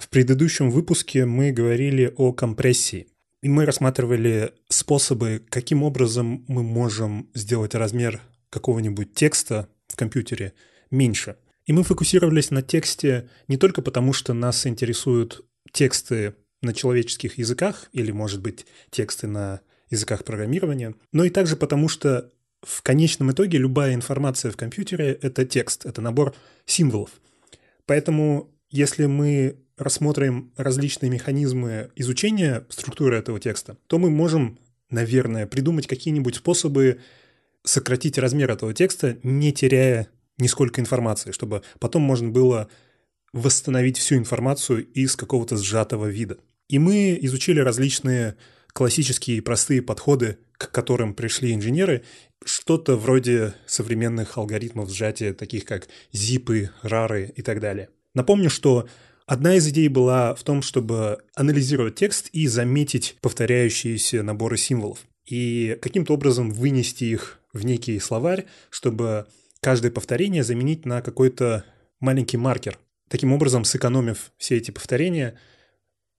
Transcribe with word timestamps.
В 0.00 0.08
предыдущем 0.08 0.70
выпуске 0.70 1.26
мы 1.26 1.52
говорили 1.52 2.10
о 2.16 2.32
компрессии. 2.32 3.06
И 3.42 3.50
мы 3.50 3.66
рассматривали 3.66 4.54
способы, 4.70 5.42
каким 5.50 5.82
образом 5.82 6.42
мы 6.48 6.62
можем 6.62 7.28
сделать 7.34 7.74
размер 7.74 8.22
какого-нибудь 8.48 9.12
текста 9.12 9.68
в 9.88 9.96
компьютере 9.96 10.54
меньше. 10.90 11.36
И 11.66 11.74
мы 11.74 11.84
фокусировались 11.84 12.50
на 12.50 12.62
тексте 12.62 13.28
не 13.46 13.58
только 13.58 13.82
потому, 13.82 14.14
что 14.14 14.32
нас 14.32 14.66
интересуют 14.66 15.44
тексты 15.70 16.34
на 16.62 16.72
человеческих 16.72 17.36
языках 17.36 17.90
или, 17.92 18.10
может 18.10 18.40
быть, 18.40 18.64
тексты 18.88 19.26
на 19.26 19.60
языках 19.90 20.24
программирования, 20.24 20.94
но 21.12 21.24
и 21.24 21.30
также 21.30 21.56
потому, 21.56 21.88
что 21.88 22.30
в 22.62 22.80
конечном 22.80 23.32
итоге 23.32 23.58
любая 23.58 23.92
информация 23.92 24.50
в 24.50 24.56
компьютере— 24.56 25.12
это 25.22 25.44
текст, 25.44 25.84
это 25.84 26.00
набор 26.00 26.34
символов. 26.64 27.10
Поэтому 27.84 28.50
если 28.70 29.04
мы 29.06 29.58
рассмотрим 29.80 30.52
различные 30.56 31.10
механизмы 31.10 31.90
изучения 31.96 32.66
структуры 32.68 33.16
этого 33.16 33.40
текста, 33.40 33.78
то 33.86 33.98
мы 33.98 34.10
можем, 34.10 34.58
наверное, 34.90 35.46
придумать 35.46 35.86
какие-нибудь 35.86 36.36
способы 36.36 37.00
сократить 37.64 38.18
размер 38.18 38.50
этого 38.50 38.74
текста, 38.74 39.16
не 39.22 39.52
теряя 39.52 40.08
нисколько 40.38 40.80
информации, 40.80 41.32
чтобы 41.32 41.62
потом 41.78 42.02
можно 42.02 42.28
было 42.28 42.68
восстановить 43.32 43.96
всю 43.96 44.16
информацию 44.16 44.86
из 44.92 45.16
какого-то 45.16 45.56
сжатого 45.56 46.06
вида. 46.06 46.36
И 46.68 46.78
мы 46.78 47.18
изучили 47.22 47.60
различные 47.60 48.36
классические 48.72 49.38
и 49.38 49.40
простые 49.40 49.82
подходы, 49.82 50.38
к 50.52 50.70
которым 50.70 51.14
пришли 51.14 51.54
инженеры, 51.54 52.04
что-то 52.44 52.96
вроде 52.96 53.54
современных 53.66 54.36
алгоритмов 54.36 54.90
сжатия, 54.90 55.32
таких 55.32 55.64
как 55.64 55.88
зипы, 56.12 56.70
рары 56.82 57.32
и 57.34 57.42
так 57.42 57.60
далее. 57.60 57.88
Напомню, 58.14 58.50
что 58.50 58.88
одна 59.30 59.54
из 59.54 59.68
идей 59.68 59.86
была 59.86 60.34
в 60.34 60.42
том, 60.42 60.60
чтобы 60.60 61.18
анализировать 61.36 61.94
текст 61.94 62.28
и 62.32 62.48
заметить 62.48 63.16
повторяющиеся 63.20 64.24
наборы 64.24 64.56
символов. 64.56 65.06
И 65.24 65.78
каким-то 65.80 66.14
образом 66.14 66.50
вынести 66.50 67.04
их 67.04 67.38
в 67.52 67.64
некий 67.64 68.00
словарь, 68.00 68.46
чтобы 68.70 69.26
каждое 69.60 69.92
повторение 69.92 70.42
заменить 70.42 70.84
на 70.84 71.00
какой-то 71.00 71.64
маленький 72.00 72.38
маркер. 72.38 72.76
Таким 73.08 73.32
образом, 73.32 73.64
сэкономив 73.64 74.32
все 74.36 74.56
эти 74.56 74.72
повторения, 74.72 75.38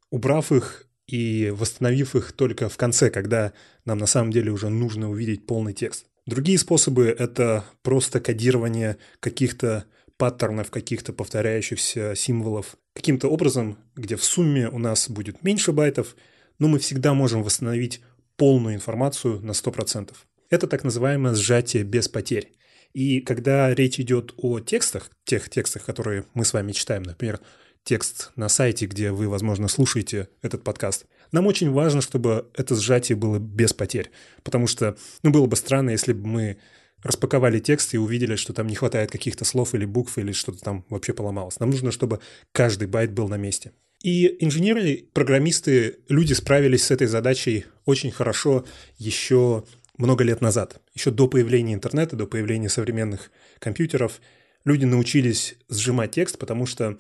убрав 0.10 0.54
их 0.54 0.88
и 1.06 1.54
восстановив 1.54 2.16
их 2.16 2.32
только 2.32 2.70
в 2.70 2.78
конце, 2.78 3.10
когда 3.10 3.52
нам 3.84 3.98
на 3.98 4.06
самом 4.08 4.32
деле 4.32 4.52
уже 4.52 4.70
нужно 4.70 5.10
увидеть 5.10 5.46
полный 5.46 5.74
текст. 5.74 6.06
Другие 6.26 6.58
способы— 6.58 7.08
это 7.20 7.66
просто 7.82 8.22
кодирование 8.22 8.96
каких-то 9.20 9.84
паттернов, 10.22 10.70
каких-то 10.70 11.14
повторяющихся 11.14 12.14
символов 12.16 12.78
каким-то 12.94 13.28
образом, 13.28 13.80
где 13.96 14.16
в 14.16 14.24
сумме 14.24 14.70
у 14.70 14.78
нас 14.78 15.10
будет 15.10 15.42
меньше 15.42 15.72
байтов, 15.72 16.16
но 16.60 16.68
мы 16.68 16.78
всегда 16.78 17.16
можем 17.16 17.42
восстановить 17.42 18.02
полную 18.38 18.76
информацию 18.76 19.42
на 19.42 19.50
100%. 19.54 20.14
Это 20.52 20.68
так 20.68 20.84
называемое 20.84 21.34
сжатие 21.34 21.82
без 21.82 22.08
потерь. 22.08 22.52
И 22.94 23.22
когда 23.22 23.74
речь 23.74 24.00
идет 24.00 24.36
о 24.38 24.60
текстах, 24.60 25.10
тех 25.24 25.50
текстах, 25.50 25.86
которые 25.86 26.26
мы 26.36 26.46
с 26.46 26.54
вами 26.54 26.72
читаем, 26.72 27.02
например, 27.02 27.40
текст 27.84 28.32
на 28.36 28.48
сайте, 28.48 28.86
где 28.86 29.10
вы, 29.10 29.28
возможно, 29.28 29.68
слушаете 29.68 30.28
этот 30.44 30.64
подкаст, 30.64 31.08
нам 31.32 31.48
очень 31.48 31.72
важно, 31.72 32.00
чтобы 32.00 32.48
это 32.54 32.76
сжатие 32.76 33.16
было 33.16 33.40
без 33.40 33.74
потерь. 33.74 34.12
Потому 34.44 34.68
что, 34.68 34.96
ну, 35.24 35.32
было 35.32 35.48
бы 35.48 35.56
странно, 35.56 35.90
если 35.90 36.14
бы 36.14 36.28
мы 36.28 36.58
распаковали 37.04 37.60
текст 37.60 37.94
и 37.94 37.98
увидели, 37.98 38.36
что 38.36 38.54
там 38.54 38.68
не 38.68 38.76
хватает 38.76 39.12
каких-то 39.12 39.46
слов 39.46 39.74
или 39.74 39.86
букв, 39.86 40.18
или 40.18 40.32
что-то 40.32 40.60
там 40.60 40.86
вообще 40.90 41.14
поломалось. 41.14 41.60
Нам 41.60 41.70
нужно, 41.70 41.92
чтобы 41.92 42.20
каждый 42.52 42.88
байт 42.88 43.12
был 43.12 43.28
на 43.28 43.38
месте. 43.38 43.72
И 44.04 44.44
инженеры, 44.44 45.06
программисты, 45.14 46.00
люди 46.10 46.34
справились 46.34 46.86
с 46.86 46.92
этой 46.92 47.08
задачей 47.08 47.66
очень 47.86 48.12
хорошо 48.12 48.66
еще 48.98 49.64
много 49.98 50.24
лет 50.24 50.42
назад. 50.42 50.82
Еще 50.96 51.12
до 51.12 51.28
появления 51.28 51.76
интернета, 51.76 52.16
до 52.16 52.26
появления 52.26 52.70
современных 52.70 53.32
компьютеров, 53.60 54.20
люди 54.66 54.86
научились 54.86 55.56
сжимать 55.70 56.12
текст, 56.12 56.40
потому 56.40 56.66
что 56.66 56.98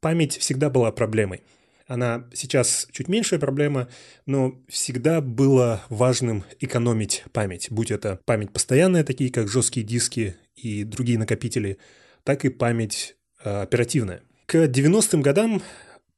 память 0.00 0.38
всегда 0.38 0.70
была 0.70 0.90
проблемой. 0.92 1.42
Она 1.88 2.28
сейчас 2.34 2.86
чуть 2.92 3.08
меньшая 3.08 3.40
проблема, 3.40 3.88
но 4.26 4.62
всегда 4.68 5.22
было 5.22 5.82
важным 5.88 6.44
экономить 6.60 7.24
память, 7.32 7.68
будь 7.70 7.90
это 7.90 8.20
память 8.26 8.52
постоянная, 8.52 9.04
такие 9.04 9.32
как 9.32 9.48
жесткие 9.48 9.86
диски 9.86 10.36
и 10.54 10.84
другие 10.84 11.18
накопители, 11.18 11.78
так 12.24 12.44
и 12.44 12.50
память 12.50 13.16
э, 13.42 13.62
оперативная. 13.62 14.20
К 14.44 14.66
90-м 14.66 15.22
годам 15.22 15.62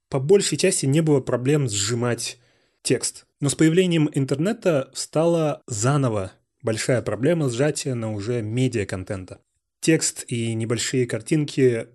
по 0.08 0.18
большей 0.18 0.58
части 0.58 0.86
не 0.86 1.02
было 1.02 1.20
проблем 1.20 1.68
сжимать 1.68 2.38
текст. 2.82 3.26
Но 3.40 3.48
с 3.48 3.54
появлением 3.54 4.10
интернета 4.12 4.90
стала 4.92 5.62
заново 5.68 6.32
большая 6.62 7.00
проблема 7.00 7.48
сжатия 7.48 7.94
на 7.94 8.12
уже 8.12 8.42
медиа-контента. 8.42 9.40
Текст 9.80 10.24
и 10.26 10.52
небольшие 10.54 11.06
картинки 11.06 11.86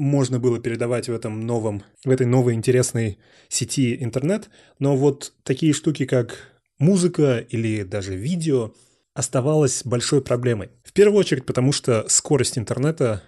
можно 0.00 0.38
было 0.38 0.58
передавать 0.58 1.08
в 1.08 1.12
этом 1.12 1.42
новом, 1.42 1.82
в 2.06 2.10
этой 2.10 2.26
новой 2.26 2.54
интересной 2.54 3.18
сети 3.48 4.02
интернет, 4.02 4.48
но 4.78 4.96
вот 4.96 5.34
такие 5.42 5.74
штуки, 5.74 6.06
как 6.06 6.38
музыка 6.78 7.36
или 7.36 7.82
даже 7.82 8.16
видео, 8.16 8.72
оставалось 9.12 9.82
большой 9.84 10.22
проблемой. 10.22 10.70
В 10.84 10.94
первую 10.94 11.18
очередь 11.20 11.44
потому, 11.44 11.72
что 11.72 12.08
скорость 12.08 12.56
интернета 12.56 13.22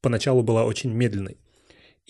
поначалу 0.00 0.42
была 0.42 0.64
очень 0.64 0.92
медленной. 0.92 1.38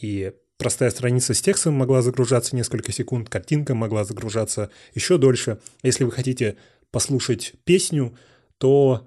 И 0.01 0.33
простая 0.57 0.89
страница 0.89 1.35
с 1.35 1.43
текстом 1.43 1.75
могла 1.75 2.01
загружаться 2.01 2.57
несколько 2.57 2.93
секунд, 2.93 3.29
картинка 3.29 3.75
могла 3.75 4.05
загружаться 4.05 4.71
еще 4.95 5.19
дольше. 5.19 5.61
Если 5.83 6.05
вы 6.05 6.11
хотите 6.11 6.57
послушать 6.91 7.53
песню, 7.65 8.17
то 8.57 9.07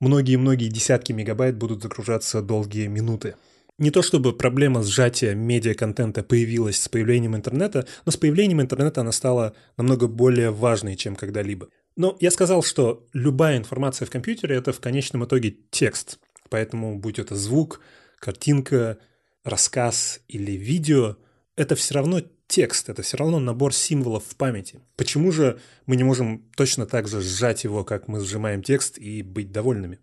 многие-многие 0.00 0.68
десятки 0.68 1.12
мегабайт 1.12 1.58
будут 1.58 1.82
загружаться 1.82 2.40
долгие 2.40 2.86
минуты. 2.86 3.34
Не 3.78 3.92
то 3.92 4.02
чтобы 4.02 4.36
проблема 4.36 4.82
сжатия 4.82 5.34
медиа-контента 5.34 6.24
появилась 6.24 6.80
с 6.80 6.88
появлением 6.88 7.36
интернета, 7.36 7.86
но 8.04 8.10
с 8.10 8.16
появлением 8.16 8.60
интернета 8.60 9.02
она 9.02 9.12
стала 9.12 9.54
намного 9.76 10.08
более 10.08 10.50
важной, 10.50 10.96
чем 10.96 11.14
когда-либо. 11.14 11.68
Но 11.94 12.16
я 12.18 12.32
сказал, 12.32 12.64
что 12.64 13.06
любая 13.12 13.56
информация 13.56 14.06
в 14.06 14.10
компьютере— 14.10 14.56
это 14.58 14.72
в 14.72 14.80
конечном 14.80 15.24
итоге 15.24 15.56
текст. 15.70 16.18
Поэтому, 16.48 16.98
будь 16.98 17.20
это 17.20 17.36
звук, 17.36 17.80
картинка, 18.18 18.98
рассказ 19.44 20.20
или 20.26 20.52
видео, 20.52 21.16
это 21.54 21.76
все 21.76 21.94
равно 21.94 22.22
текст, 22.48 22.88
это 22.88 23.02
все 23.02 23.16
равно 23.16 23.38
набор 23.38 23.72
символов 23.72 24.24
в 24.24 24.34
памяти. 24.34 24.80
Почему 24.96 25.30
же 25.30 25.60
мы 25.86 25.94
не 25.94 26.02
можем 26.02 26.44
точно 26.56 26.86
так 26.86 27.06
же 27.06 27.20
сжать 27.20 27.62
его, 27.62 27.84
как 27.84 28.08
мы 28.08 28.20
сжимаем 28.20 28.62
текст, 28.62 28.98
и 28.98 29.22
быть 29.22 29.52
довольными? 29.52 30.00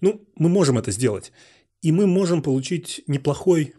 Ну, 0.00 0.24
мы 0.36 0.48
можем 0.48 0.78
это 0.78 0.92
сделать. 0.92 1.32
И 1.82 1.92
мы 1.92 2.06
можем 2.06 2.42
получить 2.42 3.02
неплохой, 3.06 3.74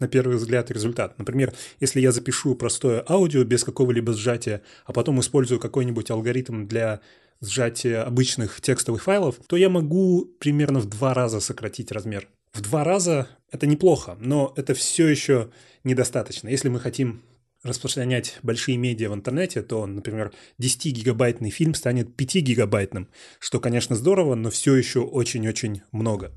на 0.00 0.08
первый 0.08 0.36
взгляд, 0.36 0.70
результат. 0.70 1.18
Например, 1.18 1.52
если 1.80 2.00
я 2.00 2.12
запишу 2.12 2.54
простое 2.54 3.04
аудио 3.08 3.44
без 3.44 3.64
какого-либо 3.64 4.12
сжатия, 4.12 4.62
а 4.86 4.92
потом 4.92 5.20
использую 5.20 5.60
какой-нибудь 5.60 6.10
алгоритм 6.10 6.66
для 6.66 7.00
сжатия 7.40 8.02
обычных 8.02 8.60
текстовых 8.60 9.02
файлов, 9.02 9.36
то 9.46 9.56
я 9.56 9.68
могу 9.68 10.24
примерно 10.38 10.80
в 10.80 10.86
два 10.86 11.14
раза 11.14 11.40
сократить 11.40 11.92
размер. 11.92 12.28
В 12.52 12.60
два 12.60 12.84
раза 12.84 13.28
это 13.50 13.66
неплохо, 13.66 14.16
но 14.20 14.52
это 14.56 14.74
все 14.74 15.08
еще 15.08 15.50
недостаточно. 15.82 16.48
Если 16.48 16.68
мы 16.68 16.80
хотим 16.80 17.22
распространять 17.64 18.38
большие 18.42 18.76
медиа 18.76 19.10
в 19.10 19.14
интернете, 19.14 19.62
то, 19.62 19.86
например, 19.86 20.32
10-гигабайтный 20.60 21.50
фильм 21.50 21.74
станет 21.74 22.08
5-гигабайтным, 22.08 23.08
что, 23.40 23.58
конечно, 23.58 23.96
здорово, 23.96 24.34
но 24.34 24.50
все 24.50 24.76
еще 24.76 25.00
очень-очень 25.00 25.82
много. 25.90 26.32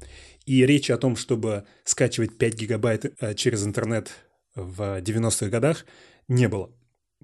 И 0.48 0.66
речи 0.66 0.94
о 0.94 0.98
том, 0.98 1.18
чтобы 1.18 1.66
скачивать 1.84 2.38
5 2.38 2.56
гигабайт 2.56 3.14
э, 3.20 3.36
через 3.36 3.66
интернет 3.66 4.12
в 4.56 5.02
90-х 5.02 5.50
годах, 5.50 5.86
не 6.30 6.48
было. 6.48 6.72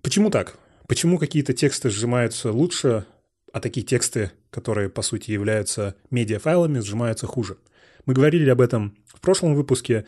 Почему 0.02 0.30
так? 0.30 0.60
Почему 0.90 1.18
какие-то 1.18 1.54
тексты 1.54 1.90
сжимаются 1.90 2.52
лучше, 2.52 3.06
а 3.54 3.62
такие 3.62 3.86
тексты, 3.86 4.32
которые, 4.50 4.90
по 4.90 5.02
сути, 5.02 5.32
являются 5.32 5.96
медиафайлами, 6.12 6.80
сжимаются 6.80 7.26
хуже? 7.26 7.58
Мы 8.06 8.14
говорили 8.14 8.50
об 8.50 8.60
этом 8.60 8.98
в 9.06 9.22
прошлом 9.22 9.56
выпуске, 9.56 10.06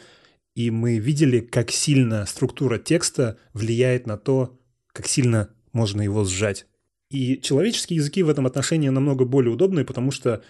и 0.53 0.69
мы 0.69 0.97
видели, 0.97 1.39
как 1.39 1.71
сильно 1.71 2.25
структура 2.25 2.77
текста 2.79 3.38
влияет 3.53 4.07
на 4.07 4.17
то, 4.17 4.59
как 4.91 5.07
сильно 5.07 5.50
можно 5.71 6.01
его 6.01 6.25
сжать. 6.25 6.65
И 7.09 7.39
человеческие 7.39 7.95
языки 7.95 8.23
в 8.23 8.29
этом 8.29 8.45
отношении 8.45 8.89
намного 8.89 9.23
более 9.23 9.53
удобные, 9.53 9.85
потому 9.85 10.12
что 10.12 10.44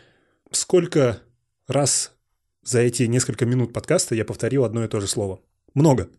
сколько 0.52 1.22
раз 1.68 2.16
за 2.66 2.80
эти 2.80 3.04
несколько 3.04 3.46
минут 3.46 3.74
подкаста 3.74 4.16
я 4.16 4.26
повторил 4.26 4.66
одно 4.66 4.84
и 4.84 4.88
то 4.88 5.00
же 5.00 5.08
слово. 5.08 5.40
Много. 5.76 6.10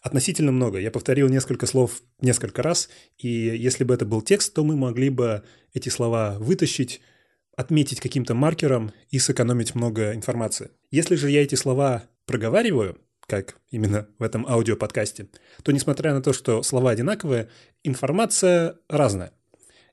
Относительно 0.00 0.50
много. 0.50 0.78
Я 0.78 0.90
повторил 0.90 1.28
несколько 1.28 1.66
слов 1.66 2.00
несколько 2.20 2.62
раз, 2.62 2.88
и 3.18 3.28
если 3.28 3.84
бы 3.84 3.92
это 3.92 4.06
был 4.06 4.22
текст, 4.22 4.54
то 4.54 4.64
мы 4.64 4.74
могли 4.74 5.10
бы 5.10 5.42
эти 5.74 5.90
слова 5.90 6.38
вытащить, 6.38 7.02
отметить 7.56 8.00
каким-то 8.00 8.34
маркером 8.34 8.92
и 9.10 9.18
сэкономить 9.18 9.74
много 9.74 10.14
информации. 10.14 10.70
Если 10.90 11.14
же 11.14 11.30
я 11.30 11.42
эти 11.42 11.56
слова 11.56 12.04
проговариваю, 12.24 12.98
как 13.26 13.58
именно 13.70 14.08
в 14.18 14.22
этом 14.22 14.46
аудиоподкасте, 14.46 15.28
то 15.62 15.72
несмотря 15.72 16.14
на 16.14 16.22
то, 16.22 16.32
что 16.32 16.62
слова 16.62 16.90
одинаковые, 16.92 17.48
информация 17.82 18.78
разная. 18.88 19.32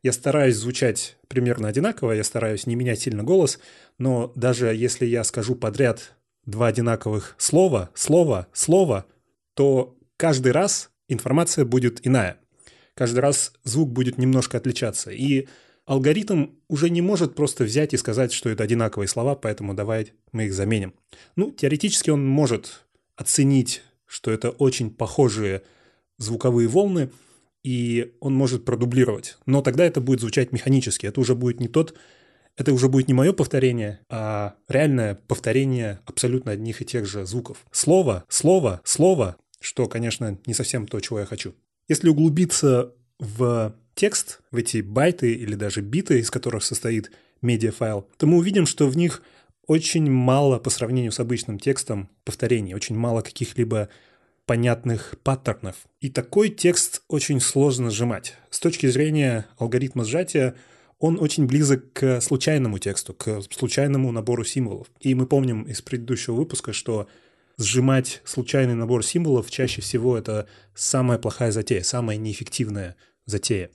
Я 0.03 0.11
стараюсь 0.11 0.57
звучать 0.57 1.17
примерно 1.29 1.69
одинаково, 1.69 2.11
я 2.11 2.25
стараюсь 2.25 2.67
не 2.67 2.75
менять 2.75 2.99
сильно 2.99 3.23
голос, 3.23 3.57
но 3.97 4.33
даже 4.35 4.75
если 4.75 5.05
я 5.05 5.23
скажу 5.23 5.55
подряд 5.55 6.13
два 6.45 6.67
одинаковых 6.67 7.35
слова, 7.37 7.89
слово, 7.93 8.47
слово, 8.51 9.05
то 9.53 9.97
каждый 10.17 10.51
раз 10.51 10.89
информация 11.07 11.63
будет 11.63 12.05
иная. 12.05 12.37
Каждый 12.95 13.19
раз 13.19 13.53
звук 13.63 13.93
будет 13.93 14.17
немножко 14.17 14.57
отличаться. 14.57 15.09
И 15.09 15.47
алгоритм 15.85 16.47
уже 16.67 16.89
не 16.89 17.01
может 17.01 17.33
просто 17.33 17.63
взять 17.63 17.93
и 17.93 17.97
сказать, 17.97 18.33
что 18.33 18.49
это 18.49 18.65
одинаковые 18.65 19.07
слова, 19.07 19.35
поэтому 19.35 19.73
давай 19.73 20.11
мы 20.33 20.45
их 20.45 20.53
заменим. 20.53 20.93
Ну, 21.37 21.49
теоретически 21.51 22.09
он 22.09 22.27
может 22.27 22.85
оценить, 23.15 23.81
что 24.05 24.31
это 24.31 24.49
очень 24.49 24.91
похожие 24.91 25.63
звуковые 26.17 26.67
волны, 26.67 27.09
и 27.63 28.13
он 28.19 28.33
может 28.35 28.65
продублировать. 28.65 29.37
Но 29.45 29.61
тогда 29.61 29.85
это 29.85 30.01
будет 30.01 30.19
звучать 30.19 30.51
механически. 30.51 31.05
Это 31.05 31.19
уже 31.21 31.33
будет 31.35 31.59
не 31.59 31.67
тот, 31.67 31.95
это 32.55 32.73
уже 32.73 32.89
будет 32.89 33.07
не 33.07 33.13
мое 33.13 33.33
повторение, 33.33 33.99
а 34.09 34.55
реальное 34.67 35.15
повторение 35.15 35.99
абсолютно 36.05 36.51
одних 36.51 36.81
и 36.81 36.85
тех 36.85 37.05
же 37.05 37.25
звуков. 37.25 37.65
Слово, 37.71 38.25
слово, 38.27 38.81
слово, 38.83 39.37
что, 39.59 39.87
конечно, 39.87 40.37
не 40.45 40.53
совсем 40.53 40.85
то, 40.85 40.99
чего 40.99 41.19
я 41.19 41.25
хочу. 41.25 41.55
Если 41.87 42.09
углубиться 42.09 42.93
в 43.19 43.75
текст, 43.95 44.41
в 44.51 44.57
эти 44.57 44.81
байты 44.81 45.33
или 45.33 45.55
даже 45.55 45.81
биты, 45.81 46.19
из 46.19 46.29
которых 46.29 46.63
состоит 46.63 47.11
медиафайл, 47.41 48.07
то 48.17 48.27
мы 48.27 48.37
увидим, 48.37 48.65
что 48.65 48.87
в 48.87 48.97
них 48.97 49.23
очень 49.65 50.09
мало 50.11 50.59
по 50.59 50.69
сравнению 50.69 51.11
с 51.11 51.19
обычным 51.19 51.57
текстом 51.57 52.09
повторений, 52.25 52.73
очень 52.73 52.97
мало 52.97 53.21
каких-либо 53.21 53.89
понятных 54.45 55.15
паттернов. 55.23 55.75
И 56.01 56.09
такой 56.09 56.49
текст 56.49 56.92
очень 57.07 57.39
сложно 57.39 57.89
сжимать. 57.89 58.37
С 58.49 58.59
точки 58.59 58.87
зрения 58.87 59.47
алгоритма 59.57 60.03
сжатия 60.05 60.55
он 60.99 61.19
очень 61.19 61.47
близок 61.47 61.91
к 61.93 62.21
случайному 62.21 62.79
тексту, 62.79 63.13
к 63.13 63.41
случайному 63.51 64.11
набору 64.11 64.43
символов. 64.43 64.87
И 64.99 65.13
мы 65.15 65.25
помним 65.25 65.63
из 65.63 65.81
предыдущего 65.81 66.35
выпуска, 66.35 66.71
что 66.73 67.07
сжимать 67.57 68.21
случайный 68.23 68.75
набор 68.75 69.03
символов 69.05 69.51
чаще 69.51 69.81
всего 69.81 70.17
это 70.17 70.47
самая 70.73 71.17
плохая 71.17 71.51
затея, 71.51 71.83
самая 71.83 72.17
неэффективная 72.17 72.95
затея. 73.25 73.69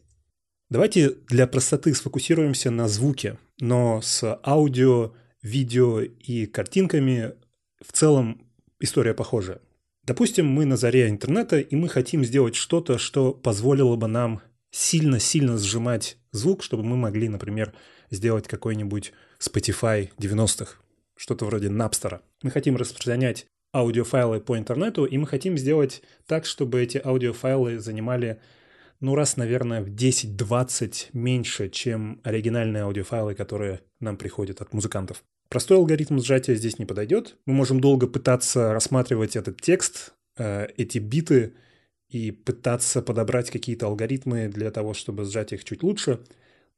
Давайте 0.71 1.11
для 1.29 1.47
простоты 1.47 1.95
сфокусируемся 1.95 2.71
на 2.71 2.89
звуке, 2.89 3.39
но 3.59 4.01
с 4.03 4.39
аудио, 4.45 5.15
видео 5.43 6.01
и 6.01 6.47
картинками 6.47 7.33
в 7.81 7.93
целом 7.93 8.47
история 8.81 9.15
похожая. 9.15 9.61
Допустим, 10.09 10.47
мы 10.47 10.65
на 10.65 10.79
заре 10.79 11.11
интернета, 11.11 11.61
и 11.61 11.77
мы 11.77 11.87
хотим 11.91 12.25
сделать 12.25 12.55
что-то, 12.55 12.97
что 12.97 13.35
позволило 13.35 13.95
бы 13.95 14.07
нам 14.07 14.41
сильно-сильно 14.71 15.59
сжимать 15.59 16.17
звук, 16.33 16.63
чтобы 16.63 16.83
мы 16.83 16.97
могли, 16.97 17.29
например, 17.29 17.75
сделать 18.11 18.49
какой-нибудь 18.49 19.13
Spotify 19.39 20.09
90-х, 20.17 20.77
что-то 21.15 21.45
вроде 21.45 21.69
Napster. 21.69 22.21
Мы 22.43 22.51
хотим 22.51 22.79
распространять 22.79 23.45
аудиофайлы 23.75 24.41
по 24.41 24.57
интернету, 24.57 25.05
и 25.05 25.19
мы 25.19 25.27
хотим 25.27 25.59
сделать 25.59 26.01
так, 26.27 26.47
чтобы 26.47 26.81
эти 26.83 26.97
аудиофайлы 27.05 27.79
занимали 27.79 28.41
ну, 29.01 29.15
раз, 29.15 29.37
наверное, 29.37 29.83
в 29.83 29.91
10-20 29.91 31.09
меньше, 31.13 31.69
чем 31.69 32.23
оригинальные 32.25 32.85
аудиофайлы, 32.85 33.35
которые 33.35 33.83
нам 34.01 34.17
приходят 34.17 34.63
от 34.63 34.73
музыкантов. 34.73 35.23
Простой 35.49 35.79
алгоритм 35.79 36.19
сжатия 36.19 36.55
здесь 36.55 36.79
не 36.79 36.85
подойдет. 36.85 37.37
Мы 37.47 37.55
можем 37.55 37.81
долго 37.81 38.07
пытаться 38.07 38.73
рассматривать 38.73 39.37
этот 39.37 39.61
текст, 39.61 40.13
э, 40.37 40.67
эти 40.77 40.99
биты, 40.99 41.55
и 42.09 42.31
пытаться 42.31 43.03
подобрать 43.03 43.51
какие-то 43.51 43.87
алгоритмы 43.87 44.49
для 44.49 44.71
того, 44.71 44.95
чтобы 44.95 45.25
сжать 45.25 45.53
их 45.53 45.65
чуть 45.65 45.83
лучше, 45.83 46.21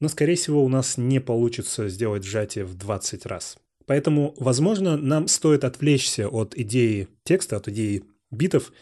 но, 0.00 0.08
скорее 0.08 0.34
всего, 0.34 0.64
у 0.64 0.68
нас 0.68 0.96
не 0.96 1.20
получится 1.20 1.88
сделать 1.88 2.24
сжатие 2.24 2.64
в 2.64 2.74
20 2.74 3.26
раз. 3.26 3.56
Поэтому, 3.86 4.34
возможно, 4.38 4.96
нам 4.96 5.28
стоит 5.28 5.64
отвлечься 5.64 6.28
от 6.28 6.56
идеи 6.56 7.08
текста, 7.24 7.56
от 7.56 7.68
идеи 7.68 8.04
битов 8.30 8.72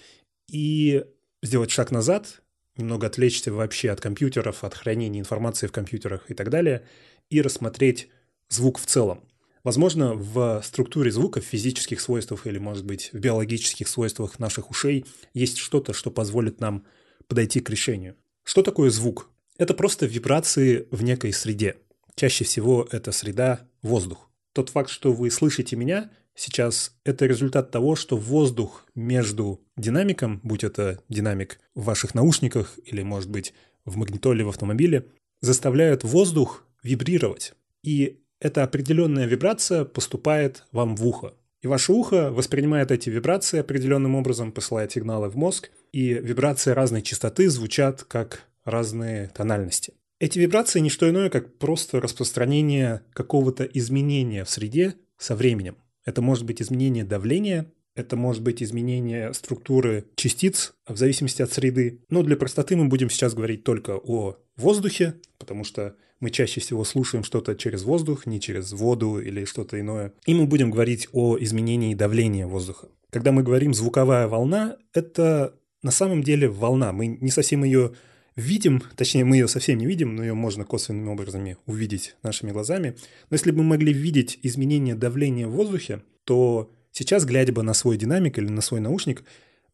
и 0.50 1.04
сделать 1.42 1.70
шаг 1.70 1.90
назад 1.90 2.40
немного 2.76 3.08
отвлечься 3.08 3.52
вообще 3.52 3.90
от 3.90 4.00
компьютеров, 4.00 4.62
от 4.62 4.74
хранения 4.74 5.20
информации 5.20 5.66
в 5.66 5.72
компьютерах 5.72 6.30
и 6.30 6.34
так 6.34 6.48
далее, 6.48 6.84
и 7.28 7.42
рассмотреть 7.42 8.08
звук 8.48 8.78
в 8.78 8.86
целом. 8.86 9.27
Возможно, 9.64 10.14
в 10.14 10.62
структуре 10.64 11.10
звука, 11.10 11.40
в 11.40 11.44
физических 11.44 12.00
свойствах 12.00 12.46
или, 12.46 12.58
может 12.58 12.84
быть, 12.84 13.10
в 13.12 13.18
биологических 13.18 13.88
свойствах 13.88 14.38
наших 14.38 14.70
ушей 14.70 15.04
есть 15.34 15.58
что-то, 15.58 15.92
что 15.92 16.10
позволит 16.10 16.60
нам 16.60 16.84
подойти 17.26 17.60
к 17.60 17.70
решению. 17.70 18.16
Что 18.44 18.62
такое 18.62 18.90
звук? 18.90 19.30
Это 19.58 19.74
просто 19.74 20.06
вибрации 20.06 20.86
в 20.90 21.02
некой 21.02 21.32
среде. 21.32 21.76
Чаще 22.14 22.44
всего 22.44 22.88
это 22.90 23.12
среда– 23.12 23.68
воздух. 23.82 24.30
Тот 24.52 24.70
факт, 24.70 24.90
что 24.90 25.12
вы 25.12 25.30
слышите 25.30 25.76
меня, 25.76 26.10
сейчас 26.34 26.96
это 27.04 27.26
результат 27.26 27.70
того, 27.70 27.96
что 27.96 28.16
воздух 28.16 28.86
между 28.94 29.60
динамиком, 29.76 30.40
будь 30.42 30.64
это 30.64 31.02
динамик 31.08 31.60
в 31.74 31.84
ваших 31.84 32.14
наушниках 32.14 32.78
или, 32.84 33.02
может 33.02 33.30
быть, 33.30 33.52
в 33.84 33.96
магнитоле 33.96 34.44
в 34.44 34.48
автомобиле, 34.48 35.06
заставляют 35.40 36.04
воздух 36.04 36.64
вибрировать. 36.82 37.54
И 37.82 38.20
эта 38.40 38.62
определенная 38.62 39.26
вибрация 39.26 39.84
поступает 39.84 40.64
вам 40.72 40.96
в 40.96 41.06
ухо. 41.06 41.34
И 41.60 41.66
ваше 41.66 41.92
ухо 41.92 42.30
воспринимает 42.30 42.90
эти 42.92 43.10
вибрации 43.10 43.58
определенным 43.58 44.14
образом, 44.14 44.52
посылает 44.52 44.92
сигналы 44.92 45.28
в 45.28 45.36
мозг, 45.36 45.70
и 45.92 46.14
вибрации 46.14 46.70
разной 46.70 47.02
частоты 47.02 47.50
звучат 47.50 48.04
как 48.04 48.44
разные 48.64 49.28
тональности. 49.28 49.94
Эти 50.20 50.38
вибрации 50.38 50.80
не 50.80 50.90
что 50.90 51.08
иное, 51.08 51.30
как 51.30 51.58
просто 51.58 52.00
распространение 52.00 53.02
какого-то 53.12 53.64
изменения 53.64 54.44
в 54.44 54.50
среде 54.50 54.94
со 55.16 55.34
временем. 55.34 55.76
Это 56.04 56.22
может 56.22 56.44
быть 56.44 56.62
изменение 56.62 57.04
давления, 57.04 57.66
это 57.94 58.16
может 58.16 58.42
быть 58.42 58.62
изменение 58.62 59.32
структуры 59.34 60.06
частиц 60.14 60.74
в 60.86 60.96
зависимости 60.96 61.42
от 61.42 61.52
среды. 61.52 62.00
Но 62.10 62.22
для 62.22 62.36
простоты 62.36 62.76
мы 62.76 62.86
будем 62.86 63.10
сейчас 63.10 63.34
говорить 63.34 63.64
только 63.64 63.96
о 63.96 64.36
воздухе, 64.56 65.14
потому 65.38 65.64
что 65.64 65.96
мы 66.20 66.30
чаще 66.30 66.60
всего 66.60 66.84
слушаем 66.84 67.24
что-то 67.24 67.54
через 67.54 67.84
воздух, 67.84 68.26
не 68.26 68.40
через 68.40 68.72
воду 68.72 69.20
или 69.20 69.44
что-то 69.44 69.80
иное. 69.80 70.12
И 70.26 70.34
мы 70.34 70.46
будем 70.46 70.70
говорить 70.70 71.08
о 71.12 71.36
изменении 71.38 71.94
давления 71.94 72.46
воздуха. 72.46 72.88
Когда 73.10 73.32
мы 73.32 73.42
говорим 73.42 73.72
звуковая 73.74 74.28
волна, 74.28 74.76
это 74.92 75.54
на 75.82 75.90
самом 75.90 76.22
деле 76.22 76.48
волна. 76.48 76.92
Мы 76.92 77.06
не 77.06 77.30
совсем 77.30 77.64
ее 77.64 77.92
видим, 78.36 78.82
точнее, 78.96 79.24
мы 79.24 79.36
ее 79.36 79.48
совсем 79.48 79.78
не 79.78 79.86
видим, 79.86 80.14
но 80.14 80.22
ее 80.22 80.34
можно 80.34 80.64
косвенными 80.64 81.08
образами 81.08 81.56
увидеть 81.66 82.16
нашими 82.22 82.50
глазами. 82.50 82.96
Но 83.30 83.34
если 83.34 83.50
бы 83.50 83.58
мы 83.58 83.70
могли 83.70 83.92
видеть 83.92 84.38
изменение 84.42 84.94
давления 84.94 85.46
в 85.46 85.52
воздухе, 85.52 86.02
то 86.24 86.70
сейчас, 86.92 87.24
глядя 87.24 87.52
бы 87.52 87.62
на 87.62 87.74
свой 87.74 87.96
динамик 87.96 88.38
или 88.38 88.48
на 88.48 88.60
свой 88.60 88.80
наушник, 88.80 89.24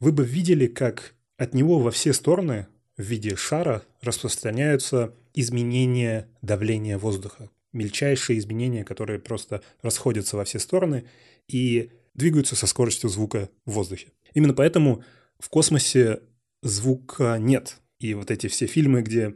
вы 0.00 0.12
бы 0.12 0.25
видели, 0.25 0.66
как 0.66 1.14
от 1.37 1.54
него 1.54 1.78
во 1.78 1.90
все 1.90 2.12
стороны 2.12 2.66
в 2.97 3.03
виде 3.03 3.37
шара 3.37 3.83
распространяются 4.03 5.15
изменения 5.35 6.29
давления 6.43 6.99
воздуха. 6.99 7.51
Мельчайшие 7.73 8.39
изменения, 8.39 8.85
которые 8.85 9.19
просто 9.19 9.63
расходятся 9.83 10.37
во 10.37 10.45
все 10.45 10.59
стороны 10.59 11.05
и 11.49 11.91
двигаются 12.15 12.55
со 12.57 12.67
скоростью 12.67 13.11
звука 13.11 13.51
в 13.67 13.73
воздухе. 13.73 14.09
Именно 14.33 14.55
поэтому 14.55 15.03
в 15.39 15.49
космосе 15.49 16.21
звука 16.63 17.37
нет. 17.39 17.79
И 17.99 18.15
вот 18.15 18.31
эти 18.31 18.47
все 18.47 18.67
фильмы, 18.67 19.03
где 19.03 19.35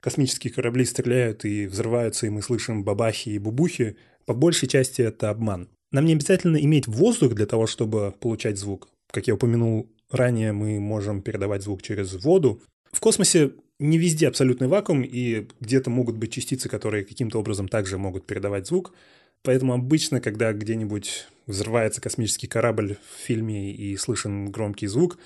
космические 0.00 0.52
корабли 0.52 0.84
стреляют 0.84 1.44
и 1.44 1.66
взрываются, 1.66 2.26
и 2.26 2.30
мы 2.30 2.42
слышим 2.42 2.84
бабахи 2.84 3.30
и 3.30 3.38
бубухи, 3.38 3.96
по 4.26 4.34
большей 4.34 4.68
части 4.68 5.02
это 5.02 5.30
обман. 5.30 5.68
Нам 5.92 6.06
не 6.06 6.14
обязательно 6.14 6.56
иметь 6.56 6.86
воздух 6.86 7.34
для 7.34 7.46
того, 7.46 7.66
чтобы 7.66 8.12
получать 8.18 8.58
звук. 8.58 8.88
Как 9.10 9.26
я 9.26 9.34
упомянул 9.34 9.90
ранее, 10.10 10.52
мы 10.52 10.80
можем 10.80 11.22
передавать 11.22 11.62
звук 11.62 11.82
через 11.82 12.14
воду. 12.14 12.60
В 12.94 13.00
космосе 13.00 13.50
не 13.80 13.98
везде 13.98 14.28
абсолютный 14.28 14.68
вакуум, 14.68 15.02
и 15.02 15.48
где-то 15.60 15.90
могут 15.90 16.16
быть 16.16 16.32
частицы, 16.32 16.68
которые 16.68 17.04
каким-то 17.04 17.40
образом 17.40 17.68
также 17.68 17.98
могут 17.98 18.24
передавать 18.24 18.68
звук. 18.68 18.94
Поэтому 19.42 19.74
обычно, 19.74 20.20
когда 20.20 20.52
где-нибудь 20.52 21.26
взрывается 21.46 22.00
космический 22.00 22.46
корабль 22.46 22.96
в 22.96 23.26
фильме 23.26 23.72
и 23.72 23.96
слышен 23.96 24.50
громкий 24.50 24.86
звук, 24.86 25.18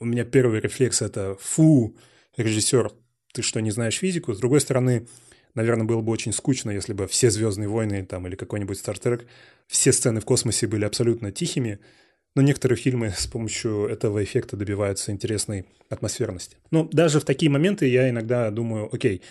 у 0.00 0.04
меня 0.04 0.24
первый 0.24 0.60
рефлекс 0.60 1.00
это 1.00 1.36
«фу», 1.40 1.96
режиссер, 2.36 2.90
ты 3.32 3.42
что, 3.42 3.60
не 3.60 3.70
знаешь 3.70 3.98
физику? 3.98 4.34
С 4.34 4.38
другой 4.38 4.60
стороны, 4.60 5.06
наверное, 5.54 5.86
было 5.86 6.00
бы 6.00 6.12
очень 6.12 6.32
скучно, 6.32 6.72
если 6.72 6.92
бы 6.92 7.06
все 7.06 7.30
«Звездные 7.30 7.68
войны» 7.68 8.04
там, 8.04 8.26
или 8.26 8.34
какой-нибудь 8.34 8.78
«Стартрек», 8.78 9.26
все 9.68 9.92
сцены 9.92 10.20
в 10.20 10.24
космосе 10.24 10.66
были 10.66 10.84
абсолютно 10.84 11.30
тихими, 11.30 11.78
но 12.34 12.42
некоторые 12.42 12.78
фильмы 12.78 13.12
с 13.16 13.26
помощью 13.26 13.86
этого 13.86 14.22
эффекта 14.22 14.56
добиваются 14.56 15.12
интересной 15.12 15.66
атмосферности. 15.88 16.56
Но 16.70 16.88
даже 16.90 17.20
в 17.20 17.24
такие 17.24 17.50
моменты 17.50 17.86
я 17.86 18.08
иногда 18.08 18.50
думаю, 18.50 18.88
окей, 18.92 19.22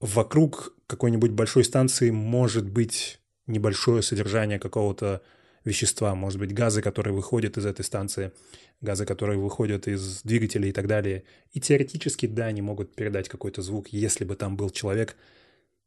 вокруг 0.00 0.74
какой-нибудь 0.86 1.32
большой 1.32 1.64
станции 1.64 2.10
может 2.10 2.68
быть 2.68 3.20
небольшое 3.46 4.02
содержание 4.02 4.58
какого-то 4.58 5.22
вещества, 5.64 6.14
может 6.14 6.38
быть, 6.38 6.54
газы, 6.54 6.80
которые 6.80 7.12
выходят 7.12 7.58
из 7.58 7.66
этой 7.66 7.84
станции, 7.84 8.32
газы, 8.80 9.04
которые 9.04 9.38
выходят 9.38 9.88
из 9.88 10.22
двигателей 10.22 10.70
и 10.70 10.72
так 10.72 10.86
далее. 10.86 11.24
И 11.52 11.60
теоретически, 11.60 12.26
да, 12.26 12.46
они 12.46 12.62
могут 12.62 12.94
передать 12.94 13.28
какой-то 13.28 13.62
звук, 13.62 13.88
если 13.88 14.24
бы 14.24 14.36
там 14.36 14.56
был 14.56 14.70
человек, 14.70 15.16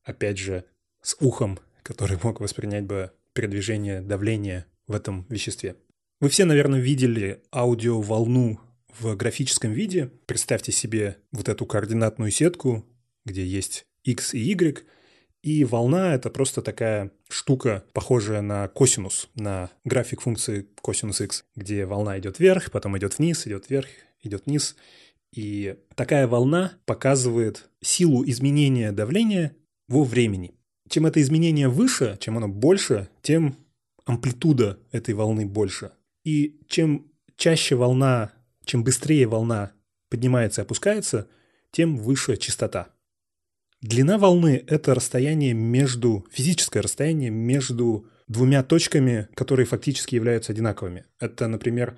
опять 0.03 0.37
же, 0.37 0.65
с 1.01 1.15
ухом, 1.21 1.59
который 1.81 2.17
мог 2.21 2.41
воспринять 2.41 2.83
бы 2.83 3.11
передвижение 3.33 4.01
давления 4.01 4.65
в 4.87 4.93
этом 4.93 5.25
веществе. 5.29 5.75
Вы 6.19 6.27
все, 6.27 6.43
наверное, 6.43 6.81
видели 6.81 7.41
аудиоволну 7.51 8.59
в 8.99 9.15
графическом 9.15 9.71
виде. 9.71 10.11
Представьте 10.25 10.73
себе 10.73 11.17
вот 11.31 11.47
эту 11.47 11.65
координатную 11.65 12.31
сетку, 12.31 12.85
где 13.25 13.45
есть 13.45 13.85
x 14.03 14.33
и 14.33 14.39
y, 14.39 14.83
и 15.41 15.63
волна— 15.63 16.13
это 16.15 16.29
просто 16.29 16.61
такая 16.61 17.11
штука, 17.29 17.85
похожая 17.93 18.41
на 18.41 18.67
косинус, 18.67 19.29
на 19.35 19.69
график 19.85 20.19
функции 20.19 20.67
косинус 20.81 21.21
x, 21.21 21.45
где 21.55 21.85
волна 21.85 22.19
идет 22.19 22.39
вверх, 22.39 22.71
потом 22.71 22.97
идет 22.97 23.17
вниз, 23.17 23.47
идет 23.47 23.69
вверх, 23.69 23.87
идет 24.21 24.45
вниз. 24.45 24.75
И 25.33 25.77
такая 25.95 26.27
волна 26.27 26.73
показывает 26.85 27.69
силу 27.81 28.25
изменения 28.25 28.91
давления 28.91 29.55
во 29.87 30.03
времени. 30.03 30.55
Чем 30.89 31.05
это 31.05 31.21
изменение 31.21 31.69
выше, 31.69 32.17
чем 32.19 32.35
оно 32.35 32.49
больше, 32.49 33.07
тем 33.21 33.55
амплитуда 34.05 34.79
этой 34.91 35.13
волны 35.13 35.45
больше. 35.45 35.91
И 36.23 36.59
чем 36.67 37.11
чаще 37.35 37.75
волна, 37.75 38.33
чем 38.65 38.83
быстрее 38.83 39.27
волна 39.27 39.73
поднимается 40.09 40.61
и 40.61 40.63
опускается, 40.63 41.27
тем 41.71 41.97
выше 41.97 42.37
частота. 42.37 42.89
Длина 43.81 44.17
волны– 44.17 44.63
это 44.67 44.93
расстояние 44.93 45.53
между, 45.53 46.25
физическое 46.31 46.81
расстояние 46.81 47.29
между 47.29 48.07
двумя 48.27 48.61
точками, 48.61 49.29
которые 49.35 49.65
фактически 49.65 50.15
являются 50.15 50.51
одинаковыми. 50.51 51.05
Это, 51.19 51.47
например, 51.47 51.97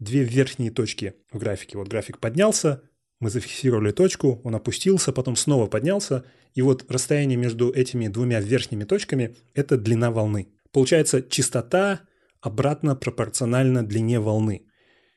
две 0.00 0.24
верхние 0.24 0.72
точки 0.72 1.14
в 1.30 1.38
графике. 1.38 1.78
Вот 1.78 1.86
график 1.86 2.18
поднялся, 2.18 2.82
мы 3.20 3.30
зафиксировали 3.30 3.92
точку, 3.92 4.40
он 4.42 4.56
опустился, 4.56 5.12
потом 5.12 5.36
снова 5.36 5.66
поднялся, 5.66 6.24
и 6.54 6.62
вот 6.62 6.90
расстояние 6.90 7.36
между 7.36 7.70
этими 7.70 8.08
двумя 8.08 8.40
верхними 8.40 8.84
точками– 8.84 9.36
это 9.54 9.76
длина 9.76 10.10
волны. 10.10 10.48
Получается, 10.72 11.22
частота 11.22 12.00
обратно 12.40 12.96
пропорциональна 12.96 13.84
длине 13.84 14.20
волны. 14.20 14.66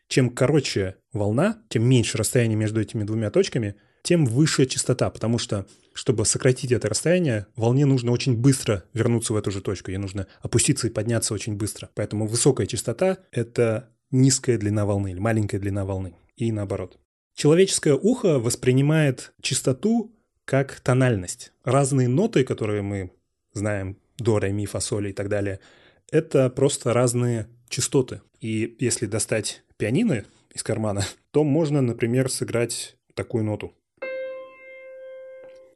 Чем 0.08 0.30
короче 0.30 0.98
волна, 1.12 1.62
тем 1.70 1.88
меньше 1.88 2.18
расстояние 2.18 2.58
между 2.58 2.82
этими 2.82 3.04
двумя 3.04 3.32
точками, 3.32 3.76
тем 4.04 4.26
выше 4.26 4.66
частота, 4.66 5.10
потому 5.10 5.38
что, 5.38 5.66
чтобы 5.94 6.26
сократить 6.26 6.72
это 6.72 6.90
расстояние, 6.90 7.48
волне 7.56 7.86
нужно 7.86 8.12
очень 8.12 8.36
быстро 8.36 8.84
вернуться 8.94 9.34
в 9.34 9.38
эту 9.38 9.50
же 9.50 9.62
точку, 9.62 9.92
ей 9.92 9.98
нужно 9.98 10.28
опуститься 10.42 10.88
и 10.88 10.92
подняться 10.92 11.34
очень 11.34 11.56
быстро. 11.56 11.90
Поэтому 11.96 12.28
высокая 12.28 12.68
частота— 12.68 13.20
это 13.32 13.90
низкая 14.12 14.58
длина 14.58 14.86
волны 14.86 15.12
или 15.12 15.20
маленькая 15.20 15.60
длина 15.60 15.86
волны, 15.86 16.14
и 16.36 16.52
наоборот. 16.52 17.00
Человеческое 17.36 17.96
ухо 17.96 18.40
воспринимает 18.40 19.34
частоту 19.42 20.14
как 20.46 20.80
тональность. 20.82 21.54
Разные 21.64 22.08
ноты, 22.08 22.44
которые 22.44 22.82
мы 22.82 23.12
знаем, 23.54 23.98
до, 24.18 24.40
ре, 24.40 24.52
ми, 24.52 24.66
фа, 24.66 24.80
соль 24.80 25.10
и 25.10 25.14
так 25.14 25.30
далее, 25.30 25.60
это 26.14 26.48
просто 26.52 26.94
разные 26.94 27.48
частоты. 27.70 28.22
И 28.40 28.76
если 28.80 29.08
достать 29.08 29.64
пианино 29.78 30.24
из 30.54 30.62
кармана, 30.62 31.02
то 31.32 31.44
можно, 31.44 31.82
например, 31.82 32.30
сыграть 32.30 32.96
такую 33.16 33.44
ноту. 33.44 33.74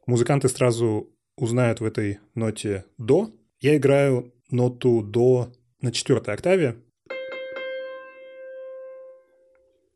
Музыканты 0.06 0.48
сразу 0.48 1.10
узнают 1.36 1.80
в 1.80 1.84
этой 1.84 2.20
ноте 2.36 2.84
до. 2.98 3.32
Я 3.58 3.76
играю 3.76 4.32
ноту 4.48 5.02
до 5.02 5.52
на 5.80 5.90
четвертой 5.90 6.34
октаве. 6.34 6.76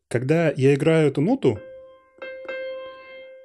Когда 0.09 0.51
я 0.51 0.75
играю 0.75 1.09
эту 1.09 1.21
ноту, 1.21 1.61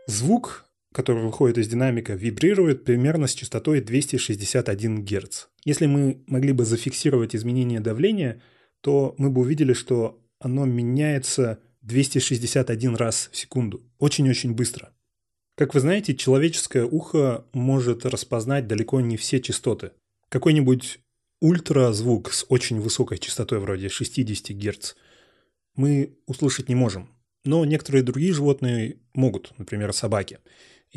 звук 0.07 0.66
который 0.97 1.21
выходит 1.21 1.59
из 1.59 1.67
динамика, 1.67 2.13
вибрирует 2.13 2.83
примерно 2.83 3.27
с 3.27 3.35
частотой 3.35 3.81
261 3.81 5.05
Гц. 5.05 5.45
Если 5.63 5.85
мы 5.85 6.23
могли 6.25 6.53
бы 6.53 6.65
зафиксировать 6.65 7.35
изменение 7.35 7.79
давления, 7.79 8.41
то 8.81 9.13
мы 9.19 9.29
бы 9.29 9.41
увидели, 9.41 9.73
что 9.73 10.19
оно 10.39 10.65
меняется 10.65 11.59
261 11.83 12.95
раз 12.95 13.29
в 13.31 13.37
секунду. 13.37 13.83
Очень-очень 13.99 14.55
быстро. 14.55 14.89
Как 15.55 15.75
вы 15.75 15.81
знаете, 15.81 16.15
человеческое 16.15 16.85
ухо 16.85 17.45
может 17.53 18.03
распознать 18.07 18.67
далеко 18.67 18.99
не 18.99 19.17
все 19.17 19.39
частоты. 19.39 19.91
Какой-нибудь 20.29 20.97
ультразвук 21.41 22.33
с 22.33 22.43
очень 22.49 22.81
высокой 22.81 23.19
частотой, 23.19 23.59
вроде 23.59 23.89
60 23.89 24.49
Гц, 24.49 24.95
мы 25.75 26.17
услышать 26.25 26.69
не 26.69 26.75
можем. 26.75 27.07
Но 27.45 27.63
некоторые 27.65 28.01
другие 28.01 28.33
животные 28.33 28.97
могут, 29.13 29.53
например, 29.59 29.93
собаки. 29.93 30.39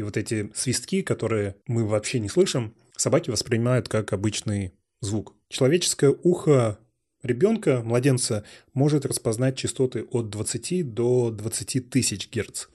И 0.01 0.03
вот 0.03 0.17
эти 0.17 0.51
свистки, 0.55 1.03
которые 1.03 1.57
мы 1.67 1.87
вообще 1.87 2.21
не 2.21 2.31
слышим, 2.31 2.75
собаки 2.97 3.29
воспринимают 3.29 3.91
как 3.91 4.15
обычный 4.15 4.73
звук. 5.03 5.35
Человеческое 5.51 6.17
ухо 6.23 6.79
ребенка, 7.23 7.83
младенца, 7.85 8.47
может 8.73 9.05
распознать 9.05 9.59
частоты 9.59 10.05
от 10.05 10.31
20 10.31 10.95
до 10.95 11.31
20 11.31 11.91
тысяч 11.91 12.31
герц. 12.31 12.69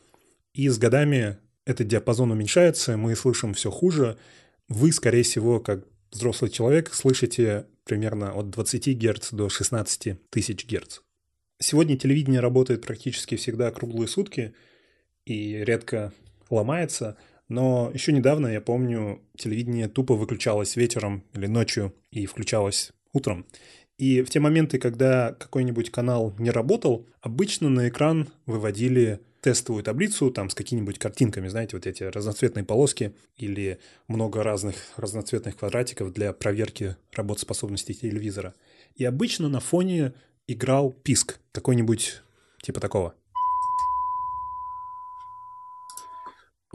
И 0.54 0.70
с 0.70 0.78
годами 0.78 1.40
этот 1.66 1.88
диапазон 1.88 2.30
уменьшается, 2.30 2.96
мы 2.96 3.16
слышим 3.16 3.56
все 3.56 3.72
хуже. 3.72 4.20
Вы, 4.68 4.92
скорее 4.92 5.24
всего, 5.24 5.60
как 5.60 5.84
взрослый 6.12 6.52
человек, 6.52 6.94
слышите 6.94 7.66
примерно 7.86 8.34
от 8.34 8.52
20 8.52 8.86
герц 8.90 9.32
до 9.32 9.50
16 9.50 10.30
тысяч 10.30 10.64
герц. 10.68 11.00
Сегодня 11.60 11.98
телевидение 11.98 12.40
работает 12.40 12.86
практически 12.86 13.36
всегда 13.36 13.72
круглые 13.72 14.08
сутки, 14.08 14.54
и 15.26 15.64
редко 15.66 16.14
ломается. 16.50 17.18
Но 17.48 17.92
еще 17.94 18.12
недавно, 18.12 18.48
я 18.48 18.62
помню, 18.62 19.22
телевидение 19.38 19.88
тупо 19.88 20.16
выключалось 20.16 20.76
вечером 20.76 21.24
или 21.34 21.48
ночью 21.48 21.94
и 22.12 22.26
включалось 22.26 22.92
утром. 23.14 23.46
И 23.98 24.22
в 24.22 24.30
те 24.30 24.40
моменты, 24.40 24.78
когда 24.78 25.34
какой-нибудь 25.34 25.90
канал 25.90 26.34
не 26.38 26.50
работал, 26.50 27.08
обычно 27.22 27.70
на 27.70 27.88
экран 27.88 28.28
выводили 28.46 29.22
тестовую 29.40 29.84
таблицу 29.84 30.32
там 30.32 30.50
с 30.50 30.56
какими-нибудь 30.56 30.98
картинками, 30.98 31.48
знаете, 31.48 31.78
вот 31.78 31.86
эти 31.86 32.04
разноцветные 32.04 32.66
полоски 32.66 33.14
или 33.38 33.80
много 34.08 34.42
разных 34.42 34.76
разноцветных 34.98 35.56
квадратиков 35.56 36.12
для 36.12 36.34
проверки 36.34 36.98
работоспособности 37.14 37.94
телевизора. 37.94 38.56
И 38.96 39.06
обычно 39.06 39.48
на 39.48 39.60
фоне 39.60 40.14
играл 40.48 40.92
писк, 40.92 41.40
какой-нибудь 41.52 42.24
типа 42.64 42.80
такого– 42.80 43.14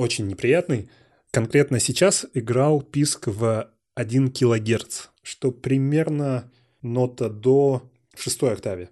очень 0.01 0.27
неприятный. 0.27 0.89
Конкретно 1.31 1.79
сейчас 1.79 2.27
играл 2.33 2.81
писк 2.81 3.27
в 3.27 3.71
1 3.95 4.33
кГц, 4.33 5.09
что 5.23 5.53
примерно 5.53 6.51
нота 6.81 7.29
до 7.29 7.89
шестой 8.17 8.55
октаве. 8.55 8.89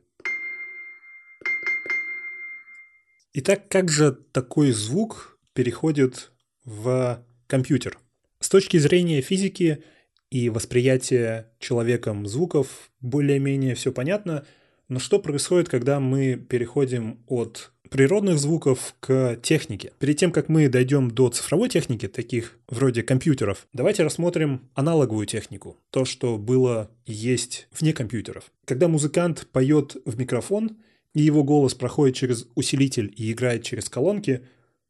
Итак, 3.33 3.69
как 3.69 3.89
же 3.89 4.13
такой 4.13 4.71
звук 4.73 5.39
переходит 5.55 6.31
в 6.65 7.25
компьютер? 7.47 7.99
С 8.41 8.49
точки 8.49 8.77
зрения 8.77 9.23
физики 9.23 9.83
и 10.31 10.51
восприятия 10.51 11.53
человеком 11.59 12.27
звуков 12.27 12.91
более-менее 13.01 13.75
все 13.75 13.93
понятно, 13.93 14.47
но 14.89 14.99
что 14.99 15.19
происходит, 15.19 15.69
когда 15.69 16.01
мы 16.01 16.37
переходим 16.37 17.19
от 17.27 17.73
природных 17.91 18.39
звуков 18.39 18.95
к 19.01 19.37
технике. 19.43 19.93
Перед 19.99 20.17
тем, 20.19 20.31
как 20.31 20.49
мы 20.49 20.69
дойдем 20.69 21.11
до 21.11 21.29
цифровой 21.31 21.69
техники, 21.69 22.07
таких 22.07 22.59
вроде 22.69 23.03
компьютеров, 23.03 23.67
давайте 23.73 24.03
рассмотрим 24.03 24.69
аналоговую 24.75 25.27
технику. 25.27 25.77
То, 25.91 26.05
что 26.05 26.37
было 26.37 26.91
есть 27.07 27.69
вне 27.79 27.93
компьютеров. 27.93 28.51
Когда 28.67 28.89
музыкант 28.89 29.47
поет 29.53 29.97
в 30.05 30.19
микрофон, 30.19 30.77
и 31.15 31.23
его 31.23 31.43
голос 31.43 31.75
проходит 31.75 32.17
через 32.17 32.47
усилитель 32.55 33.13
и 33.17 33.33
играет 33.33 33.63
через 33.63 33.89
колонки, 33.89 34.43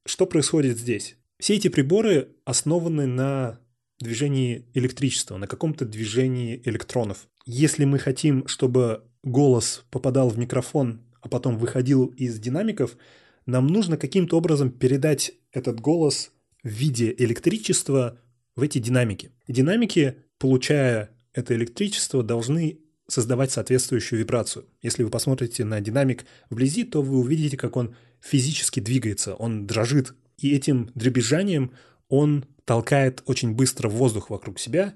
что 0.04 0.26
происходит 0.26 0.78
здесь? 0.78 1.16
Все 1.38 1.54
эти 1.54 1.68
приборы 1.68 2.28
основаны 2.44 3.06
на 3.06 3.60
движении 4.00 4.64
электричества, 4.74 5.36
на 5.36 5.46
каком-то 5.46 5.84
движении 5.84 6.60
электронов. 6.64 7.28
Если 7.46 7.84
мы 7.84 7.98
хотим, 7.98 8.46
чтобы 8.48 9.04
голос 9.22 9.84
попадал 9.90 10.28
в 10.28 10.38
микрофон 10.38 11.02
а 11.20 11.28
потом 11.28 11.58
выходил 11.58 12.06
из 12.06 12.38
динамиков, 12.38 12.96
нам 13.46 13.66
нужно 13.66 13.96
каким-то 13.96 14.36
образом 14.36 14.70
передать 14.70 15.32
этот 15.52 15.80
голос 15.80 16.32
в 16.62 16.68
виде 16.68 17.14
электричества 17.16 18.20
в 18.56 18.62
эти 18.62 18.78
динамики. 18.78 19.32
Динамики, 19.46 20.16
получая 20.38 21.10
это 21.32 21.54
электричество, 21.54 22.22
должны 22.22 22.80
создавать 23.08 23.50
соответствующую 23.50 24.18
вибрацию. 24.18 24.66
Если 24.82 25.02
вы 25.02 25.10
посмотрите 25.10 25.64
на 25.64 25.80
динамик 25.80 26.26
вблизи, 26.50 26.84
то 26.84 27.00
вы 27.00 27.18
увидите, 27.18 27.56
как 27.56 27.76
он 27.76 27.96
физически 28.20 28.80
двигается, 28.80 29.34
он 29.34 29.66
дрожит. 29.66 30.14
И 30.36 30.54
этим 30.54 30.90
дребезжанием 30.94 31.72
он 32.08 32.44
толкает 32.64 33.22
очень 33.26 33.54
быстро 33.54 33.88
воздух 33.88 34.28
вокруг 34.30 34.58
себя, 34.58 34.94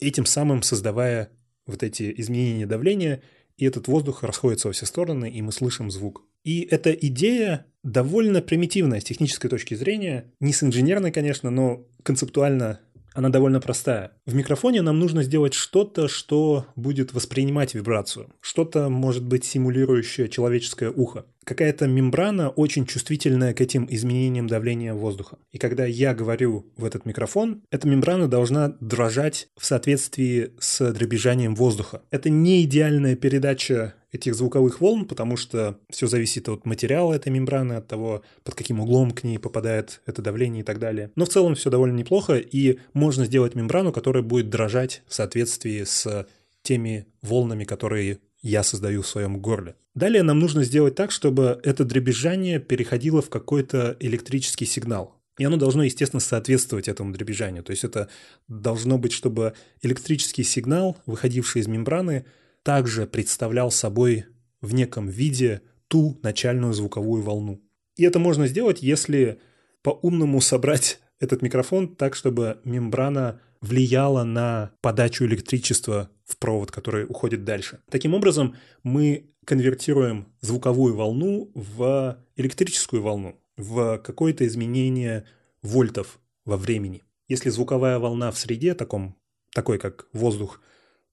этим 0.00 0.26
самым 0.26 0.62
создавая 0.62 1.30
вот 1.66 1.82
эти 1.82 2.12
изменения 2.16 2.66
давления, 2.66 3.22
и 3.56 3.64
этот 3.64 3.88
воздух 3.88 4.22
расходится 4.22 4.68
во 4.68 4.72
все 4.72 4.86
стороны, 4.86 5.30
и 5.30 5.42
мы 5.42 5.52
слышим 5.52 5.90
звук. 5.90 6.22
И 6.44 6.62
эта 6.62 6.92
идея 6.92 7.66
довольно 7.82 8.42
примитивная 8.42 9.00
с 9.00 9.04
технической 9.04 9.48
точки 9.48 9.74
зрения, 9.74 10.32
не 10.40 10.52
с 10.52 10.62
инженерной, 10.62 11.12
конечно, 11.12 11.50
но 11.50 11.86
концептуально 12.02 12.80
она 13.14 13.28
довольно 13.28 13.60
простая. 13.60 14.12
В 14.26 14.34
микрофоне 14.34 14.82
нам 14.82 14.98
нужно 14.98 15.22
сделать 15.22 15.54
что-то, 15.54 16.08
что 16.08 16.66
будет 16.76 17.14
воспринимать 17.14 17.74
вибрацию. 17.74 18.28
Что-то, 18.40 18.88
может 18.88 19.24
быть, 19.24 19.44
симулирующее 19.44 20.28
человеческое 20.28 20.90
ухо. 20.90 21.24
Какая-то 21.44 21.86
мембрана 21.86 22.48
очень 22.48 22.86
чувствительная 22.86 23.54
к 23.54 23.60
этим 23.60 23.86
изменениям 23.88 24.46
давления 24.46 24.94
воздуха. 24.94 25.38
И 25.52 25.58
когда 25.58 25.84
я 25.84 26.14
говорю 26.14 26.66
в 26.76 26.84
этот 26.84 27.06
микрофон, 27.06 27.62
эта 27.70 27.86
мембрана 27.86 28.28
должна 28.28 28.76
дрожать 28.80 29.48
в 29.56 29.64
соответствии 29.64 30.52
с 30.58 30.92
дребезжанием 30.92 31.54
воздуха. 31.54 32.02
Это 32.10 32.30
не 32.30 32.62
идеальная 32.64 33.14
передача 33.14 33.94
этих 34.14 34.34
звуковых 34.34 34.80
волн, 34.80 35.04
потому 35.06 35.36
что 35.36 35.78
все 35.90 36.06
зависит 36.06 36.48
от 36.48 36.64
материала 36.64 37.12
этой 37.12 37.30
мембраны, 37.30 37.74
от 37.74 37.88
того, 37.88 38.22
под 38.44 38.54
каким 38.54 38.80
углом 38.80 39.10
к 39.10 39.24
ней 39.24 39.38
попадает 39.38 40.00
это 40.06 40.22
давление 40.22 40.60
и 40.60 40.64
так 40.64 40.78
далее. 40.78 41.10
Но 41.16 41.24
в 41.24 41.28
целом 41.28 41.56
все 41.56 41.68
довольно 41.68 41.96
неплохо, 41.96 42.36
и 42.36 42.78
можно 42.92 43.26
сделать 43.26 43.54
мембрану, 43.56 43.92
которая 43.92 44.22
будет 44.22 44.50
дрожать 44.50 45.02
в 45.08 45.14
соответствии 45.14 45.82
с 45.82 46.26
теми 46.62 47.06
волнами, 47.22 47.64
которые 47.64 48.20
я 48.40 48.62
создаю 48.62 49.02
в 49.02 49.08
своем 49.08 49.40
горле. 49.40 49.74
Далее 49.94 50.22
нам 50.22 50.38
нужно 50.38 50.64
сделать 50.64 50.94
так, 50.94 51.10
чтобы 51.10 51.60
это 51.64 51.84
дребезжание 51.84 52.60
переходило 52.60 53.20
в 53.20 53.30
какой-то 53.30 53.96
электрический 54.00 54.66
сигнал. 54.66 55.20
И 55.38 55.44
оно 55.44 55.56
должно, 55.56 55.82
естественно, 55.82 56.20
соответствовать 56.20 56.86
этому 56.86 57.12
дребезжанию. 57.12 57.64
То 57.64 57.72
есть 57.72 57.82
это 57.82 58.08
должно 58.46 58.98
быть, 58.98 59.12
чтобы 59.12 59.54
электрический 59.82 60.44
сигнал, 60.44 60.96
выходивший 61.06 61.62
из 61.62 61.66
мембраны, 61.66 62.24
также 62.64 63.06
представлял 63.06 63.70
собой 63.70 64.24
в 64.60 64.74
неком 64.74 65.06
виде 65.06 65.60
ту 65.86 66.18
начальную 66.22 66.72
звуковую 66.72 67.22
волну. 67.22 67.62
И 67.94 68.02
это 68.02 68.18
можно 68.18 68.48
сделать, 68.48 68.82
если 68.82 69.38
по-умному 69.82 70.40
собрать 70.40 70.98
этот 71.20 71.42
микрофон 71.42 71.94
так, 71.94 72.16
чтобы 72.16 72.58
мембрана 72.64 73.40
влияла 73.60 74.24
на 74.24 74.72
подачу 74.80 75.24
электричества 75.24 76.10
в 76.24 76.36
провод, 76.38 76.70
который 76.70 77.04
уходит 77.04 77.44
дальше. 77.44 77.80
Таким 77.90 78.14
образом, 78.14 78.56
мы 78.82 79.30
конвертируем 79.44 80.26
звуковую 80.40 80.96
волну 80.96 81.50
в 81.54 82.18
электрическую 82.36 83.02
волну, 83.02 83.40
в 83.56 83.98
какое-то 83.98 84.46
изменение 84.46 85.24
вольтов 85.62 86.18
во 86.44 86.56
времени. 86.56 87.02
Если 87.28 87.50
звуковая 87.50 87.98
волна 87.98 88.30
в 88.30 88.38
среде, 88.38 88.74
таком, 88.74 89.16
такой 89.52 89.78
как 89.78 90.08
воздух, 90.12 90.60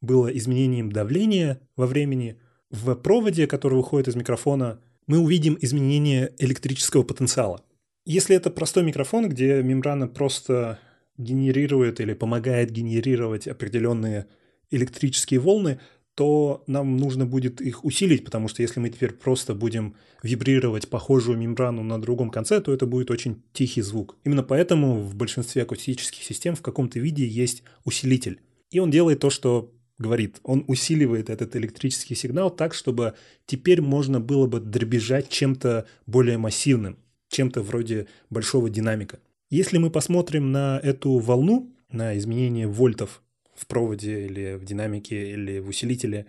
было 0.02 0.28
изменением 0.28 0.92
давления 0.92 1.62
во 1.76 1.88
времени, 1.88 2.38
в 2.72 2.96
проводе, 2.96 3.48
который 3.48 3.76
выходит 3.76 4.08
из 4.08 4.16
микрофона, 4.16 4.80
мы 5.08 5.20
увидим 5.20 5.58
изменение 5.60 6.34
электрического 6.38 7.04
потенциала. 7.04 7.64
Если 8.06 8.36
это 8.36 8.50
простой 8.50 8.84
микрофон, 8.84 9.30
где 9.30 9.62
мембрана 9.62 10.08
просто 10.08 10.80
генерирует 11.18 12.00
или 12.00 12.14
помогает 12.14 12.72
генерировать 12.72 13.48
определенные 13.48 14.28
электрические 14.72 15.40
волны, 15.40 15.80
то 16.16 16.64
нам 16.68 16.98
нужно 16.98 17.26
будет 17.26 17.62
их 17.62 17.86
усилить, 17.86 18.26
потому 18.26 18.48
что 18.48 18.62
если 18.62 18.80
мы 18.80 18.90
теперь 18.90 19.12
просто 19.12 19.54
будем 19.54 19.96
вибрировать 20.24 20.90
похожую 20.90 21.38
мембрану 21.38 21.84
на 21.84 22.02
другом 22.02 22.30
конце, 22.30 22.60
то 22.60 22.74
это 22.74 22.86
будет 22.86 23.12
очень 23.12 23.44
тихий 23.54 23.82
звук. 23.82 24.18
Именно 24.24 24.44
поэтому 24.44 25.00
в 25.00 25.16
большинстве 25.16 25.64
акустических 25.64 26.24
систем 26.24 26.56
в 26.56 26.62
каком-то 26.62 27.00
виде 27.00 27.26
есть 27.26 27.64
усилитель. 27.86 28.40
И 28.72 28.80
он 28.80 28.92
делает 28.92 29.20
то, 29.20 29.30
что 29.30 29.74
говорит. 30.02 30.40
Он 30.44 30.66
усиливает 30.68 31.30
этот 31.30 31.56
электрический 31.56 32.16
сигнал 32.16 32.50
так, 32.50 32.74
чтобы 32.74 33.14
теперь 33.46 33.82
можно 33.82 34.20
было 34.20 34.48
бы 34.48 34.60
дребезжать 34.60 35.30
чем-то 35.30 35.88
более 36.06 36.38
массивным, 36.38 36.98
чем-то 37.30 37.62
вроде 37.62 38.08
большого 38.30 38.70
динамика. 38.70 39.20
Если 39.50 39.78
мы 39.78 39.90
посмотрим 39.90 40.52
на 40.52 40.80
эту 40.82 41.18
волну, 41.18 41.74
на 41.92 42.18
изменение 42.18 42.68
вольтов 42.68 43.22
в 43.54 43.68
проводе 43.68 44.26
или 44.26 44.56
в 44.56 44.66
динамике 44.66 45.32
или 45.34 45.60
в 45.60 45.70
усилителе, 45.70 46.26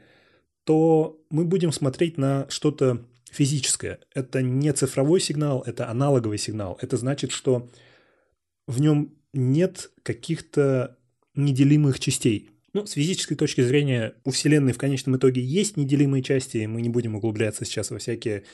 то 0.64 1.20
мы 1.30 1.44
будем 1.44 1.72
смотреть 1.72 2.18
на 2.18 2.46
что-то 2.48 3.04
физическое. 3.30 4.00
Это 4.14 4.42
не 4.42 4.72
цифровой 4.72 5.20
сигнал, 5.20 5.62
это 5.66 5.88
аналоговый 5.88 6.38
сигнал. 6.38 6.78
Это 6.80 6.96
значит, 6.96 7.32
что 7.32 7.70
в 8.66 8.80
нем 8.80 9.14
нет 9.32 9.90
каких-то 10.02 10.98
неделимых 11.34 11.98
частей. 11.98 12.50
Ну, 12.74 12.86
с 12.86 12.92
физической 12.92 13.34
точки 13.34 13.60
зрения, 13.60 14.14
у 14.24 14.30
Вселенной 14.30 14.72
в 14.72 14.78
конечном 14.78 15.16
итоге 15.16 15.42
есть 15.42 15.76
неделимые 15.76 16.22
части, 16.22 16.58
и 16.58 16.66
мы 16.66 16.80
не 16.80 16.88
будем 16.88 17.14
углубляться 17.14 17.64
сейчас 17.64 17.90
во 17.90 17.98
всякие 17.98 18.44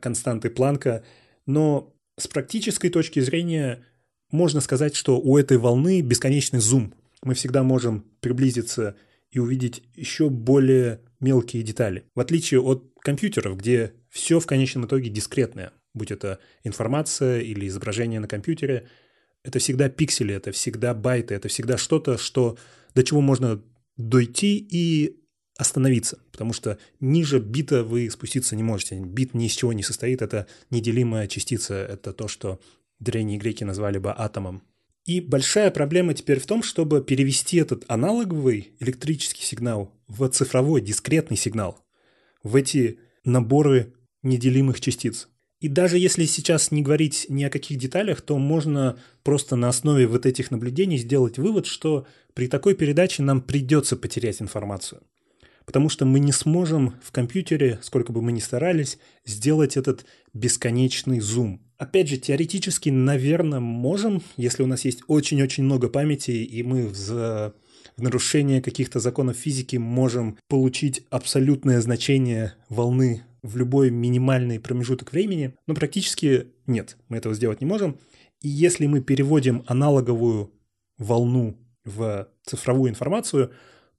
константы 0.00 0.50
Планка, 0.50 1.04
но 1.46 1.94
с 2.18 2.26
практической 2.26 2.88
точки 2.88 3.20
зрения 3.20 3.84
можно 4.30 4.60
сказать, 4.60 4.96
что 4.96 5.20
у 5.20 5.38
этой 5.38 5.58
волны 5.58 6.00
бесконечный 6.00 6.60
зум. 6.60 6.92
Мы 7.22 7.34
всегда 7.34 7.62
можем 7.62 8.04
приблизиться 8.20 8.96
и 9.30 9.38
увидеть 9.38 9.82
еще 9.94 10.28
более 10.28 11.00
мелкие 11.20 11.62
детали. 11.62 12.04
В 12.14 12.20
отличие 12.20 12.60
от 12.60 12.92
компьютеров, 13.00 13.56
где 13.56 13.92
все 14.10 14.40
в 14.40 14.46
конечном 14.46 14.86
итоге 14.86 15.08
дискретное, 15.08 15.72
будь 15.94 16.10
это 16.10 16.40
информация 16.64 17.40
или 17.40 17.66
изображение 17.68 18.20
на 18.20 18.28
компьютере, 18.28 18.88
это 19.44 19.58
всегда 19.58 19.88
пиксели, 19.88 20.34
это 20.34 20.52
всегда 20.52 20.94
байты, 20.94 21.34
это 21.34 21.48
всегда 21.48 21.76
что-то, 21.76 22.18
что 22.18 22.58
до 22.94 23.02
чего 23.02 23.20
можно 23.20 23.62
дойти 23.96 24.56
и 24.58 25.16
остановиться, 25.56 26.18
потому 26.30 26.52
что 26.52 26.78
ниже 27.00 27.40
бита 27.40 27.82
вы 27.82 28.08
спуститься 28.10 28.54
не 28.54 28.62
можете. 28.62 28.98
Бит 29.00 29.34
ни 29.34 29.46
из 29.46 29.52
чего 29.52 29.72
не 29.72 29.82
состоит, 29.82 30.22
это 30.22 30.46
неделимая 30.70 31.26
частица, 31.26 31.74
это 31.74 32.12
то, 32.12 32.28
что 32.28 32.60
древние 33.00 33.38
греки 33.38 33.64
назвали 33.64 33.98
бы 33.98 34.14
атомом. 34.16 34.62
И 35.04 35.20
большая 35.20 35.70
проблема 35.70 36.14
теперь 36.14 36.38
в 36.38 36.46
том, 36.46 36.62
чтобы 36.62 37.02
перевести 37.02 37.56
этот 37.56 37.84
аналоговый 37.88 38.74
электрический 38.78 39.42
сигнал 39.42 39.92
в 40.06 40.28
цифровой 40.28 40.80
дискретный 40.80 41.36
сигнал, 41.36 41.84
в 42.42 42.54
эти 42.54 43.00
наборы 43.24 43.94
неделимых 44.22 44.80
частиц. 44.80 45.28
И 45.60 45.66
даже 45.66 45.98
если 45.98 46.24
сейчас 46.24 46.70
не 46.70 46.82
говорить 46.82 47.26
ни 47.28 47.42
о 47.42 47.50
каких 47.50 47.78
деталях, 47.78 48.20
то 48.20 48.38
можно 48.38 48.96
просто 49.24 49.56
на 49.56 49.68
основе 49.68 50.06
вот 50.06 50.24
этих 50.24 50.50
наблюдений 50.50 50.98
сделать 50.98 51.38
вывод, 51.38 51.66
что 51.66 52.06
при 52.34 52.46
такой 52.46 52.74
передаче 52.74 53.24
нам 53.24 53.40
придется 53.40 53.96
потерять 53.96 54.40
информацию. 54.40 55.02
Потому 55.66 55.88
что 55.88 56.06
мы 56.06 56.20
не 56.20 56.32
сможем 56.32 56.94
в 57.02 57.10
компьютере, 57.10 57.80
сколько 57.82 58.12
бы 58.12 58.22
мы 58.22 58.32
ни 58.32 58.38
старались, 58.38 58.98
сделать 59.26 59.76
этот 59.76 60.06
бесконечный 60.32 61.20
зум. 61.20 61.60
Опять 61.76 62.08
же, 62.08 62.16
теоретически, 62.16 62.88
наверное, 62.88 63.60
можем, 63.60 64.22
если 64.36 64.62
у 64.62 64.66
нас 64.66 64.84
есть 64.84 65.00
очень-очень 65.08 65.64
много 65.64 65.88
памяти, 65.88 66.30
и 66.30 66.62
мы 66.62 66.86
в, 66.86 67.52
в 67.96 68.02
нарушение 68.02 68.62
каких-то 68.62 69.00
законов 69.00 69.36
физики 69.36 69.76
можем 69.76 70.38
получить 70.48 71.04
абсолютное 71.10 71.80
значение 71.80 72.54
волны 72.68 73.22
в 73.42 73.56
любой 73.56 73.90
минимальный 73.90 74.60
промежуток 74.60 75.12
времени, 75.12 75.54
но 75.66 75.74
практически 75.74 76.48
нет, 76.66 76.96
мы 77.08 77.16
этого 77.16 77.34
сделать 77.34 77.60
не 77.60 77.66
можем. 77.66 77.98
И 78.40 78.48
если 78.48 78.86
мы 78.86 79.00
переводим 79.00 79.64
аналоговую 79.66 80.52
волну 80.98 81.56
в 81.84 82.28
цифровую 82.44 82.90
информацию, 82.90 83.52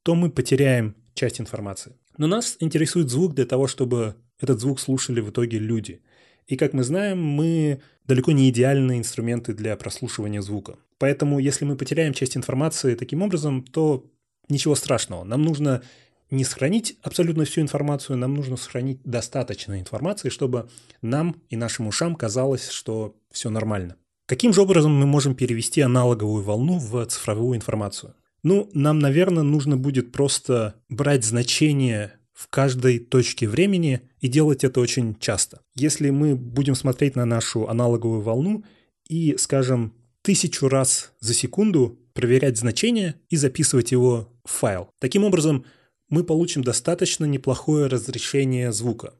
то 0.04 0.16
мы 0.16 0.30
потеряем 0.30 0.96
часть 1.14 1.42
информации. 1.42 1.94
Но 2.18 2.28
нас 2.28 2.58
интересует 2.60 3.10
звук 3.10 3.34
для 3.34 3.46
того, 3.46 3.68
чтобы 3.68 4.16
этот 4.40 4.60
звук 4.60 4.80
слушали 4.80 5.22
в 5.22 5.30
итоге 5.30 5.60
люди. 5.60 6.02
И 6.48 6.56
как 6.56 6.74
мы 6.74 6.84
знаем, 6.84 7.24
мы 7.24 7.82
далеко 8.06 8.32
не 8.32 8.50
идеальные 8.50 9.00
инструменты 9.00 9.54
для 9.54 9.76
прослушивания 9.76 10.42
звука. 10.42 10.78
Поэтому 11.00 11.40
если 11.40 11.66
мы 11.66 11.76
потеряем 11.76 12.14
часть 12.14 12.38
информации 12.38 12.94
таким 12.94 13.24
образом, 13.24 13.64
то 13.64 14.06
ничего 14.50 14.76
страшного. 14.76 15.24
Нам 15.24 15.42
нужно 15.42 15.82
не 16.30 16.44
сохранить 16.44 16.98
абсолютно 17.02 17.46
всю 17.46 17.62
информацию, 17.62 18.18
нам 18.18 18.36
нужно 18.36 18.58
сохранить 18.58 19.00
достаточно 19.04 19.80
информации, 19.80 20.30
чтобы 20.30 20.70
нам 21.02 21.38
и 21.50 21.56
нашим 21.56 21.88
ушам 21.88 22.16
казалось, 22.16 22.70
что 22.70 23.16
все 23.32 23.50
нормально. 23.50 23.96
Каким 24.28 24.54
же 24.54 24.62
образом 24.62 24.94
мы 24.94 25.08
можем 25.08 25.34
перевести 25.34 25.82
аналоговую 25.82 26.44
волну 26.44 26.78
в 26.78 27.04
цифровую 27.08 27.58
информацию? 27.58 28.14
Ну, 28.44 28.70
нам, 28.74 29.00
наверное, 29.00 29.44
нужно 29.44 29.76
будет 29.76 30.12
просто 30.12 30.76
брать 30.88 31.26
значение 31.26 32.14
в 32.34 32.48
каждой 32.48 33.00
точке 33.00 33.50
времени 33.50 34.02
и 34.22 34.28
делать 34.28 34.64
это 34.64 34.80
очень 34.80 35.16
часто. 35.20 35.62
Если 35.76 36.10
мы 36.10 36.36
будем 36.36 36.76
смотреть 36.76 37.16
на 37.16 37.26
нашу 37.26 37.68
аналоговую 37.68 38.22
волну 38.22 38.64
и, 39.08 39.36
скажем, 39.38 39.94
тысячу 40.22 40.68
раз 40.68 41.12
за 41.20 41.34
секунду 41.34 42.00
проверять 42.14 42.58
значение 42.58 43.16
и 43.30 43.38
записывать 43.38 43.92
его 43.92 44.30
в 44.44 44.52
файл. 44.52 44.90
Таким 45.00 45.24
образом, 45.24 45.66
мы 46.10 46.24
получим 46.24 46.64
достаточно 46.64 47.26
неплохое 47.26 47.88
разрешение 47.88 48.72
звука. 48.72 49.14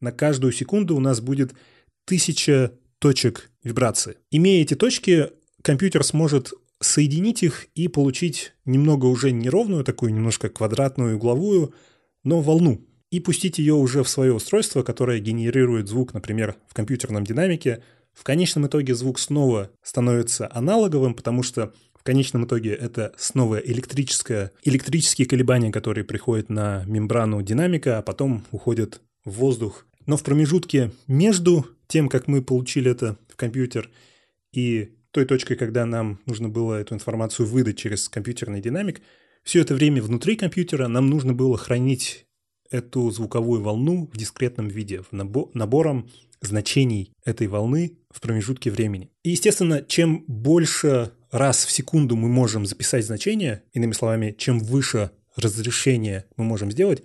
На 0.00 0.12
каждую 0.12 0.52
секунду 0.52 0.96
у 0.96 1.00
нас 1.00 1.20
будет 1.20 1.54
тысяча 2.04 2.72
точек 2.98 3.50
вибрации. 3.62 4.16
Имея 4.30 4.62
эти 4.62 4.74
точки, 4.74 5.30
компьютер 5.62 6.04
сможет 6.04 6.52
соединить 6.80 7.42
их 7.42 7.66
и 7.74 7.88
получить 7.88 8.52
немного 8.64 9.06
уже 9.06 9.30
неровную, 9.30 9.84
такую 9.84 10.12
немножко 10.12 10.48
квадратную, 10.48 11.16
угловую, 11.16 11.74
но 12.22 12.40
волну. 12.40 12.86
И 13.10 13.20
пустить 13.20 13.58
ее 13.58 13.74
уже 13.74 14.02
в 14.02 14.08
свое 14.08 14.34
устройство, 14.34 14.82
которое 14.82 15.20
генерирует 15.20 15.88
звук, 15.88 16.14
например, 16.14 16.56
в 16.66 16.74
компьютерном 16.74 17.24
динамике. 17.24 17.82
В 18.14 18.22
конечном 18.22 18.66
итоге 18.66 18.94
звук 18.94 19.18
снова 19.18 19.70
становится 19.82 20.48
аналоговым, 20.50 21.14
потому 21.14 21.42
что 21.42 21.74
в 21.94 22.02
конечном 22.04 22.44
итоге 22.46 22.72
это 22.74 23.12
снова 23.18 23.56
электрическое, 23.56 24.52
электрические 24.62 25.26
колебания, 25.26 25.72
которые 25.72 26.04
приходят 26.04 26.48
на 26.48 26.84
мембрану 26.86 27.42
динамика, 27.42 27.98
а 27.98 28.02
потом 28.02 28.44
уходят 28.50 29.00
в 29.24 29.32
воздух. 29.32 29.86
Но 30.06 30.16
в 30.16 30.22
промежутке 30.22 30.92
между 31.06 31.66
тем, 31.86 32.08
как 32.08 32.28
мы 32.28 32.42
получили 32.42 32.90
это 32.90 33.16
в 33.28 33.36
компьютер, 33.36 33.90
и 34.52 34.94
той 35.10 35.24
точкой, 35.24 35.56
когда 35.56 35.86
нам 35.86 36.20
нужно 36.26 36.48
было 36.48 36.74
эту 36.74 36.94
информацию 36.94 37.46
выдать 37.46 37.78
через 37.78 38.08
компьютерный 38.08 38.60
динамик, 38.60 39.00
все 39.42 39.60
это 39.60 39.74
время 39.74 40.02
внутри 40.02 40.36
компьютера 40.36 40.88
нам 40.88 41.08
нужно 41.08 41.34
было 41.34 41.56
хранить 41.56 42.26
эту 42.70 43.10
звуковую 43.10 43.62
волну 43.62 44.10
в 44.12 44.16
дискретном 44.16 44.68
виде, 44.68 45.02
набором 45.12 46.10
значений 46.46 47.12
этой 47.24 47.46
волны 47.46 47.98
в 48.10 48.20
промежутке 48.20 48.70
времени. 48.70 49.10
И, 49.22 49.30
естественно, 49.30 49.82
чем 49.82 50.24
больше 50.26 51.12
раз 51.30 51.64
в 51.64 51.70
секунду 51.70 52.16
мы 52.16 52.28
можем 52.28 52.66
записать 52.66 53.04
значение, 53.04 53.62
иными 53.72 53.92
словами, 53.92 54.34
чем 54.38 54.60
выше 54.60 55.10
разрешение 55.36 56.26
мы 56.36 56.44
можем 56.44 56.70
сделать, 56.70 57.02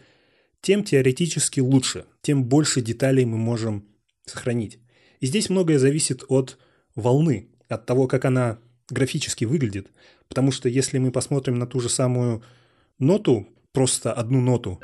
тем 0.62 0.84
теоретически 0.84 1.60
лучше, 1.60 2.06
тем 2.22 2.44
больше 2.44 2.82
деталей 2.82 3.26
мы 3.26 3.38
можем 3.38 3.86
сохранить. 4.26 4.80
И 5.20 5.26
здесь 5.26 5.50
многое 5.50 5.80
зависит 5.80 6.24
от 6.28 6.58
волны, 6.96 7.50
от 7.68 7.86
того, 7.86 8.08
как 8.08 8.26
она 8.26 8.60
графически 8.90 9.46
выглядит. 9.46 9.88
Потому 10.28 10.52
что 10.52 10.70
если 10.70 10.98
мы 10.98 11.12
посмотрим 11.12 11.58
на 11.58 11.66
ту 11.66 11.80
же 11.80 11.90
самую 11.90 12.44
ноту, 13.00 13.48
просто 13.72 14.14
одну 14.14 14.42
ноту, 14.42 14.80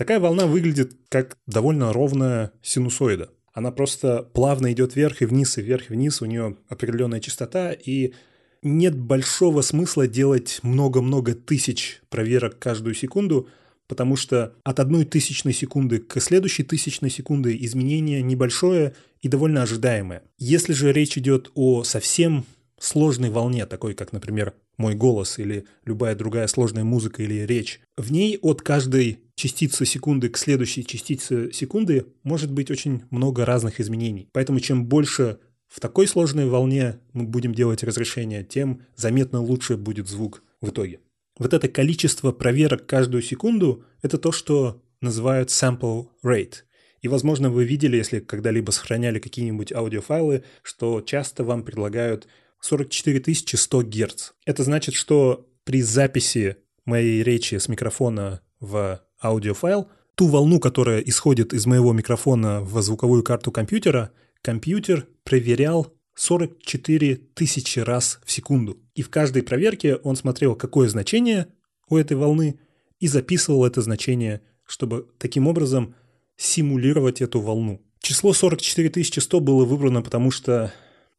такая 0.00 0.18
волна 0.18 0.46
выглядит 0.46 0.96
как 1.10 1.36
довольно 1.46 1.92
ровная 1.92 2.52
синусоида. 2.62 3.28
Она 3.52 3.70
просто 3.70 4.22
плавно 4.32 4.72
идет 4.72 4.96
вверх 4.96 5.20
и 5.20 5.26
вниз, 5.26 5.58
и 5.58 5.60
вверх 5.60 5.90
и 5.90 5.92
вниз, 5.92 6.22
у 6.22 6.24
нее 6.24 6.56
определенная 6.70 7.20
частота, 7.20 7.72
и 7.72 8.14
нет 8.62 8.96
большого 8.96 9.60
смысла 9.60 10.06
делать 10.06 10.60
много-много 10.62 11.34
тысяч 11.34 12.00
проверок 12.08 12.58
каждую 12.58 12.94
секунду– 12.94 13.46
потому 13.90 14.14
что 14.14 14.54
от 14.62 14.78
одной 14.78 15.04
тысячной 15.04 15.52
секунды 15.52 15.98
к 15.98 16.20
следующей 16.20 16.62
тысячной 16.62 17.10
секунды 17.10 17.58
изменение 17.60 18.22
небольшое 18.22 18.94
и 19.20 19.26
довольно 19.26 19.64
ожидаемое. 19.64 20.22
Если 20.38 20.74
же 20.74 20.92
речь 20.92 21.18
идет 21.18 21.50
о 21.56 21.82
совсем 21.82 22.44
сложной 22.80 23.30
волне, 23.30 23.66
такой 23.66 23.94
как, 23.94 24.12
например, 24.12 24.54
мой 24.76 24.94
голос 24.94 25.38
или 25.38 25.66
любая 25.84 26.16
другая 26.16 26.46
сложная 26.48 26.82
музыка 26.82 27.22
или 27.22 27.46
речь, 27.46 27.80
в 27.96 28.10
ней 28.10 28.38
от 28.40 28.62
каждой 28.62 29.20
частицы 29.36 29.84
секунды 29.86 30.28
к 30.28 30.36
следующей 30.36 30.84
частице 30.84 31.52
секунды 31.52 32.06
может 32.24 32.50
быть 32.50 32.70
очень 32.70 33.02
много 33.10 33.44
разных 33.44 33.80
изменений. 33.80 34.28
Поэтому 34.32 34.58
чем 34.60 34.86
больше 34.86 35.38
в 35.68 35.78
такой 35.78 36.08
сложной 36.08 36.48
волне 36.48 36.98
мы 37.12 37.24
будем 37.24 37.54
делать 37.54 37.84
разрешение, 37.84 38.42
тем 38.42 38.82
заметно 38.96 39.40
лучше 39.40 39.76
будет 39.76 40.08
звук 40.08 40.42
в 40.60 40.70
итоге. 40.70 41.00
Вот 41.38 41.54
это 41.54 41.68
количество 41.68 42.32
проверок 42.32 42.86
каждую 42.86 43.22
секунду– 43.22 43.84
это 44.02 44.18
то, 44.18 44.32
что 44.32 44.82
называют 45.00 45.50
sample 45.50 46.08
rate. 46.24 46.64
И, 47.00 47.08
возможно, 47.08 47.48
вы 47.48 47.64
видели, 47.64 47.96
если 47.96 48.20
когда-либо 48.20 48.70
сохраняли 48.72 49.18
какие-нибудь 49.18 49.72
аудиофайлы, 49.72 50.44
что 50.62 51.00
часто 51.00 51.44
вам 51.44 51.62
предлагают 51.62 52.26
44 52.60 53.34
100 53.34 53.82
Гц. 53.82 54.30
Это 54.44 54.64
значит, 54.64 54.94
что 54.94 55.48
при 55.64 55.82
записи 55.82 56.56
моей 56.84 57.22
речи 57.22 57.56
с 57.56 57.68
микрофона 57.68 58.40
в 58.60 59.02
аудиофайл, 59.22 59.88
ту 60.14 60.26
волну, 60.26 60.60
которая 60.60 61.00
исходит 61.00 61.52
из 61.52 61.66
моего 61.66 61.92
микрофона 61.92 62.60
в 62.60 62.80
звуковую 62.82 63.22
карту 63.22 63.50
компьютера, 63.50 64.10
компьютер 64.42 65.06
проверял 65.24 65.94
44 66.14 67.16
тысячи 67.34 67.78
раз 67.78 68.20
в 68.24 68.32
секунду. 68.32 68.78
И 68.94 69.02
в 69.02 69.10
каждой 69.10 69.42
проверке 69.42 69.96
он 69.96 70.16
смотрел, 70.16 70.54
какое 70.54 70.88
значение 70.88 71.46
у 71.88 71.96
этой 71.96 72.16
волны, 72.16 72.60
и 72.98 73.08
записывал 73.08 73.64
это 73.64 73.80
значение, 73.80 74.42
чтобы 74.66 75.08
таким 75.18 75.46
образом 75.46 75.94
симулировать 76.36 77.22
эту 77.22 77.40
волну. 77.40 77.80
Число 78.00 78.32
44 78.32 79.04
100 79.04 79.40
было 79.40 79.64
выбрано, 79.64 80.02
потому 80.02 80.30
что 80.30 80.72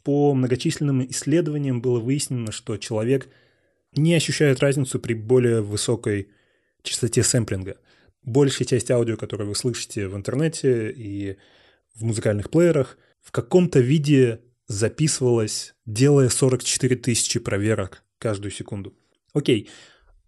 по 0.03 0.33
многочисленным 0.33 1.05
исследованиям 1.09 1.81
было 1.81 1.99
выяснено, 1.99 2.51
что 2.51 2.77
человек 2.77 3.29
не 3.95 4.13
ощущает 4.13 4.59
разницу 4.59 4.99
при 4.99 5.13
более 5.13 5.61
высокой 5.61 6.29
частоте 6.81 7.23
сэмплинга. 7.23 7.77
Большая 8.23 8.67
часть 8.67 8.91
аудио, 8.91 9.17
которое 9.17 9.45
вы 9.45 9.55
слышите 9.55 10.07
в 10.07 10.15
интернете 10.15 10.91
и 10.91 11.37
в 11.95 12.03
музыкальных 12.03 12.49
плеерах, 12.49 12.97
в 13.21 13.31
каком-то 13.31 13.79
виде 13.79 14.41
записывалось, 14.67 15.75
делая 15.85 16.29
44 16.29 16.95
тысячи 16.95 17.39
проверок 17.39 18.03
каждую 18.17 18.51
секунду. 18.51 18.95
Окей, 19.33 19.69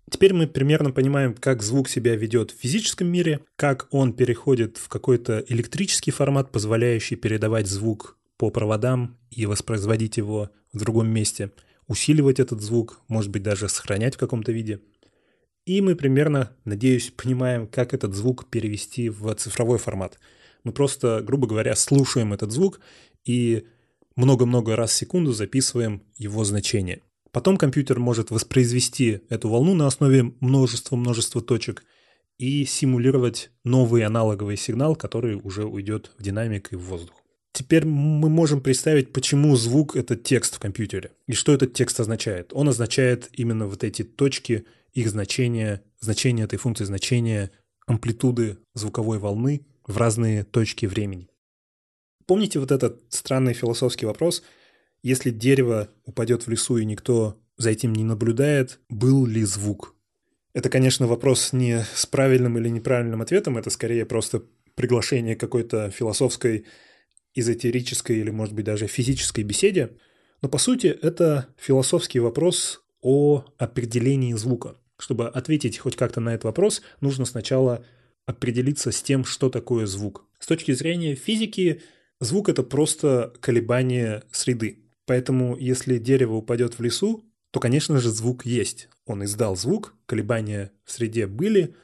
Теперь 0.09 0.33
мы 0.33 0.47
примерно 0.47 0.91
понимаем, 0.91 1.33
как 1.33 1.63
звук 1.63 1.87
себя 1.89 2.15
ведет 2.15 2.51
в 2.51 2.59
физическом 2.59 3.07
мире, 3.07 3.39
как 3.55 3.87
он 3.89 4.13
переходит 4.13 4.77
в 4.77 4.87
какой-то 4.89 5.43
электрический 5.47 6.11
формат, 6.11 6.51
позволяющий 6.51 7.15
передавать 7.15 7.67
звук 7.67 8.17
по 8.37 8.49
проводам 8.49 9.17
и 9.29 9.45
воспроизводить 9.45 10.17
его 10.17 10.49
в 10.71 10.79
другом 10.79 11.09
месте, 11.09 11.51
усиливать 11.87 12.39
этот 12.39 12.61
звук, 12.61 13.01
может 13.07 13.31
быть, 13.31 13.43
даже 13.43 13.69
сохранять 13.69 14.15
в 14.15 14.19
каком-то 14.19 14.51
виде. 14.51 14.79
И 15.65 15.81
мы 15.81 15.95
примерно, 15.95 16.51
надеюсь, 16.65 17.11
понимаем, 17.15 17.67
как 17.67 17.93
этот 17.93 18.13
звук 18.13 18.49
перевести 18.49 19.09
в 19.09 19.33
цифровой 19.35 19.77
формат. 19.77 20.19
Мы 20.63 20.71
просто, 20.71 21.21
грубо 21.21 21.47
говоря, 21.47 21.75
слушаем 21.75 22.33
этот 22.33 22.51
звук 22.51 22.79
и 23.23 23.65
много-много 24.15 24.75
раз 24.75 24.91
в 24.91 24.95
секунду 24.95 25.31
записываем 25.31 26.03
его 26.17 26.43
значение. 26.43 27.01
Потом 27.31 27.57
компьютер 27.57 27.99
может 27.99 28.29
воспроизвести 28.29 29.21
эту 29.29 29.49
волну 29.49 29.73
на 29.73 29.87
основе 29.87 30.33
множества-множества 30.39 31.41
точек 31.41 31.83
и 32.37 32.65
симулировать 32.65 33.49
новый 33.63 34.03
аналоговый 34.03 34.57
сигнал, 34.57 34.95
который 34.95 35.35
уже 35.35 35.65
уйдет 35.65 36.11
в 36.17 36.21
динамик 36.21 36.73
и 36.73 36.75
в 36.75 36.81
воздух. 36.81 37.22
Теперь 37.53 37.85
мы 37.85 38.29
можем 38.29 38.61
представить, 38.61 39.13
почему 39.13 39.55
звук— 39.55 39.95
это 39.97 40.15
текст 40.15 40.55
в 40.55 40.59
компьютере. 40.59 41.11
И 41.27 41.33
что 41.33 41.53
этот 41.53 41.73
текст 41.73 41.99
означает? 41.99 42.51
Он 42.51 42.67
означает 42.67 43.29
именно 43.31 43.67
вот 43.67 43.83
эти 43.83 44.03
точки, 44.03 44.65
их 44.91 45.07
значения, 45.07 45.83
значение 45.99 46.45
этой 46.45 46.57
функции, 46.57 46.83
значение 46.83 47.51
амплитуды 47.85 48.57
звуковой 48.73 49.19
волны 49.19 49.67
в 49.85 49.97
разные 49.97 50.43
точки 50.43 50.87
времени. 50.87 51.29
Помните 52.25 52.57
вот 52.57 52.71
этот 52.71 53.03
странный 53.09 53.53
философский 53.53 54.07
вопрос? 54.07 54.41
Если 55.03 55.29
дерево 55.29 55.89
упадет 56.05 56.47
в 56.47 56.49
лесу 56.49 56.77
и 56.77 56.85
никто 56.85 57.39
за 57.57 57.69
этим 57.69 57.93
не 57.93 58.03
наблюдает, 58.03 58.79
был 58.89 59.27
ли 59.27 59.43
звук? 59.43 59.95
Это, 60.55 60.69
конечно, 60.69 61.05
вопрос 61.05 61.53
не 61.53 61.85
с 61.93 62.07
правильным 62.07 62.57
или 62.57 62.69
неправильным 62.69 63.21
ответом, 63.21 63.59
это 63.59 63.69
скорее 63.69 64.07
просто 64.07 64.41
приглашение 64.73 65.35
какой-то 65.35 65.91
философской, 65.91 66.65
эзотерической 67.35 68.17
или, 68.17 68.29
может 68.29 68.53
быть, 68.53 68.65
даже 68.65 68.87
физической 68.87 69.43
беседе. 69.43 69.91
Но, 70.41 70.49
по 70.49 70.57
сути, 70.57 70.87
это 70.87 71.47
философский 71.57 72.19
вопрос 72.19 72.81
о 73.01 73.45
определении 73.57 74.33
звука. 74.33 74.77
Чтобы 74.97 75.27
ответить 75.27 75.77
хоть 75.77 75.95
как-то 75.95 76.19
на 76.21 76.33
этот 76.33 76.45
вопрос, 76.45 76.81
нужно 77.01 77.25
сначала 77.25 77.83
определиться 78.25 78.91
с 78.91 79.01
тем, 79.01 79.25
что 79.25 79.49
такое 79.49 79.85
звук. 79.85 80.25
С 80.39 80.47
точки 80.47 80.71
зрения 80.73 81.15
физики, 81.15 81.81
Звук— 82.23 82.47
это 82.49 82.63
просто 82.63 83.33
колебание 83.41 84.23
среды. 84.31 84.79
Поэтому 85.05 85.57
если 85.57 85.97
дерево 85.97 86.35
упадет 86.35 86.79
в 86.79 86.81
лесу, 86.81 87.25
то, 87.51 87.59
конечно 87.59 87.99
же, 87.99 88.09
звук 88.09 88.45
есть. 88.45 88.87
Он 89.05 89.25
издал 89.25 89.57
звук, 89.57 89.93
колебания 90.05 90.71
в 90.85 90.91
среде 90.93 91.27
были, 91.27 91.75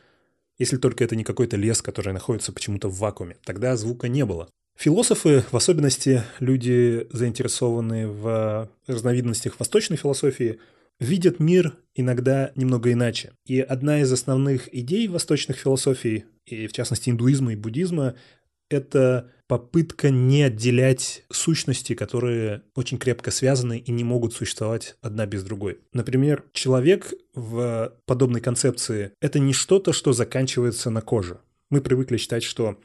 если 0.57 0.77
только 0.77 1.03
это 1.03 1.17
не 1.17 1.25
какой-то 1.25 1.57
лес, 1.57 1.81
который 1.81 2.13
находится 2.13 2.53
почему-то 2.53 2.87
в 2.87 2.97
вакууме. 2.99 3.35
Тогда 3.43 3.75
звука 3.75 4.07
не 4.07 4.25
было. 4.25 4.49
Философы, 4.79 5.43
в 5.51 5.57
особенности 5.57 6.23
люди, 6.39 7.05
заинтересованные 7.11 8.07
в 8.07 8.69
разновидностях 8.87 9.59
восточной 9.59 9.97
философии, 9.97 10.57
видят 11.01 11.41
мир 11.41 11.75
иногда 11.95 12.53
немного 12.55 12.89
иначе. 12.93 13.33
И 13.45 13.59
одна 13.59 13.99
из 13.99 14.09
основных 14.09 14.73
идей 14.73 15.09
восточных 15.09 15.57
философий, 15.57 16.23
и 16.45 16.65
в 16.67 16.71
частности 16.71 17.09
индуизма 17.09 17.51
и 17.51 17.57
буддизма, 17.57 18.15
это 18.69 19.29
попытка 19.47 20.11
не 20.11 20.43
отделять 20.43 21.25
сущности, 21.29 21.93
которые 21.93 22.61
очень 22.73 22.99
крепко 22.99 23.31
связаны 23.31 23.79
и 23.79 23.91
не 23.91 24.05
могут 24.05 24.33
существовать 24.33 24.95
одна 25.01 25.25
без 25.25 25.43
другой. 25.43 25.79
Например, 25.91 26.45
человек 26.53 27.13
в 27.35 27.93
подобной 28.05 28.39
концепции— 28.39 29.11
это 29.19 29.39
не 29.39 29.51
что-то, 29.51 29.91
что 29.91 30.13
заканчивается 30.13 30.89
на 30.89 31.01
коже. 31.01 31.41
Мы 31.69 31.81
привыкли 31.81 32.15
считать, 32.15 32.43
что 32.43 32.79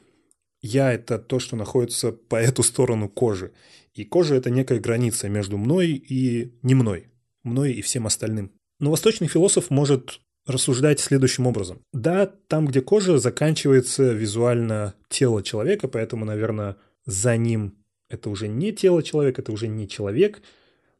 я— 0.65 0.91
это 0.93 1.19
то, 1.19 1.39
что 1.39 1.55
находится 1.55 2.11
по 2.29 2.35
эту 2.35 2.63
сторону 2.63 3.09
кожи. 3.09 3.51
И 3.93 4.03
кожа— 4.03 4.35
это 4.35 4.49
некая 4.49 4.79
граница 4.79 5.29
между 5.29 5.57
мной 5.57 5.91
и 5.91 6.53
не 6.63 6.75
мной. 6.75 7.07
мной 7.43 7.73
и 7.73 7.81
всем 7.81 8.07
остальным. 8.07 8.51
Но 8.79 8.91
восточный 8.91 9.27
философ 9.27 9.69
может 9.69 10.19
рассуждать 10.45 10.99
следующим 10.99 11.47
образом. 11.47 11.81
Да, 11.93 12.25
там, 12.25 12.67
где 12.67 12.81
кожа, 12.81 13.17
заканчивается 13.17 14.11
визуально 14.11 14.93
тело 15.09 15.41
человека, 15.41 15.87
поэтому, 15.87 16.25
наверное, 16.25 16.75
за 17.05 17.37
ним 17.37 17.77
это 18.09 18.29
уже 18.29 18.47
не 18.47 18.71
тело 18.71 19.01
человека, 19.01 19.41
это 19.41 19.51
уже 19.51 19.67
не 19.67 19.87
человек, 19.87 20.41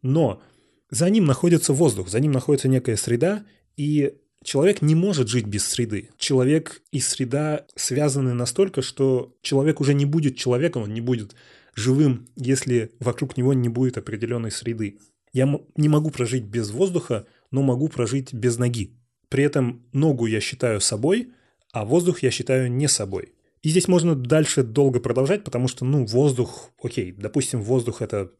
но 0.01 0.41
за 0.89 1.09
ним 1.09 1.25
находится 1.25 1.73
воздух, 1.73 2.09
за 2.09 2.19
ним 2.19 2.31
находится 2.31 2.67
некая 2.67 2.95
среда, 2.95 3.45
и 3.77 4.15
человек 4.45 4.81
не 4.81 4.95
может 4.95 5.27
жить 5.27 5.47
без 5.47 5.67
среды. 5.67 6.09
Человек 6.17 6.81
и 6.91 6.99
среда 6.99 7.65
связаны 7.75 8.33
настолько, 8.33 8.81
что 8.81 9.35
человек 9.41 9.81
уже 9.81 9.93
не 9.93 10.05
будет 10.05 10.37
человеком, 10.37 10.83
он 10.83 10.93
не 10.93 11.01
будет 11.01 11.35
живым, 11.75 12.27
если 12.37 12.91
вокруг 12.99 13.35
него 13.35 13.53
не 13.53 13.67
будет 13.67 13.97
определенной 13.97 14.51
среды. 14.51 14.99
Я 15.33 15.59
не 15.75 15.89
могу 15.89 16.11
прожить 16.11 16.43
без 16.43 16.69
воздуха, 16.69 17.25
но 17.51 17.63
могу 17.63 17.89
прожить 17.89 18.33
без 18.33 18.57
ноги. 18.57 18.95
При 19.29 19.43
этом 19.43 19.83
ногу 19.91 20.27
я 20.27 20.39
считаю 20.39 20.79
собой, 20.79 21.33
а 21.73 21.83
воздух 21.83 22.23
я 22.23 22.31
считаю 22.31 22.71
не 22.71 22.87
собой. 22.87 23.33
И 23.63 23.69
здесь 23.69 23.87
можно 23.87 24.15
дальше 24.15 24.63
долго 24.63 24.99
продолжать, 24.99 25.43
потому 25.43 25.67
что, 25.67 25.85
ну, 25.85 26.05
воздух, 26.05 26.69
окей, 26.81 27.11
допустим, 27.11 27.63
воздух 27.63 28.03
это, 28.03 28.31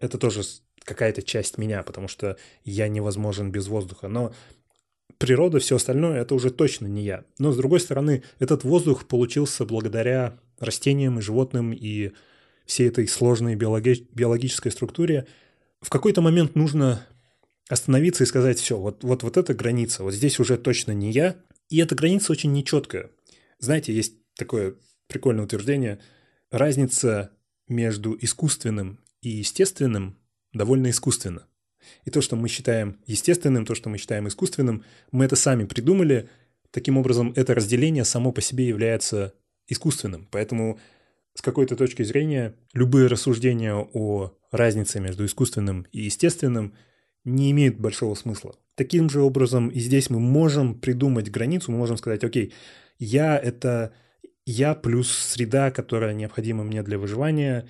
это 0.00 0.16
тоже 0.16 0.42
какая-то 0.82 1.22
часть 1.22 1.58
меня, 1.58 1.82
потому 1.82 2.08
что 2.08 2.38
я 2.64 2.88
невозможен 2.88 3.52
без 3.52 3.68
воздуха. 3.68 4.08
Но 4.08 4.32
природа, 5.22 5.60
все 5.60 5.76
остальное, 5.76 6.20
это 6.20 6.34
уже 6.34 6.50
точно 6.50 6.88
не 6.88 7.04
я. 7.04 7.24
Но, 7.38 7.52
с 7.52 7.56
другой 7.56 7.78
стороны, 7.78 8.24
этот 8.40 8.64
воздух 8.64 9.06
получился 9.06 9.64
благодаря 9.64 10.40
растениям 10.58 11.20
и 11.20 11.22
животным 11.22 11.72
и 11.72 12.10
всей 12.66 12.88
этой 12.88 13.06
сложной 13.06 13.54
биологи- 13.54 14.08
биологической 14.12 14.72
структуре. 14.72 15.28
В 15.80 15.90
какой-то 15.90 16.22
момент 16.22 16.56
нужно 16.56 17.06
остановиться 17.68 18.24
и 18.24 18.26
сказать, 18.26 18.58
все, 18.58 18.76
вот, 18.76 19.04
вот, 19.04 19.22
вот 19.22 19.36
эта 19.36 19.54
граница, 19.54 20.02
вот 20.02 20.12
здесь 20.12 20.40
уже 20.40 20.58
точно 20.58 20.90
не 20.90 21.12
я, 21.12 21.36
и 21.68 21.78
эта 21.78 21.94
граница 21.94 22.32
очень 22.32 22.52
нечеткая. 22.52 23.10
Знаете, 23.60 23.94
есть 23.94 24.14
такое 24.34 24.74
прикольное 25.06 25.44
утверждение, 25.44 26.00
разница 26.50 27.30
между 27.68 28.18
искусственным 28.20 28.98
и 29.20 29.28
естественным 29.28 30.18
довольно 30.52 30.90
искусственна. 30.90 31.46
И 32.04 32.10
то, 32.10 32.20
что 32.20 32.36
мы 32.36 32.48
считаем 32.48 32.98
естественным, 33.06 33.66
то, 33.66 33.74
что 33.74 33.88
мы 33.88 33.98
считаем 33.98 34.28
искусственным, 34.28 34.84
мы 35.10 35.24
это 35.24 35.36
сами 35.36 35.64
придумали. 35.64 36.28
Таким 36.70 36.98
образом, 36.98 37.32
это 37.36 37.54
разделение 37.54 38.04
само 38.04 38.32
по 38.32 38.40
себе 38.40 38.66
является 38.66 39.34
искусственным. 39.68 40.28
Поэтому 40.30 40.78
с 41.34 41.42
какой-то 41.42 41.76
точки 41.76 42.02
зрения 42.02 42.54
любые 42.72 43.06
рассуждения 43.06 43.74
о 43.74 44.32
разнице 44.50 45.00
между 45.00 45.24
искусственным 45.24 45.86
и 45.92 46.02
естественным– 46.02 46.74
не 47.24 47.50
имеют 47.52 47.78
большого 47.78 48.14
смысла. 48.14 48.54
Таким 48.74 49.08
же 49.10 49.20
образом 49.22 49.68
и 49.68 49.78
здесь 49.78 50.10
мы 50.10 50.18
можем 50.18 50.74
придумать 50.78 51.30
границу, 51.30 51.70
мы 51.70 51.78
можем 51.78 51.96
сказать, 51.96 52.24
окей, 52.24 52.52
я— 52.98 53.38
это 53.42 53.92
я 54.44 54.74
плюс 54.74 55.10
среда, 55.10 55.70
которая 55.70 56.14
необходима 56.14 56.64
мне 56.64 56.82
для 56.82 56.98
выживания, 56.98 57.68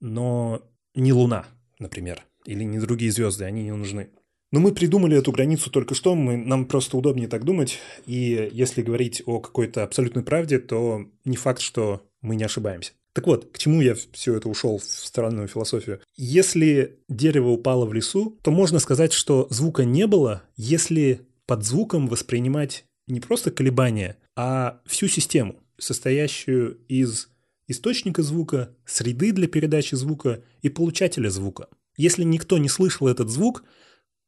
но 0.00 0.62
не 0.94 1.12
Луна, 1.12 1.46
например, 1.78 2.22
или 2.44 2.64
не 2.64 2.78
другие 2.78 3.12
звезды, 3.12 3.44
они 3.44 3.64
не 3.64 3.72
нужны. 3.72 4.10
Но 4.50 4.60
мы 4.60 4.72
придумали 4.72 5.16
эту 5.16 5.32
границу 5.32 5.70
только 5.70 5.94
что, 5.94 6.14
мы, 6.14 6.36
нам 6.36 6.66
просто 6.66 6.96
удобнее 6.98 7.26
так 7.26 7.44
думать, 7.44 7.78
и 8.04 8.50
если 8.52 8.82
говорить 8.82 9.22
о 9.24 9.40
какой-то 9.40 9.82
абсолютной 9.82 10.22
правде, 10.22 10.58
то 10.58 11.06
не 11.24 11.36
факт, 11.36 11.60
что 11.60 12.06
мы 12.20 12.36
не 12.36 12.44
ошибаемся. 12.44 12.92
Так 13.14 13.26
вот, 13.26 13.50
к 13.50 13.58
чему 13.58 13.80
я 13.80 13.94
все 14.12 14.36
это 14.36 14.48
ушел 14.48 14.78
в 14.78 14.84
странную 14.84 15.48
философию? 15.48 16.00
Если 16.16 16.98
дерево 17.08 17.48
упало 17.48 17.86
в 17.86 17.92
лесу, 17.92 18.38
то 18.42 18.50
можно 18.50 18.78
сказать, 18.78 19.12
что 19.12 19.46
звука 19.50 19.84
не 19.84 20.06
было, 20.06 20.42
если 20.56 21.20
под 21.46 21.64
звуком 21.64 22.06
воспринимать 22.08 22.84
не 23.06 23.20
просто 23.20 23.50
колебания, 23.50 24.16
а 24.36 24.80
всю 24.86 25.08
систему, 25.08 25.56
состоящую 25.78 26.78
из 26.88 27.28
источника 27.68 28.22
звука, 28.22 28.74
среды 28.86 29.32
для 29.32 29.48
передачи 29.48 29.94
звука 29.94 30.42
и 30.62 30.68
получателя 30.68 31.28
звука. 31.28 31.68
Если 31.96 32.24
никто 32.24 32.58
не 32.58 32.68
слышал 32.68 33.08
этот 33.08 33.28
звук, 33.28 33.64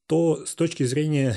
то 0.07 0.45
с 0.45 0.55
точки 0.55 0.83
зрения 0.83 1.37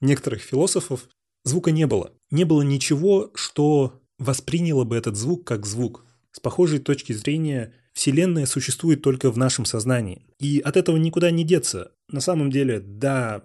некоторых 0.00 0.42
философов 0.42 1.08
звука 1.44 1.70
не 1.70 1.86
было. 1.86 2.12
Не 2.30 2.44
было 2.44 2.62
ничего, 2.62 3.30
что 3.34 4.00
восприняло 4.18 4.84
бы 4.84 4.96
этот 4.96 5.16
звук 5.16 5.46
как 5.46 5.66
звук. 5.66 6.04
С 6.32 6.40
похожей 6.40 6.78
точки 6.80 7.12
зрения, 7.12 7.72
Вселенная 7.94 8.44
существует 8.44 9.00
только 9.00 9.30
в 9.30 9.38
нашем 9.38 9.64
сознании. 9.64 10.26
И 10.38 10.60
от 10.60 10.76
этого 10.76 10.98
никуда 10.98 11.30
не 11.30 11.44
деться. 11.44 11.92
На 12.10 12.20
самом 12.20 12.50
деле, 12.50 12.78
да, 12.78 13.42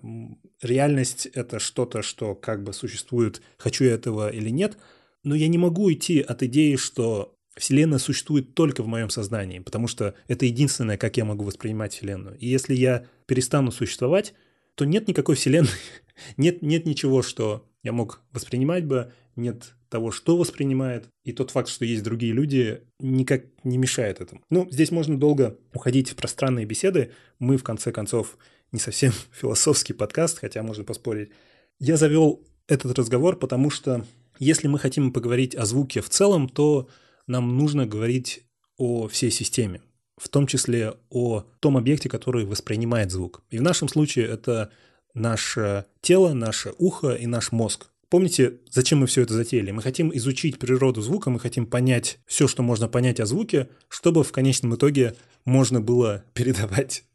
реальность— 0.61 1.25
это 1.33 1.59
что-то, 1.59 2.01
что 2.01 2.35
как 2.35 2.63
бы 2.63 2.73
существует, 2.73 3.41
хочу 3.57 3.85
я 3.85 3.93
этого 3.93 4.29
или 4.29 4.49
нет, 4.49 4.77
но 5.23 5.35
я 5.35 5.47
не 5.47 5.57
могу 5.57 5.91
идти 5.91 6.19
от 6.19 6.43
идеи, 6.43 6.75
что 6.75 7.37
Вселенная 7.57 7.99
существует 7.99 8.53
только 8.53 8.81
в 8.81 8.87
моем 8.87 9.09
сознании, 9.09 9.59
потому 9.59 9.87
что 9.87 10.15
это 10.27 10.45
единственное, 10.45 10.97
как 10.97 11.17
я 11.17 11.25
могу 11.25 11.43
воспринимать 11.43 11.93
Вселенную. 11.93 12.37
И 12.37 12.47
если 12.47 12.73
я 12.73 13.05
перестану 13.25 13.71
существовать, 13.71 14.33
то 14.75 14.85
нет 14.85 15.07
никакой 15.07 15.35
Вселенной, 15.35 15.69
нет, 16.37 16.61
нет 16.61 16.85
ничего, 16.85 17.21
что 17.21 17.67
я 17.83 17.91
мог 17.91 18.21
воспринимать 18.31 18.85
бы, 18.85 19.11
нет 19.35 19.73
того, 19.89 20.11
что 20.11 20.37
воспринимает, 20.37 21.07
и 21.25 21.33
тот 21.33 21.51
факт, 21.51 21.67
что 21.67 21.83
есть 21.83 22.03
другие 22.03 22.31
люди, 22.31 22.81
никак 22.99 23.43
не 23.65 23.77
мешает 23.77 24.21
этому. 24.21 24.41
Ну, 24.49 24.67
здесь 24.71 24.91
можно 24.91 25.19
долго 25.19 25.57
уходить 25.73 26.09
в 26.09 26.15
пространные 26.15 26.65
беседы. 26.65 27.11
Мы, 27.39 27.57
в 27.57 27.63
конце 27.63 27.91
концов, 27.91 28.37
не 28.71 28.79
совсем 28.79 29.11
философский 29.31 29.93
подкаст, 29.93 30.39
хотя 30.39 30.63
можно 30.63 30.85
поспорить. 30.85 31.31
Я 31.79 31.97
завел 31.97 32.47
этот 32.67 32.97
разговор, 32.97 33.37
потому 33.37 33.69
что 33.69 34.05
если 34.39 34.67
мы 34.67 34.79
хотим 34.79 35.11
поговорить 35.11 35.55
о 35.55 35.65
звуке 35.65 36.01
в 36.01 36.09
целом, 36.09 36.47
то 36.47 36.87
нам 37.31 37.57
нужно 37.57 37.87
говорить 37.87 38.43
о 38.77 39.07
всей 39.07 39.31
системе, 39.31 39.81
в 40.17 40.29
том 40.29 40.47
числе 40.47 40.93
о 41.09 41.45
том 41.59 41.77
объекте, 41.77 42.09
который 42.09 42.45
воспринимает 42.45 43.11
звук. 43.11 43.41
И 43.49 43.57
в 43.57 43.61
нашем 43.61 43.87
случае 43.87 44.27
это 44.27 44.71
наше 45.13 45.85
тело, 46.01 46.33
наше 46.33 46.73
ухо 46.77 47.13
и 47.13 47.25
наш 47.25 47.51
мозг. 47.51 47.87
Помните, 48.09 48.59
зачем 48.69 48.99
мы 48.99 49.07
все 49.07 49.21
это 49.21 49.33
затеяли? 49.33 49.71
Мы 49.71 49.81
хотим 49.81 50.13
изучить 50.15 50.59
природу 50.59 51.01
звука, 51.01 51.29
мы 51.29 51.39
хотим 51.39 51.65
понять 51.65 52.19
все, 52.25 52.47
что 52.47 52.61
можно 52.61 52.89
понять 52.89 53.21
о 53.21 53.25
звуке, 53.25 53.69
чтобы 53.87 54.23
в 54.23 54.33
конечном 54.33 54.75
итоге 54.75 55.15
можно 55.45 55.79
было 55.79 56.25
передавать 56.33 57.05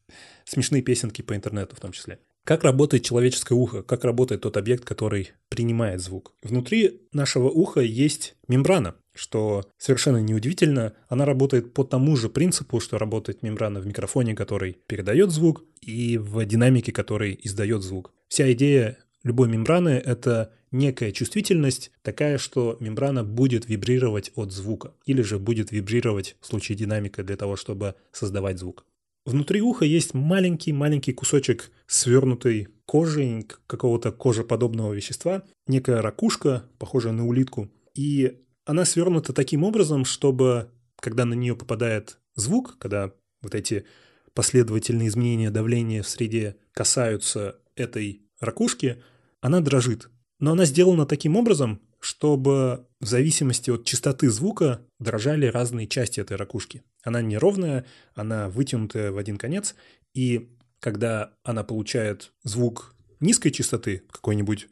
смешные 0.47 0.81
песенки 0.81 1.21
по 1.21 1.37
интернету 1.37 1.77
в 1.77 1.81
том 1.81 1.93
числе. 1.93 2.19
Как 2.45 2.63
работает 2.63 3.05
человеческое 3.05 3.57
ухо? 3.57 3.83
Как 3.83 4.05
работает 4.05 4.43
тот 4.43 4.57
объект, 4.57 4.85
который 4.85 5.33
принимает 5.49 6.01
звук? 6.01 6.33
Внутри 6.43 7.03
нашего 7.13 7.49
уха 7.49 7.81
есть 7.81 8.37
мембрана, 8.47 8.95
что 9.17 9.65
совершенно 9.79 10.19
неудивительно. 10.19 10.93
Она 11.09 11.25
работает 11.25 11.75
по 11.75 11.85
тому 11.85 12.17
же 12.17 12.29
принципу, 12.29 12.81
что 12.81 12.99
работает 12.99 13.43
мембрана 13.43 13.81
в 13.81 13.87
микрофоне, 13.87 14.35
который 14.35 14.77
передает 14.87 15.31
звук, 15.31 15.65
и 15.81 16.19
в 16.19 16.45
динамике, 16.45 16.93
который 16.93 17.39
издает 17.43 17.83
звук. 17.83 18.13
Вся 18.29 18.53
идея 18.53 18.99
любой 19.23 19.49
мембраны— 19.49 19.89
это 20.05 20.53
некая 20.71 21.13
чувствительность, 21.13 21.91
такая, 22.03 22.39
что 22.39 22.77
мембрана 22.81 23.25
будет 23.25 23.69
вибрировать 23.69 24.33
от 24.35 24.53
звука, 24.53 24.95
или 25.05 25.23
же 25.23 25.39
будет 25.39 25.73
вибрировать 25.73 26.37
в 26.41 26.47
случае 26.47 26.77
динамика 26.77 27.23
для 27.23 27.37
того, 27.37 27.57
чтобы 27.57 27.95
создавать 28.13 28.59
звук. 28.59 28.85
Внутри 29.25 29.61
уха 29.61 29.85
есть 29.85 30.15
маленький-маленький 30.15 31.13
кусочек 31.13 31.73
свернутой 31.89 32.69
кожи, 32.85 33.45
какого-то 33.67 34.13
кожеподобного 34.13 34.93
вещества, 34.93 35.43
некая 35.67 36.01
ракушка, 36.01 36.65
похожая 36.79 37.13
на 37.13 37.27
улитку. 37.27 37.69
И 37.95 38.39
она 38.67 38.85
свернута 38.85 39.33
таким 39.33 39.63
образом, 39.63 40.05
чтобы, 40.05 40.71
когда 41.01 41.25
на 41.25 41.35
нее 41.35 41.57
попадает 41.57 42.19
звук, 42.35 42.77
когда 42.79 43.13
вот 43.41 43.55
эти 43.55 43.87
последовательные 44.35 45.09
изменения 45.09 45.51
давления 45.51 46.03
в 46.03 46.09
среде 46.09 46.57
касаются 46.73 47.59
этой 47.77 48.23
ракушки, 48.41 49.03
она 49.41 49.61
дрожит. 49.61 50.11
Но 50.41 50.53
она 50.53 50.67
сделана 50.67 51.07
таким 51.07 51.37
образом, 51.37 51.81
чтобы 52.01 52.87
в 53.01 53.07
зависимости 53.07 53.71
от 53.71 53.85
частоты 53.85 54.29
звука 54.31 54.83
дрожали 54.99 55.47
разные 55.47 55.87
части 55.87 56.21
этой 56.21 56.37
ракушки. 56.37 56.83
Она 57.05 57.23
неровная, 57.23 57.87
она 58.15 58.49
вытянутая 58.49 59.13
в 59.13 59.17
один 59.17 59.39
конец, 59.39 59.75
и 60.13 60.51
когда 60.81 61.33
она 61.45 61.63
получает 61.63 62.33
звук 62.43 62.95
низкой 63.21 63.51
частоты, 63.51 64.03
какой-нибудь 64.11 64.69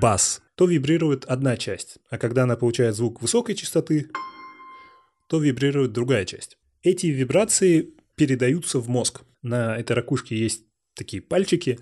бас, 0.00 0.42
то 0.56 0.66
вибрирует 0.66 1.24
одна 1.26 1.56
часть, 1.56 1.98
а 2.10 2.18
когда 2.18 2.42
она 2.42 2.56
получает 2.56 2.96
звук 2.96 3.22
высокой 3.22 3.54
частоты, 3.54 4.10
то 5.28 5.38
вибрирует 5.38 5.92
другая 5.92 6.24
часть. 6.24 6.58
Эти 6.82 7.06
вибрации 7.06 7.94
передаются 8.16 8.80
в 8.80 8.88
мозг. 8.88 9.22
На 9.42 9.76
этой 9.76 9.92
ракушке 9.92 10.36
есть 10.36 10.64
такие 10.94 11.22
пальчики, 11.22 11.78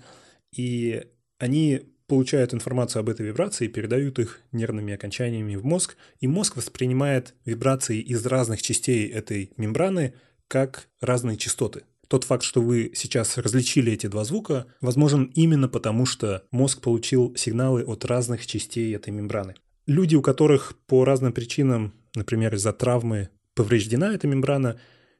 и 0.51 1.05
они 1.39 1.83
получают 2.07 2.53
информацию 2.53 2.99
об 2.99 3.09
этой 3.09 3.25
вибрации 3.25 3.67
передают 3.67 4.19
их 4.19 4.41
нервными 4.51 4.93
окончаниями 4.93 5.55
в 5.55 5.65
мозг, 5.65 5.95
и 6.19 6.27
мозг 6.27 6.57
воспринимает 6.57 7.33
вибрации 7.45 7.99
из 7.99 8.25
разных 8.25 8.61
частей 8.61 9.07
этой 9.07 9.51
мембраны 9.57 10.13
как 10.47 10.89
разные 10.99 11.37
частоты. 11.37 11.83
Тот 12.07 12.23
факт, 12.23 12.43
что 12.43 12.61
вы 12.61 12.91
сейчас 12.95 13.37
различили 13.37 13.93
эти 13.93 14.07
два 14.07 14.23
звука, 14.23 14.65
возможен 14.81 15.31
именно 15.35 15.67
потому, 15.67 16.05
что 16.05 16.43
мозг 16.51 16.81
получил 16.81 17.35
сигналы 17.35 17.83
от 17.83 18.05
разных 18.05 18.45
частей 18.45 18.95
этой 18.95 19.11
мембраны. 19.11 19.55
Люди, 19.87 20.15
у 20.15 20.21
которых 20.21 20.73
по 20.87 21.05
разным 21.05 21.33
причинам, 21.33 21.93
например, 22.15 22.55
из-за 22.55 22.73
травмы, 22.73 23.29
повреждена 23.53 24.13
эта 24.13 24.27
мембрана, 24.27 24.79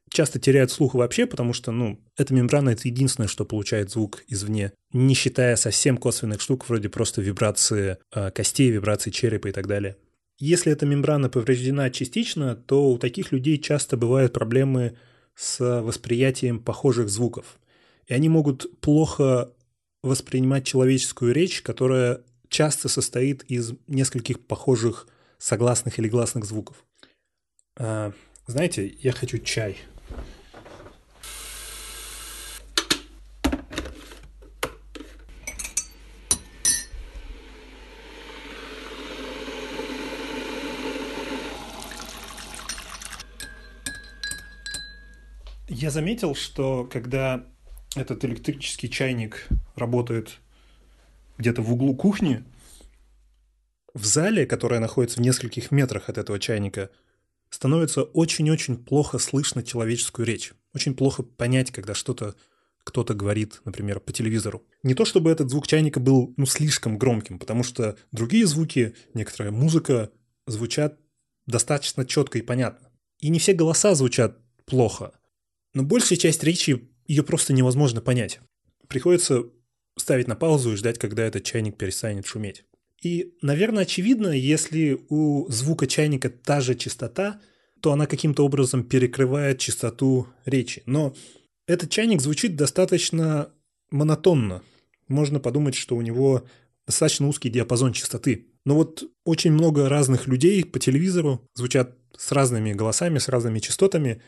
часто 0.09 0.39
теряют 0.39 0.71
слух 0.71 0.93
вообще, 0.95 1.25
потому 1.25 1.53
что, 1.53 1.71
ну, 1.71 1.99
эта 2.17 2.33
мембрана– 2.33 2.69
это 2.71 2.87
единственное, 2.87 3.27
что 3.27 3.45
получает 3.45 3.91
звук 3.91 4.23
извне, 4.27 4.71
не 4.93 5.13
считая 5.13 5.55
совсем 5.55 5.97
косвенных 5.97 6.41
штук, 6.41 6.67
вроде 6.67 6.89
просто 6.89 7.21
вибрации 7.21 7.97
э, 8.13 8.31
костей, 8.31 8.69
вибрации 8.69 9.11
черепа 9.11 9.47
и 9.47 9.51
так 9.51 9.67
далее. 9.67 9.97
Если 10.37 10.71
эта 10.71 10.85
мембрана 10.85 11.29
повреждена 11.29 11.89
частично, 11.89 12.55
то 12.55 12.89
у 12.91 12.97
таких 12.97 13.31
людей 13.31 13.57
часто 13.57 13.95
бывают 13.95 14.33
проблемы 14.33 14.97
с 15.35 15.81
восприятием 15.81 16.59
похожих 16.59 17.09
звуков. 17.09 17.59
И 18.07 18.13
они 18.13 18.29
могут 18.29 18.79
плохо 18.79 19.51
воспринимать 20.01 20.65
человеческую 20.65 21.33
речь, 21.33 21.61
которая 21.61 22.21
часто 22.49 22.89
состоит 22.89 23.43
из 23.43 23.73
нескольких 23.87 24.39
похожих 24.45 25.07
согласных 25.37 25.99
или 25.99 26.07
гласных 26.07 26.45
звуков. 26.45 26.85
А, 27.77 28.13
знаете, 28.47 28.87
я 29.01 29.11
хочу 29.11 29.39
чай. 29.39 29.77
Я 45.67 45.89
заметил, 45.89 46.35
что 46.35 46.85
когда 46.85 47.43
этот 47.95 48.23
электрический 48.23 48.89
чайник 48.89 49.47
работает 49.75 50.39
где-то 51.37 51.61
в 51.61 51.73
углу 51.73 51.95
кухни, 51.95 52.43
в 53.93 54.05
зале, 54.05 54.45
которая 54.45 54.79
находится 54.79 55.17
в 55.17 55.21
нескольких 55.21 55.71
метрах 55.71 56.09
от 56.09 56.17
этого 56.17 56.37
чайника, 56.39 56.91
становится 57.49 58.03
очень-очень 58.03 58.77
плохо 58.77 59.17
слышно 59.17 59.63
человеческую 59.63 60.27
речь. 60.27 60.53
Очень 60.73 60.93
плохо 60.93 61.23
понять, 61.23 61.71
когда 61.71 61.93
что-то 61.93 62.35
кто-то 62.83 63.15
говорит, 63.15 63.61
например, 63.65 63.99
по 63.99 64.13
телевизору. 64.13 64.63
Не 64.83 64.93
то 64.93 65.05
чтобы 65.05 65.31
этот 65.31 65.49
звук 65.49 65.65
чайника 65.65 65.99
был 65.99 66.35
ну, 66.37 66.45
слишком 66.45 66.99
громким, 66.99 67.39
потому 67.39 67.63
что 67.63 67.97
другие 68.11 68.45
звуки, 68.45 68.93
некоторая 69.15 69.51
музыка 69.51 70.11
звучат 70.45 70.99
достаточно 71.47 72.05
четко 72.05 72.37
и 72.37 72.43
понятно. 72.43 72.91
И 73.19 73.29
не 73.29 73.39
все 73.39 73.53
голоса 73.53 73.95
звучат 73.95 74.37
плохо, 74.65 75.13
но 75.75 75.83
большая 75.83 76.17
часть 76.17 76.43
речи 76.43 76.89
ее 77.05 77.21
просто 77.21 77.53
невозможно 77.53 78.01
понять. 78.01 78.39
Приходится 78.87 79.43
ставить 79.97 80.27
на 80.27 80.35
паузу 80.35 80.73
и 80.73 80.75
ждать, 80.75 80.97
когда 80.97 81.23
этот 81.23 81.43
чайник 81.43 81.77
перестанет 81.77 82.25
шуметь. 82.25 82.65
И, 83.03 83.35
наверное, 83.41 83.83
очевидно, 83.83 84.29
если 84.29 84.99
у 85.09 85.47
звука 85.51 85.85
чайника 85.85 86.29
та 86.29 86.61
же 86.61 86.75
частота, 86.75 87.39
то 87.81 87.91
она 87.91 88.07
каким-то 88.07 88.43
образом 88.45 88.83
перекрывает 88.83 89.59
частоту 89.59 90.27
речи. 90.45 90.81
Но 90.85 91.13
этот 91.67 91.89
чайник 91.91 92.21
звучит 92.21 92.55
достаточно 92.55 93.51
монотонно. 93.91 94.63
Можно 95.07 95.39
подумать, 95.39 95.75
что 95.75 95.95
у 95.95 96.01
него 96.01 96.45
достаточно 96.87 97.27
узкий 97.27 97.49
диапазон 97.49 97.93
частоты. 97.93 98.47
Но 98.63 98.75
вот 98.75 99.03
очень 99.23 99.51
много 99.51 99.89
разных 99.89 100.27
людей 100.27 100.63
по 100.63 100.79
телевизору 100.79 101.47
звучат 101.53 101.97
с 102.17 102.31
разными 102.31 102.73
голосами, 102.73 103.19
с 103.19 103.27
разными 103.27 103.59
частотами, 103.59 104.21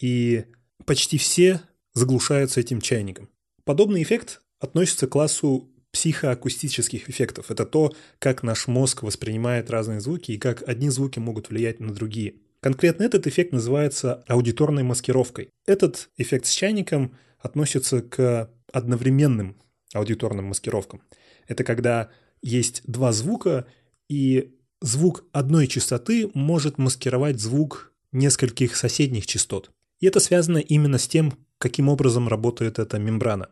и 0.00 0.44
почти 0.84 1.18
все 1.18 1.60
заглушаются 1.94 2.60
этим 2.60 2.80
чайником. 2.80 3.28
Подобный 3.64 4.02
эффект 4.02 4.40
относится 4.60 5.06
к 5.06 5.10
классу 5.10 5.68
психоакустических 5.92 7.08
эффектов. 7.08 7.50
Это 7.50 7.64
то, 7.64 7.92
как 8.18 8.42
наш 8.42 8.66
мозг 8.66 9.02
воспринимает 9.02 9.70
разные 9.70 10.00
звуки 10.00 10.32
и 10.32 10.38
как 10.38 10.68
одни 10.68 10.90
звуки 10.90 11.18
могут 11.18 11.48
влиять 11.48 11.80
на 11.80 11.92
другие. 11.92 12.36
Конкретно 12.60 13.04
этот 13.04 13.26
эффект 13.26 13.52
называется 13.52 14.24
аудиторной 14.26 14.82
маскировкой. 14.82 15.50
Этот 15.66 16.10
эффект 16.16 16.46
с 16.46 16.50
чайником 16.50 17.16
относится 17.38 18.00
к 18.00 18.50
одновременным 18.72 19.56
аудиторным 19.94 20.46
маскировкам. 20.46 21.02
Это 21.46 21.64
когда 21.64 22.10
есть 22.42 22.82
два 22.84 23.12
звука, 23.12 23.66
и 24.08 24.54
звук 24.80 25.24
одной 25.32 25.66
частоты 25.66 26.30
может 26.34 26.78
маскировать 26.78 27.40
звук 27.40 27.92
нескольких 28.12 28.76
соседних 28.76 29.26
частот. 29.26 29.70
И 30.00 30.06
это 30.06 30.20
связано 30.20 30.58
именно 30.58 30.98
с 30.98 31.08
тем, 31.08 31.34
каким 31.58 31.88
образом 31.88 32.28
работает 32.28 32.78
эта 32.78 32.98
мембрана. 32.98 33.50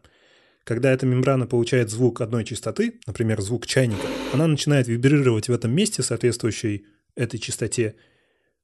Когда 0.65 0.91
эта 0.91 1.07
мембрана 1.07 1.47
получает 1.47 1.91
звук 1.91 2.21
одной 2.21 2.45
частоты, 2.45 3.01
например, 3.07 3.41
звук 3.41 3.67
чайника, 3.67 4.07
она 4.33 4.47
начинает 4.47 4.89
вибрировать 4.89 5.49
в 5.49 5.53
этом 5.53 5.73
месте, 5.73 6.03
соответствующей 6.03 6.87
этой 7.15 7.39
частоте, 7.39 7.95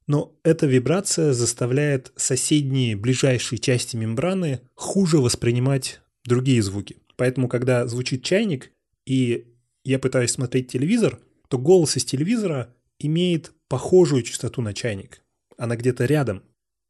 но 0.07 0.37
эта 0.43 0.67
вибрация 0.67 1.33
заставляет 1.33 2.13
соседние, 2.17 2.97
ближайшие 2.97 3.59
части 3.59 3.97
мембраны 3.97 4.61
хуже 4.75 5.19
воспринимать 5.19 6.01
другие 6.25 6.61
звуки. 6.63 6.99
Поэтому, 7.17 7.49
когда 7.49 7.87
звучит 7.87 8.25
чайник, 8.25 8.73
и 9.07 9.47
я 9.85 9.99
пытаюсь 9.99 10.33
смотреть 10.33 10.73
телевизор, 10.73 11.21
то 11.49 11.59
голос 11.59 11.97
из 11.97 12.05
телевизора 12.05 12.75
имеет 12.99 13.53
похожую 13.69 14.23
частоту 14.23 14.61
на 14.61 14.75
чайник. 14.75 15.23
Она 15.57 15.77
где-то 15.77 16.05
рядом. 16.05 16.43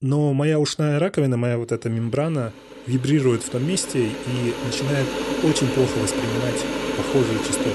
Но 0.02 0.34
моя 0.34 0.58
ушная 0.58 0.98
раковина, 0.98 1.36
моя 1.36 1.56
вот 1.58 1.70
эта 1.70 1.88
мембрана 1.88 2.52
вибрирует 2.86 3.44
в 3.44 3.50
том 3.50 3.66
месте 3.66 4.08
и 4.08 4.54
начинает 4.66 5.06
очень 5.44 5.68
плохо 5.68 5.96
воспринимать 5.98 6.60
похожие 6.96 7.38
частоты. 7.46 7.70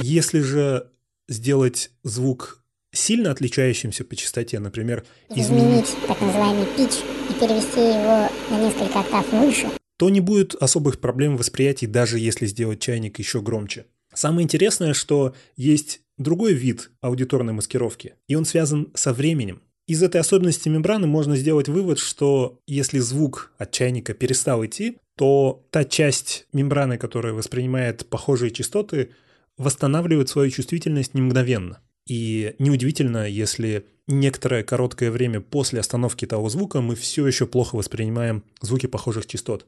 Если 0.00 0.40
же 0.40 0.90
сделать 1.26 1.90
звук 2.02 2.62
сильно 2.92 3.30
отличающимся 3.30 4.04
по 4.04 4.14
частоте, 4.14 4.58
например, 4.58 5.04
изменить, 5.30 5.86
изменить 5.86 5.96
так 6.06 6.20
называемый 6.20 6.66
пич 6.76 6.98
и 7.30 7.32
перевести 7.32 7.80
его 7.80 8.28
на 8.50 8.60
несколько 8.60 9.00
октав 9.00 9.32
выше, 9.32 9.68
то 9.96 10.10
не 10.10 10.20
будет 10.20 10.54
особых 10.54 11.00
проблем 11.00 11.38
восприятия, 11.38 11.86
даже 11.86 12.18
если 12.18 12.44
сделать 12.44 12.80
чайник 12.80 13.18
еще 13.18 13.40
громче. 13.40 13.86
Самое 14.12 14.44
интересное, 14.44 14.92
что 14.92 15.34
есть 15.56 16.00
другой 16.18 16.52
вид 16.52 16.90
аудиторной 17.00 17.54
маскировки, 17.54 18.16
и 18.28 18.34
он 18.34 18.44
связан 18.44 18.90
со 18.94 19.14
временем. 19.14 19.62
Из 19.90 20.04
этой 20.04 20.20
особенности 20.20 20.68
мембраны 20.68 21.08
можно 21.08 21.34
сделать 21.34 21.68
вывод, 21.68 21.98
что 21.98 22.60
если 22.68 23.00
звук 23.00 23.52
от 23.58 23.72
чайника 23.72 24.14
перестал 24.14 24.64
идти, 24.64 24.98
то 25.16 25.66
та 25.72 25.82
часть 25.82 26.46
мембраны, 26.52 26.96
которая 26.96 27.32
воспринимает 27.32 28.06
похожие 28.06 28.52
частоты, 28.52 29.10
восстанавливает 29.58 30.28
свою 30.28 30.48
чувствительность 30.52 31.14
не 31.14 31.22
мгновенно. 31.22 31.80
И 32.06 32.54
неудивительно, 32.60 33.28
если 33.28 33.84
некоторое 34.06 34.62
короткое 34.62 35.10
время 35.10 35.40
после 35.40 35.80
остановки 35.80 36.24
того 36.24 36.48
звука 36.50 36.80
мы 36.80 36.94
все 36.94 37.26
еще 37.26 37.48
плохо 37.48 37.74
воспринимаем 37.74 38.44
звуки 38.60 38.86
похожих 38.86 39.26
частот. 39.26 39.66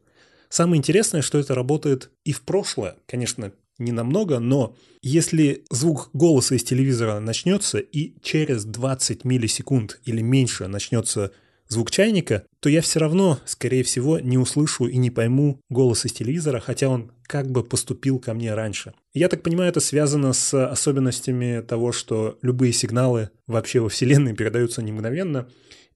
Самое 0.49 0.79
интересное, 0.79 1.23
что 1.23 1.41
это 1.41 1.57
работает 1.57 2.11
и 2.25 2.31
в 2.31 2.43
прошлое. 2.43 2.95
Конечно, 3.07 3.51
не 3.79 3.93
намного, 3.93 4.39
но 4.39 4.77
если 5.01 5.65
звук 5.71 6.11
голоса 6.13 6.55
из 6.55 6.65
телевизора 6.65 7.21
начнется 7.21 7.79
и 7.79 8.15
через 8.23 8.65
20 8.65 9.25
миллисекунд 9.25 10.01
или 10.05 10.21
меньше 10.21 10.69
начнется 10.69 11.33
звук 11.69 11.91
чайника, 11.91 12.45
то 12.61 12.69
я 12.69 12.83
все 12.83 13.01
равно, 13.01 13.41
скорее 13.45 13.83
всего, 13.83 14.19
не 14.19 14.39
услышу 14.39 14.87
и 14.87 14.97
не 14.99 15.11
пойму 15.11 15.61
голос 15.71 16.05
из 16.05 16.13
телевизора, 16.13 16.61
хотя 16.61 16.89
он 16.89 17.13
как 17.27 17.51
бы 17.51 17.65
поступил 17.65 18.19
ко 18.19 18.35
мне 18.35 18.55
раньше. 18.55 18.93
Я 19.15 19.29
так 19.29 19.43
понимаю, 19.43 19.71
это 19.71 19.81
связано 19.81 20.33
с 20.33 20.55
особенностями 20.67 21.63
того, 21.63 21.93
что 21.93 22.39
любые 22.43 22.73
сигналы 22.73 23.31
вообще 23.47 23.81
во 23.81 23.89
Вселенной 23.89 24.35
передаются 24.35 24.83
не 24.83 24.93
мгновенно, 24.93 25.49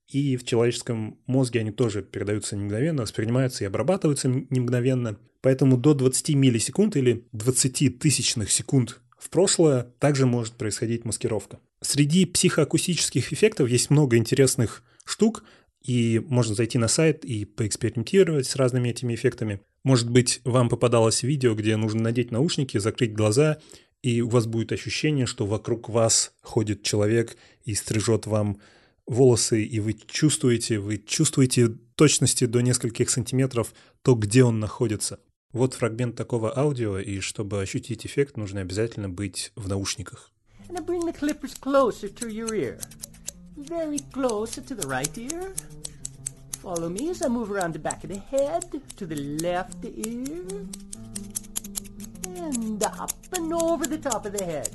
и 0.09 0.37
в 0.37 0.45
человеческом 0.45 1.19
мозге 1.27 1.61
они 1.61 1.73
тоже 1.73 2.03
передаются 2.03 2.57
не 2.57 2.65
мгновенно, 2.65 3.03
воспринимаются 3.03 3.65
и 3.65 3.67
обрабатываются 3.67 4.29
не 4.29 4.61
мгновенно. 4.61 5.19
Поэтому 5.47 5.77
до 5.77 5.95
20 5.95 6.31
миллисекунд 6.31 6.97
или 6.97 7.25
20 7.31 8.01
тысячных 8.01 8.51
секунд 8.51 9.01
в 9.17 9.31
прошлое 9.31 9.85
также 10.01 10.27
может 10.27 10.55
происходить 10.55 11.05
маскировка. 11.05 11.61
Среди 11.81 12.25
психоакустических 12.25 13.33
эффектов 13.33 13.69
есть 13.69 13.89
много 13.89 14.17
интересных 14.17 14.83
штук, 15.05 15.45
и 15.85 16.21
можно 16.27 16.57
зайти 16.57 16.79
на 16.79 16.89
сайт 16.89 17.25
и 17.25 17.45
поэкспериментировать 17.45 18.49
с 18.49 18.57
разными 18.57 18.89
этими 18.89 19.15
эффектами. 19.15 19.61
Может 19.85 20.11
быть, 20.11 20.41
вам 20.43 20.69
попадалось 20.69 21.23
видео, 21.23 21.55
где 21.55 21.77
нужно 21.77 22.03
надеть 22.03 22.33
наушники, 22.33 22.79
закрыть 22.79 23.15
глаза, 23.15 23.59
и 24.03 24.23
у 24.23 24.29
вас 24.29 24.47
будет 24.47 24.73
ощущение, 24.73 25.27
что 25.27 25.47
вокруг 25.47 25.89
вас 25.89 26.33
ходит 26.43 26.83
человек 26.83 27.37
и 27.65 27.75
стрижет 27.75 28.27
вам 28.27 28.59
волосы, 29.07 29.63
и 29.63 29.79
вы 29.79 29.93
чувствуете, 29.93 30.81
вы 30.81 30.99
чувствуете 30.99 31.69
точности 31.95 32.47
до 32.47 32.63
нескольких 32.63 33.11
сантиметров 33.11 33.73
то, 34.03 34.17
где 34.17 34.43
он 34.43 34.59
находится. 34.59 35.21
Вот 35.53 35.75
фрагмент 35.75 36.17
такого 36.17 36.57
аудио, 36.57 36.99
и 36.99 37.21
чтобы 37.21 37.63
ощутить 37.63 38.05
эффект, 38.07 38.37
нужно 38.37 38.61
обязательно 38.61 39.09
быть 39.09 39.53
в 39.57 39.69
наушниках. 39.69 40.31
Very 43.57 44.03
closer 44.13 44.61
to 44.61 44.75
the 44.77 44.87
right 44.87 45.17
ear. 45.17 45.55
Follow 46.63 46.91
me 46.91 47.11
as 47.11 47.23
I 47.23 47.29
move 47.29 47.51
around 47.51 47.73
the 47.73 47.79
back 47.79 48.05
of 48.05 48.11
the 48.11 48.21
head, 48.31 48.65
to 48.99 49.07
the 49.07 49.17
left 49.41 49.83
ear, 49.85 50.67
and 52.37 52.83
up 52.83 53.13
and 53.33 53.53
over 53.55 53.87
the 53.87 53.99
top 53.99 54.27
of 54.27 54.33
the 54.33 54.45
head. 54.45 54.71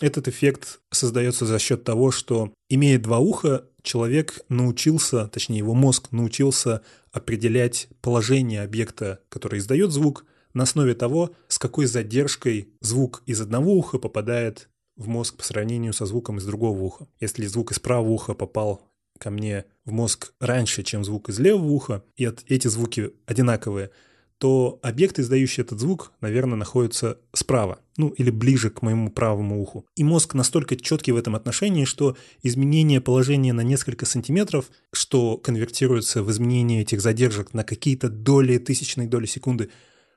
Этот 0.00 0.28
эффект 0.28 0.80
создается 0.92 1.46
за 1.46 1.58
счет 1.58 1.82
того, 1.82 2.10
что, 2.10 2.52
имея 2.68 2.98
два 2.98 3.18
уха, 3.18 3.64
человек 3.84 4.40
научился, 4.48 5.28
точнее 5.28 5.58
его 5.58 5.74
мозг 5.74 6.10
научился 6.10 6.82
определять 7.12 7.86
положение 8.00 8.62
объекта, 8.62 9.20
который 9.28 9.60
издает 9.60 9.92
звук, 9.92 10.24
на 10.54 10.64
основе 10.64 10.94
того, 10.94 11.32
с 11.48 11.58
какой 11.58 11.86
задержкой 11.86 12.68
звук 12.80 13.22
из 13.26 13.40
одного 13.40 13.74
уха 13.74 13.98
попадает 13.98 14.68
в 14.96 15.08
мозг 15.08 15.36
по 15.36 15.44
сравнению 15.44 15.92
со 15.92 16.06
звуком 16.06 16.38
из 16.38 16.44
другого 16.46 16.80
уха. 16.80 17.08
Если 17.20 17.46
звук 17.46 17.72
из 17.72 17.80
правого 17.80 18.10
уха 18.10 18.34
попал 18.34 18.82
ко 19.18 19.30
мне 19.30 19.64
в 19.84 19.92
мозг 19.92 20.32
раньше, 20.40 20.82
чем 20.82 21.04
звук 21.04 21.28
из 21.28 21.38
левого 21.38 21.70
уха, 21.70 22.04
и 22.16 22.24
эти 22.48 22.68
звуки 22.68 23.12
одинаковые, 23.26 23.90
то 24.38 24.78
объект, 24.82 25.18
издающий 25.18 25.62
этот 25.62 25.80
звук, 25.80 26.12
наверное, 26.20 26.56
находится 26.56 27.18
справа, 27.32 27.78
ну 27.96 28.08
или 28.08 28.30
ближе 28.30 28.70
к 28.70 28.82
моему 28.82 29.10
правому 29.10 29.60
уху. 29.60 29.86
И 29.96 30.04
мозг 30.04 30.34
настолько 30.34 30.76
четкий 30.76 31.12
в 31.12 31.16
этом 31.16 31.36
отношении, 31.36 31.84
что 31.84 32.16
изменение 32.42 33.00
положения 33.00 33.52
на 33.52 33.62
несколько 33.62 34.06
сантиметров, 34.06 34.70
что 34.92 35.38
конвертируется 35.38 36.22
в 36.22 36.30
изменение 36.30 36.82
этих 36.82 37.00
задержек 37.00 37.54
на 37.54 37.64
какие-то 37.64 38.08
доли, 38.08 38.58
тысячные 38.58 39.08
доли 39.08 39.26
секунды, 39.26 39.70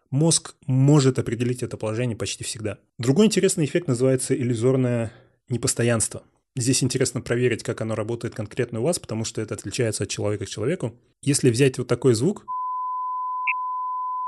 мозг 0.10 0.56
может 0.66 1.20
определить 1.20 1.64
это 1.64 1.78
положение 1.78 2.18
почти 2.18 2.44
всегда. 2.44 2.80
Другой 2.98 3.28
интересный 3.28 3.66
эффект 3.66 3.88
называется 3.88 4.36
иллюзорное 4.36 5.12
непостоянство. 5.50 6.24
Здесь 6.56 6.84
интересно 6.84 7.22
проверить, 7.22 7.62
как 7.62 7.82
оно 7.82 7.94
работает 7.94 8.34
конкретно 8.34 8.80
у 8.80 8.84
вас, 8.84 8.98
потому 8.98 9.26
что 9.26 9.42
это 9.42 9.54
отличается 9.54 10.04
от 10.04 10.10
человека 10.10 10.46
к 10.46 10.50
человеку. 10.50 10.96
Если 11.22 11.52
взять 11.52 11.78
вот 11.78 11.88
такой 11.88 12.16
звук, 12.16 12.46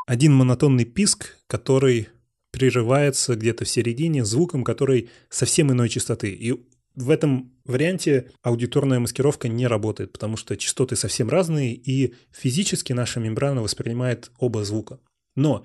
один 0.10 0.34
монотонный 0.34 0.86
писк, 0.86 1.38
который 1.46 2.10
прерывается 2.50 3.36
где-то 3.36 3.64
в 3.64 3.70
середине 3.70 4.26
звуком, 4.26 4.64
который 4.64 5.12
совсем 5.30 5.72
иной 5.72 5.88
частоты. 5.88 6.32
И 6.32 6.60
в 6.96 7.12
этом 7.12 7.54
варианте 7.64 8.32
аудиторная 8.42 9.00
маскировка 9.00 9.48
не 9.48 9.68
работает, 9.68 10.12
потому 10.12 10.36
что 10.36 10.58
частоты 10.58 10.96
совсем 10.96 11.30
разные, 11.30 11.76
и 11.76 12.16
физически 12.32 12.92
наша 12.92 13.20
мембрана 13.20 13.62
воспринимает 13.62 14.32
оба 14.40 14.64
звука. 14.64 15.00
Но 15.36 15.64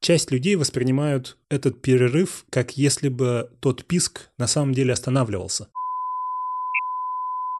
часть 0.00 0.32
людей 0.32 0.56
воспринимают 0.56 1.38
этот 1.48 1.80
перерыв, 1.80 2.46
как 2.50 2.76
если 2.76 3.08
бы 3.08 3.48
тот 3.60 3.84
писк 3.84 4.30
на 4.38 4.48
самом 4.48 4.74
деле 4.74 4.92
останавливался. 4.92 5.68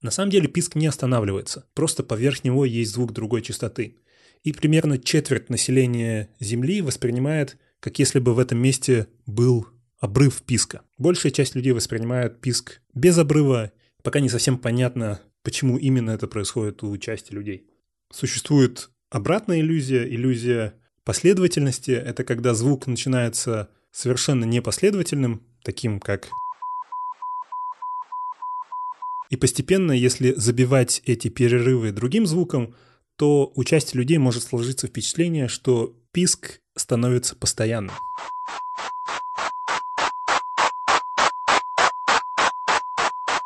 На 0.02 0.10
самом 0.10 0.30
деле 0.32 0.48
писк 0.48 0.74
не 0.74 0.88
останавливается, 0.88 1.70
просто 1.76 2.02
поверх 2.02 2.42
него 2.42 2.64
есть 2.64 2.90
звук 2.90 3.12
другой 3.12 3.40
частоты. 3.42 3.94
И 4.43 4.53
примерно 4.53 4.99
четверть 4.99 5.51
населения 5.51 6.28
Земли 6.41 6.80
воспринимает, 6.80 7.59
как 7.80 7.99
если 7.99 8.18
бы 8.18 8.34
в 8.34 8.39
этом 8.39 8.59
месте 8.59 9.09
был 9.26 9.66
обрыв 10.01 10.43
писка. 10.43 10.82
Большая 10.97 11.32
часть 11.32 11.55
людей 11.55 11.72
воспринимает 11.72 12.41
писк 12.41 12.80
без 12.95 13.18
обрыва, 13.18 13.72
пока 14.03 14.20
не 14.20 14.28
совсем 14.28 14.59
понятно, 14.59 15.20
почему 15.43 15.76
именно 15.76 16.11
это 16.11 16.28
происходит 16.28 16.82
у 16.82 16.97
части 16.99 17.32
людей. 17.32 17.66
Существует 18.12 18.91
обратная 19.11 19.61
иллюзия, 19.61 20.05
иллюзия 20.05 20.74
последовательности. 21.05 21.91
Это 21.91 22.24
когда 22.24 22.55
звук 22.55 22.86
начинается 22.86 23.70
совершенно 23.91 24.45
непоследовательным, 24.45 25.43
таким 25.62 26.01
как 26.01 26.28
и 29.30 29.36
постепенно, 29.36 29.93
если 29.93 30.32
забивать 30.32 31.03
эти 31.05 31.28
перерывы 31.28 31.93
другим 31.93 32.26
звуком, 32.26 32.74
то 33.18 33.50
у 33.54 33.64
части 33.64 33.96
людей 33.96 34.16
может 34.18 34.44
сложиться 34.44 34.86
впечатление, 34.86 35.48
что 35.48 35.92
писк 36.12 36.60
становится 36.76 37.34
постоянным. 37.34 37.94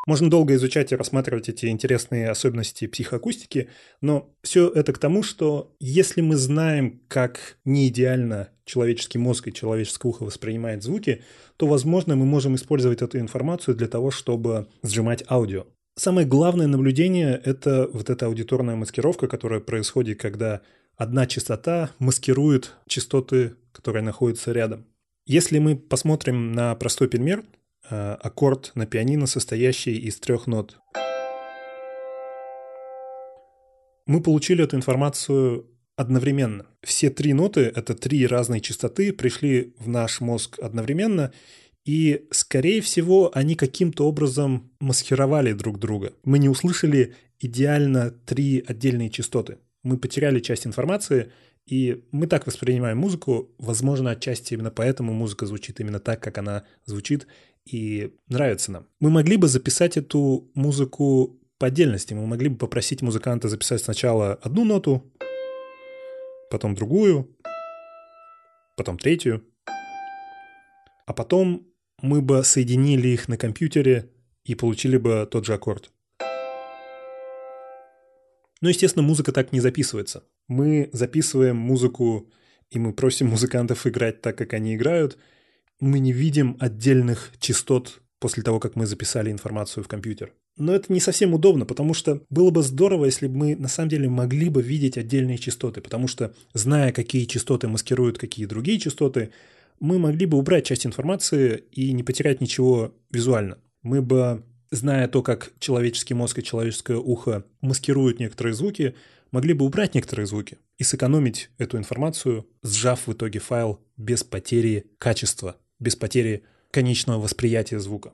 Можно 0.06 0.28
долго 0.28 0.54
изучать 0.56 0.92
и 0.92 0.96
рассматривать 0.96 1.48
эти 1.48 1.66
интересные 1.66 2.28
особенности 2.28 2.88
психоакустики, 2.88 3.68
но 4.00 4.28
все 4.42 4.68
это 4.68 4.92
к 4.92 4.98
тому, 4.98 5.22
что 5.22 5.74
если 5.78 6.20
мы 6.20 6.36
знаем, 6.36 7.00
как 7.08 7.56
не 7.64 7.88
идеально 7.88 8.50
человеческий 8.64 9.18
мозг 9.18 9.48
и 9.48 9.52
человеческое 9.52 10.08
ухо 10.08 10.24
воспринимает 10.24 10.82
звуки, 10.82 11.22
то, 11.56 11.66
возможно, 11.66 12.16
мы 12.16 12.26
можем 12.26 12.56
использовать 12.56 13.00
эту 13.00 13.18
информацию 13.20 13.76
для 13.76 13.86
того, 13.86 14.10
чтобы 14.10 14.66
сжимать 14.82 15.24
аудио. 15.30 15.66
Самое 15.95 16.26
главное 16.26 16.66
наблюдение– 16.66 17.40
это 17.45 17.88
вот 17.93 18.11
эта 18.11 18.26
аудиторная 18.26 18.76
маскировка, 18.76 19.28
которая 19.28 19.61
происходит, 19.61 20.20
когда 20.20 20.62
одна 20.97 21.26
частота 21.26 21.90
маскирует 21.99 22.74
частоты, 22.86 23.57
которые 23.72 24.03
находятся 24.03 24.53
рядом. 24.53 24.86
Если 25.26 25.59
мы 25.59 25.76
посмотрим 25.76 26.53
на 26.53 26.74
простой 26.74 27.09
пример, 27.09 27.45
Э, 27.90 28.16
аккорд 28.20 28.72
на 28.74 28.86
пианино, 28.86 29.26
состоящий 29.26 29.99
из 29.99 30.18
трех 30.18 30.47
нот. 30.47 30.78
Мы 34.07 34.22
получили 34.22 34.64
эту 34.64 34.76
информацию 34.76 35.66
одновременно. 35.97 36.66
Все 36.82 37.11
три 37.11 37.32
ноты, 37.32 37.61
это 37.62 37.95
три 37.95 38.26
разные 38.26 38.61
частоты, 38.61 39.12
пришли 39.12 39.74
в 39.78 39.88
наш 39.88 40.20
мозг 40.20 40.59
одновременно, 40.61 41.32
и, 41.85 42.26
скорее 42.30 42.80
всего, 42.80 43.30
они 43.35 43.55
каким-то 43.55 44.07
образом 44.07 44.70
маскировали 44.80 45.53
друг 45.53 45.78
друга. 45.78 46.12
Мы 46.24 46.39
не 46.39 46.49
услышали 46.49 47.14
идеально 47.41 48.11
три 48.11 48.64
отдельные 48.66 49.11
частоты. 49.11 49.59
Мы 49.83 49.99
потеряли 49.99 50.39
часть 50.39 50.66
информации, 50.66 51.33
и 51.66 52.05
мы 52.12 52.28
так 52.28 52.47
воспринимаем 52.47 52.99
музыку. 52.99 53.51
Возможно, 53.59 54.11
отчасти 54.11 54.55
именно 54.55 54.70
поэтому 54.70 55.12
музыка 55.12 55.47
звучит 55.47 55.80
именно 55.80 55.99
так, 55.99 56.22
как 56.22 56.39
она 56.39 56.64
звучит, 56.85 57.26
и 57.64 58.14
нравится 58.28 58.70
нам. 58.70 58.87
Мы 59.01 59.11
могли 59.11 59.37
бы 59.37 59.49
записать 59.49 59.97
эту 59.97 60.51
музыку 60.55 61.41
по 61.59 61.66
отдельности. 61.66 62.14
Мы 62.14 62.26
могли 62.26 62.49
бы 62.49 62.57
попросить 62.57 63.03
музыканта 63.03 63.49
записать 63.49 63.83
сначала 63.83 64.35
одну 64.35 64.64
ноту, 64.64 65.12
потом 66.51 66.74
другую, 66.76 67.37
потом 68.76 68.99
третью, 68.99 69.45
а 71.07 71.12
потом 71.12 71.71
мы 72.03 72.20
бы 72.20 72.44
соединили 72.44 73.09
их 73.09 73.28
на 73.28 73.36
компьютере 73.36 74.11
и 74.44 74.55
получили 74.55 74.98
бы 74.98 75.26
тот 75.30 75.46
же 75.46 75.55
аккорд. 75.55 75.90
Но, 78.61 78.68
естественно, 78.68 79.03
музыка 79.03 79.32
так 79.32 79.53
не 79.53 79.61
записывается. 79.61 80.22
Мы 80.46 80.90
записываем 80.92 81.57
музыку, 81.57 82.28
и 82.70 82.78
мы 82.78 82.92
просим 82.92 83.28
музыкантов 83.28 83.86
играть 83.86 84.20
так, 84.20 84.36
как 84.36 84.53
они 84.53 84.74
играют– 84.74 85.16
мы 85.82 85.98
не 85.98 86.12
видим 86.12 86.57
отдельных 86.61 87.32
частот 87.40 88.00
после 88.20 88.44
того, 88.44 88.61
как 88.61 88.76
мы 88.76 88.86
записали 88.86 89.32
информацию 89.32 89.82
в 89.82 89.88
компьютер. 89.88 90.32
Но 90.57 90.72
это 90.72 90.92
не 90.92 91.00
совсем 91.00 91.34
удобно, 91.34 91.66
потому 91.66 91.92
что 91.92 92.22
было 92.30 92.50
бы 92.50 92.62
здорово, 92.62 93.07
если 93.07 93.26
бы 93.26 93.36
мы 93.36 93.57
на 93.57 93.66
самом 93.66 93.88
деле 93.88 94.09
могли 94.09 94.48
бы 94.48 94.62
видеть 94.62 94.96
отдельные 94.96 95.38
частоты, 95.38 95.80
потому 95.80 96.07
что, 96.07 96.32
зная, 96.55 96.92
какие 96.92 97.24
частоты 97.24 97.66
маскируют 97.66 98.18
какие 98.18 98.46
другие 98.46 98.78
частоты, 98.78 99.32
мы 99.80 99.98
могли 99.98 100.26
бы 100.26 100.38
убрать 100.38 100.66
часть 100.66 100.86
информации 100.86 101.64
и 101.72 101.92
не 101.92 102.02
потерять 102.02 102.40
ничего 102.40 102.94
визуально. 103.10 103.58
Мы 103.82 104.02
бы, 104.02 104.44
зная 104.70 105.08
то, 105.08 105.22
как 105.22 105.52
человеческий 105.58 106.14
мозг 106.14 106.38
и 106.38 106.44
человеческое 106.44 106.98
ухо 106.98 107.44
маскируют 107.60 108.20
некоторые 108.20 108.54
звуки, 108.54 108.94
могли 109.30 109.54
бы 109.54 109.64
убрать 109.64 109.94
некоторые 109.94 110.26
звуки 110.26 110.58
и 110.78 110.84
сэкономить 110.84 111.50
эту 111.58 111.78
информацию, 111.78 112.46
сжав 112.62 113.06
в 113.06 113.12
итоге 113.12 113.38
файл 113.38 113.80
без 113.96 114.22
потери 114.22 114.86
качества 114.98 115.56
без 115.82 115.96
потери 115.96 116.44
конечного 116.70 117.20
восприятия 117.20 117.80
звука. 117.80 118.12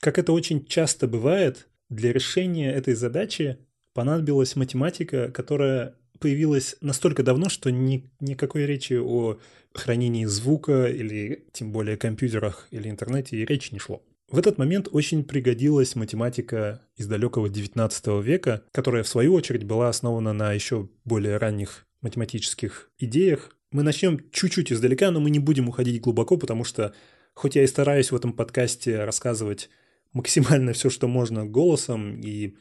Как 0.00 0.18
это 0.18 0.32
очень 0.32 0.66
часто 0.66 1.06
бывает, 1.06 1.68
для 1.88 2.12
решения 2.12 2.72
этой 2.72 2.94
задачи 2.94 3.58
понадобилась 3.94 4.56
математика, 4.56 5.30
которая 5.30 5.94
появилась 6.24 6.76
настолько 6.80 7.22
давно, 7.22 7.50
что 7.50 7.70
ни, 7.70 8.10
никакой 8.18 8.64
речи 8.64 8.94
о 8.94 9.38
хранении 9.74 10.24
звука 10.24 10.86
или 10.86 11.44
тем 11.52 11.70
более 11.70 11.98
компьютерах 11.98 12.66
или 12.70 12.88
интернете 12.88 13.44
речи 13.44 13.74
не 13.74 13.78
шло. 13.78 14.02
В 14.30 14.38
этот 14.38 14.56
момент 14.56 14.88
очень 14.90 15.22
пригодилась 15.22 15.96
математика 15.96 16.80
из 16.96 17.08
далекого 17.08 17.48
XIX 17.48 18.22
века, 18.22 18.62
которая 18.72 19.02
в 19.02 19.08
свою 19.08 19.34
очередь 19.34 19.64
была 19.64 19.90
основана 19.90 20.32
на 20.32 20.54
еще 20.54 20.88
более 21.04 21.36
ранних 21.36 21.86
математических 22.00 22.90
идеях, 22.98 23.54
мы 23.70 23.82
начнем 23.82 24.18
чуть-чуть 24.32 24.72
издалека, 24.72 25.10
но 25.10 25.20
мы 25.20 25.28
не 25.28 25.40
будем 25.40 25.68
уходить 25.68 26.00
глубоко, 26.00 26.38
потому 26.38 26.64
что, 26.64 26.94
хоть 27.34 27.54
я 27.54 27.64
и 27.64 27.66
стараюсь 27.66 28.12
в 28.12 28.16
этом 28.16 28.32
подкасте 28.32 29.04
рассказывать 29.04 29.68
максимально 30.14 30.72
все, 30.72 30.88
что 30.88 31.06
можно 31.06 31.44
голосом, 31.44 32.18
и 32.22 32.56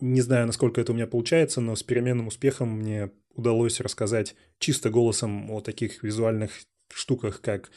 не 0.00 0.20
знаю, 0.20 0.46
насколько 0.46 0.80
это 0.80 0.92
у 0.92 0.94
меня 0.94 1.06
получается, 1.06 1.60
но 1.60 1.76
с 1.76 1.82
переменным 1.82 2.26
успехом 2.26 2.78
мне 2.78 3.10
удалось 3.34 3.80
рассказать 3.80 4.34
чисто 4.58 4.90
голосом 4.90 5.50
о 5.50 5.60
таких 5.60 6.02
визуальных 6.02 6.52
штуках, 6.92 7.40
как 7.40 7.70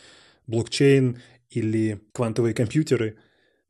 блокчейн 0.48 1.20
или 1.50 2.02
квантовые 2.12 2.54
компьютеры. 2.54 3.18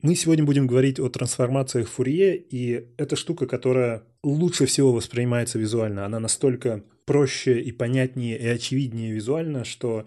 Мы 0.00 0.14
сегодня 0.16 0.44
будем 0.44 0.66
говорить 0.66 1.00
о 1.00 1.08
трансформациях 1.08 1.88
Фурье, 1.88 2.36
и 2.36 2.88
это 2.96 3.16
штука, 3.16 3.46
которая 3.46 4.02
лучше 4.22 4.66
всего 4.66 4.92
воспринимается 4.92 5.58
визуально. 5.58 6.04
Она 6.04 6.20
настолько 6.20 6.84
проще 7.04 7.60
и 7.60 7.72
понятнее 7.72 8.38
и 8.38 8.46
очевиднее 8.46 9.12
визуально, 9.12 9.64
что 9.64 10.06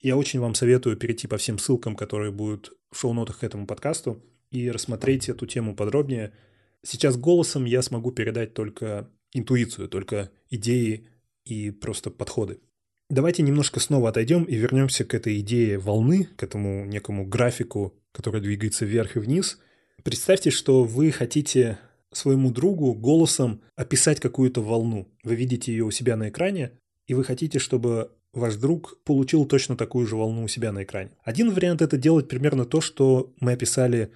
я 0.00 0.16
очень 0.16 0.40
вам 0.40 0.54
советую 0.54 0.96
перейти 0.96 1.26
по 1.26 1.38
всем 1.38 1.58
ссылкам, 1.58 1.96
которые 1.96 2.30
будут 2.30 2.72
в 2.90 2.98
шоу-нотах 2.98 3.40
к 3.40 3.44
этому 3.44 3.66
подкасту, 3.66 4.22
и 4.50 4.70
рассмотреть 4.70 5.28
эту 5.28 5.46
тему 5.46 5.74
подробнее. 5.74 6.32
Сейчас 6.84 7.16
голосом 7.16 7.64
я 7.64 7.82
смогу 7.82 8.12
передать 8.12 8.54
только 8.54 9.10
интуицию, 9.32 9.88
только 9.88 10.30
идеи 10.50 11.08
и 11.44 11.70
просто 11.70 12.10
подходы. 12.10 12.60
Давайте 13.10 13.42
немножко 13.42 13.80
снова 13.80 14.10
отойдем 14.10 14.44
и 14.44 14.54
вернемся 14.54 15.04
к 15.04 15.14
этой 15.14 15.40
идее 15.40 15.78
волны, 15.78 16.28
к 16.36 16.42
этому 16.42 16.84
некому 16.84 17.26
графику, 17.26 17.94
который 18.12 18.40
двигается 18.40 18.84
вверх 18.84 19.16
и 19.16 19.20
вниз. 19.20 19.58
Представьте, 20.04 20.50
что 20.50 20.84
вы 20.84 21.10
хотите 21.10 21.78
своему 22.12 22.50
другу 22.50 22.94
голосом 22.94 23.62
описать 23.76 24.20
какую-то 24.20 24.60
волну. 24.60 25.08
Вы 25.24 25.34
видите 25.34 25.72
ее 25.72 25.84
у 25.84 25.90
себя 25.90 26.16
на 26.16 26.28
экране, 26.28 26.72
и 27.06 27.14
вы 27.14 27.24
хотите, 27.24 27.58
чтобы 27.58 28.12
ваш 28.32 28.56
друг 28.56 29.02
получил 29.04 29.46
точно 29.46 29.76
такую 29.76 30.06
же 30.06 30.16
волну 30.16 30.44
у 30.44 30.48
себя 30.48 30.72
на 30.72 30.82
экране. 30.82 31.10
Один 31.22 31.50
вариант 31.50 31.82
это 31.82 31.96
делать 31.96 32.28
примерно 32.28 32.64
то, 32.64 32.80
что 32.80 33.32
мы 33.40 33.52
описали 33.52 34.12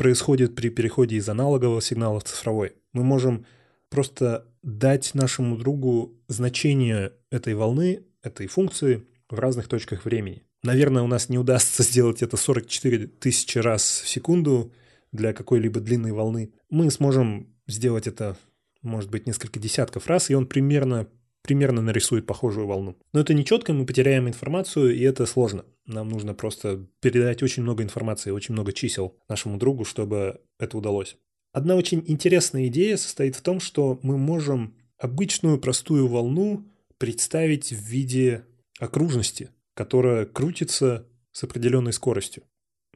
происходит 0.00 0.54
при 0.54 0.70
переходе 0.70 1.16
из 1.16 1.28
аналогового 1.28 1.82
сигнала 1.82 2.20
в 2.20 2.24
цифровой. 2.24 2.72
Мы 2.94 3.04
можем 3.04 3.44
просто 3.90 4.46
дать 4.62 5.14
нашему 5.14 5.58
другу 5.58 6.18
значение 6.26 7.12
этой 7.30 7.52
волны, 7.52 8.04
этой 8.22 8.46
функции 8.46 9.04
в 9.28 9.38
разных 9.38 9.68
точках 9.68 10.06
времени. 10.06 10.42
Наверное, 10.62 11.02
у 11.02 11.06
нас 11.06 11.28
не 11.28 11.36
удастся 11.36 11.82
сделать 11.82 12.22
это 12.22 12.38
44 12.38 13.08
тысячи 13.08 13.58
раз 13.58 14.00
в 14.02 14.08
секунду 14.08 14.72
для 15.12 15.34
какой-либо 15.34 15.80
длинной 15.80 16.12
волны. 16.12 16.50
Мы 16.70 16.90
сможем 16.90 17.54
сделать 17.66 18.06
это, 18.06 18.38
может 18.80 19.10
быть, 19.10 19.26
несколько 19.26 19.60
десятков 19.60 20.06
раз, 20.06 20.30
и 20.30 20.34
он 20.34 20.46
примерно 20.46 21.08
примерно 21.42 21.82
нарисует 21.82 22.26
похожую 22.26 22.66
волну. 22.66 22.96
Но 23.12 23.20
это 23.20 23.34
не 23.34 23.44
четко, 23.44 23.72
мы 23.72 23.86
потеряем 23.86 24.28
информацию, 24.28 24.94
и 24.94 25.02
это 25.02 25.26
сложно. 25.26 25.64
Нам 25.86 26.08
нужно 26.08 26.34
просто 26.34 26.86
передать 27.00 27.42
очень 27.42 27.62
много 27.62 27.82
информации, 27.82 28.30
очень 28.30 28.52
много 28.52 28.72
чисел 28.72 29.16
нашему 29.28 29.58
другу, 29.58 29.84
чтобы 29.84 30.40
это 30.58 30.76
удалось. 30.78 31.16
Одна 31.52 31.74
очень 31.74 32.04
интересная 32.06 32.66
идея 32.68 32.96
состоит 32.96 33.34
в 33.34 33.42
том, 33.42 33.58
что 33.58 33.98
мы 34.02 34.16
можем 34.16 34.74
обычную 34.98 35.58
простую 35.58 36.06
волну 36.06 36.64
представить 36.98 37.72
в 37.72 37.80
виде 37.80 38.44
окружности, 38.78 39.50
которая 39.74 40.26
крутится 40.26 41.06
с 41.32 41.42
определенной 41.42 41.92
скоростью. 41.92 42.44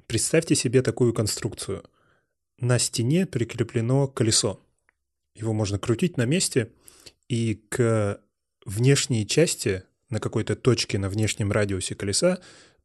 Представьте 0.07 0.55
себе 0.55 0.82
такую 0.82 1.12
конструкцию. 1.14 1.82
На 2.59 2.78
стене 2.78 3.26
прикреплено 3.26 4.07
колесо. 4.07 4.61
Его 5.34 5.53
можно 5.53 5.78
крутить 5.78 6.16
на 6.16 6.26
месте, 6.26 6.70
и 7.28 7.55
к 7.68 8.20
внешней 8.64 9.26
части, 9.26 9.84
на 10.10 10.20
какой-то 10.20 10.56
точке 10.56 10.98
на 10.98 11.08
внешнем 11.08 11.52
радиусе 11.52 11.94
колеса, 11.94 12.38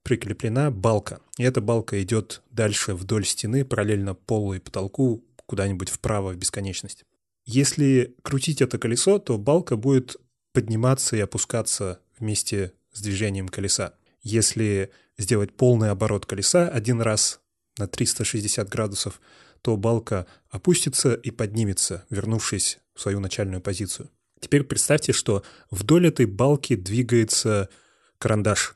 прикреплена 0.04 0.72
балка. 0.72 1.22
И 1.38 1.44
эта 1.44 1.62
балка 1.62 2.02
идет 2.02 2.42
дальше 2.52 2.94
вдоль 2.94 3.26
стены, 3.26 3.66
параллельно 3.66 4.16
полу 4.16 4.54
и 4.54 4.60
потолку, 4.60 5.24
куда-нибудь 5.46 5.90
вправо 5.90 6.32
в 6.32 6.38
бесконечность. 6.38 7.06
Если 7.46 8.16
крутить 8.22 8.62
это 8.62 8.78
колесо, 8.78 9.20
то 9.20 9.38
балка 9.38 9.76
будет 9.76 10.18
подниматься 10.54 11.16
и 11.16 11.20
опускаться 11.20 12.00
вместе 12.20 12.74
с 12.92 13.02
движением 13.02 13.48
колеса. 13.50 13.94
Если 14.22 14.92
сделать 15.18 15.54
полный 15.54 15.92
оборот 15.92 16.26
колеса 16.26 16.68
один 16.68 17.02
раз 17.02 17.40
на 17.78 17.88
360 17.88 18.68
градусов, 18.70 19.22
то 19.62 19.76
балка 19.78 20.28
опустится 20.50 21.14
и 21.14 21.32
поднимется, 21.32 22.06
вернувшись 22.10 22.80
в 22.94 23.02
свою 23.02 23.20
начальную 23.20 23.62
позицию. 23.62 24.10
Теперь 24.40 24.64
представьте, 24.64 25.12
что 25.14 25.44
вдоль 25.70 26.08
этой 26.08 26.26
балки 26.26 26.76
двигается 26.76 27.70
карандаш 28.18 28.76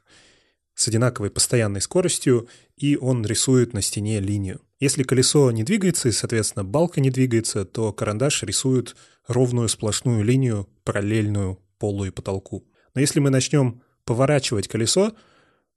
с 0.75 0.87
одинаковой 0.87 1.29
постоянной 1.29 1.81
скоростью, 1.81 2.47
и 2.77 2.97
он 2.97 3.25
рисует 3.25 3.73
на 3.73 3.81
стене 3.81 4.19
линию. 4.19 4.61
Если 4.79 5.03
колесо 5.03 5.51
не 5.51 5.63
двигается 5.63 6.09
и, 6.09 6.11
соответственно, 6.11 6.65
балка 6.65 6.99
не 6.99 7.09
двигается, 7.09 7.63
то 7.63 7.93
карандаш 7.93 8.43
рисует 8.43 8.95
ровную 9.27 9.69
сплошную 9.69 10.23
линию, 10.23 10.67
параллельную 10.83 11.59
полу 11.77 12.05
и 12.05 12.11
потолку. 12.11 12.65
Но 12.93 13.01
если 13.01 13.19
мы 13.19 13.29
начнем 13.29 13.81
поворачивать 14.03 14.67
колесо, 14.67 15.13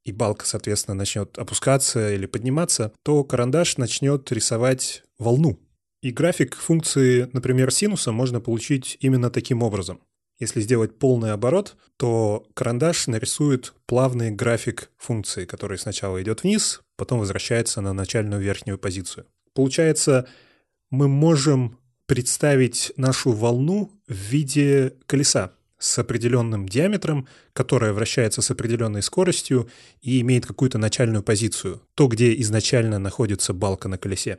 и 0.05 0.13
балка, 0.13 0.47
соответственно, 0.47 0.95
начнет 0.95 1.37
опускаться 1.37 2.15
или 2.15 2.27
подниматься, 2.27 2.93
то 3.03 3.25
карандаш 3.25 3.77
начнет 3.77 4.31
рисовать 4.31 5.03
волну, 5.19 5.59
и 6.03 6.11
график 6.11 6.57
функции, 6.57 7.29
например, 7.33 7.71
синуса 7.71 8.13
можно 8.13 8.41
получить 8.41 8.97
именно 9.01 9.31
таким 9.31 9.63
образом. 9.63 10.01
Если 10.39 10.61
сделать 10.61 10.99
полный 10.99 11.33
оборот, 11.33 11.77
то 11.97 12.47
карандаш 12.55 13.07
нарисует 13.07 13.73
плавный 13.87 14.31
график 14.31 14.91
функции, 14.99 15.47
который 15.47 15.79
сначала 15.79 16.23
идет 16.23 16.43
вниз, 16.43 16.83
потом 16.97 17.21
возвращается 17.21 17.81
на 17.81 17.95
начальную 17.95 18.43
верхнюю 18.43 18.79
позицию. 18.79 19.27
Получается, 19.55 20.29
мы 20.91 21.09
можем 21.09 21.79
представить 22.05 22.93
нашу 22.97 23.33
волну 23.33 23.91
в 24.07 24.13
виде 24.13 24.95
колеса 25.07 25.53
с 25.79 25.99
определенным 25.99 26.69
диаметром, 26.69 27.27
которое 27.53 27.93
вращается 27.93 28.43
с 28.43 28.51
определенной 28.51 29.03
скоростью 29.03 29.69
и 30.03 30.21
имеет 30.21 30.47
какую-то 30.47 30.79
начальную 30.79 31.23
позицию, 31.23 31.83
то, 31.95 32.09
где 32.09 32.39
изначально 32.41 32.99
находится 32.99 33.55
балка 33.55 33.89
на 33.89 33.99
колесе. 33.99 34.39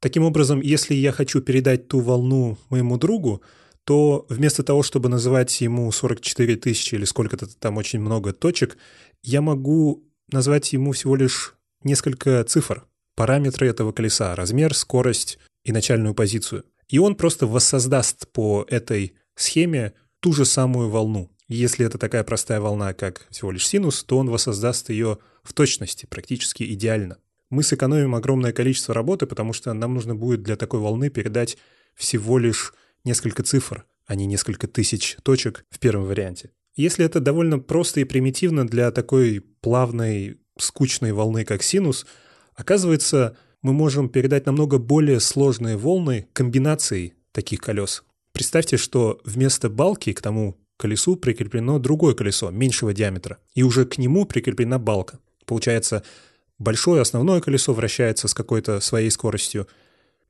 Таким 0.00 0.24
образом, 0.24 0.60
если 0.60 0.94
я 0.94 1.12
хочу 1.12 1.40
передать 1.40 1.88
ту 1.88 2.00
волну 2.00 2.58
моему 2.68 2.98
другу, 2.98 3.42
то 3.84 4.26
вместо 4.28 4.62
того, 4.62 4.82
чтобы 4.82 5.08
называть 5.08 5.60
ему 5.60 5.90
44 5.90 6.56
тысячи 6.56 6.94
или 6.94 7.04
сколько-то 7.04 7.46
там 7.58 7.76
очень 7.76 8.00
много 8.00 8.32
точек, 8.32 8.76
я 9.22 9.40
могу 9.40 10.04
назвать 10.30 10.72
ему 10.72 10.92
всего 10.92 11.16
лишь 11.16 11.54
несколько 11.82 12.42
цифр, 12.44 12.86
параметры 13.14 13.68
этого 13.68 13.92
колеса, 13.92 14.34
размер, 14.34 14.74
скорость 14.74 15.38
и 15.64 15.72
начальную 15.72 16.14
позицию. 16.14 16.64
И 16.88 16.98
он 16.98 17.14
просто 17.14 17.46
воссоздаст 17.46 18.28
по 18.32 18.66
этой 18.68 19.14
схеме 19.36 19.94
ту 20.20 20.32
же 20.32 20.44
самую 20.44 20.90
волну. 20.90 21.30
Если 21.48 21.84
это 21.84 21.98
такая 21.98 22.24
простая 22.24 22.60
волна, 22.60 22.94
как 22.94 23.26
всего 23.30 23.50
лишь 23.50 23.66
синус, 23.66 24.02
то 24.04 24.18
он 24.18 24.30
воссоздаст 24.30 24.88
ее 24.88 25.18
в 25.42 25.52
точности, 25.52 26.06
практически 26.06 26.62
идеально 26.64 27.18
мы 27.54 27.62
сэкономим 27.62 28.14
огромное 28.14 28.52
количество 28.52 28.94
работы, 28.94 29.26
потому 29.26 29.52
что 29.52 29.72
нам 29.72 29.94
нужно 29.94 30.14
будет 30.14 30.42
для 30.42 30.56
такой 30.56 30.80
волны 30.80 31.08
передать 31.08 31.56
всего 31.94 32.38
лишь 32.38 32.74
несколько 33.04 33.42
цифр, 33.42 33.86
а 34.06 34.16
не 34.16 34.26
несколько 34.26 34.66
тысяч 34.66 35.16
точек 35.22 35.64
в 35.70 35.78
первом 35.78 36.04
варианте. 36.04 36.50
Если 36.74 37.04
это 37.04 37.20
довольно 37.20 37.60
просто 37.60 38.00
и 38.00 38.04
примитивно 38.04 38.66
для 38.66 38.90
такой 38.90 39.40
плавной, 39.60 40.40
скучной 40.58 41.12
волны, 41.12 41.44
как 41.44 41.62
синус, 41.62 42.06
оказывается, 42.56 43.36
мы 43.62 43.72
можем 43.72 44.08
передать 44.08 44.46
намного 44.46 44.78
более 44.78 45.20
сложные 45.20 45.76
волны 45.76 46.26
комбинацией 46.32 47.14
таких 47.30 47.60
колес. 47.60 48.02
Представьте, 48.32 48.76
что 48.76 49.20
вместо 49.24 49.70
балки 49.70 50.12
к 50.12 50.20
тому 50.20 50.58
колесу 50.76 51.14
прикреплено 51.14 51.78
другое 51.78 52.14
колесо 52.14 52.50
меньшего 52.50 52.92
диаметра, 52.92 53.38
и 53.54 53.62
уже 53.62 53.84
к 53.84 53.96
нему 53.96 54.26
прикреплена 54.26 54.80
балка. 54.80 55.20
Получается, 55.46 56.02
Большое 56.64 57.02
основное 57.02 57.42
колесо 57.42 57.74
вращается 57.74 58.26
с 58.26 58.32
какой-то 58.32 58.80
своей 58.80 59.10
скоростью. 59.10 59.68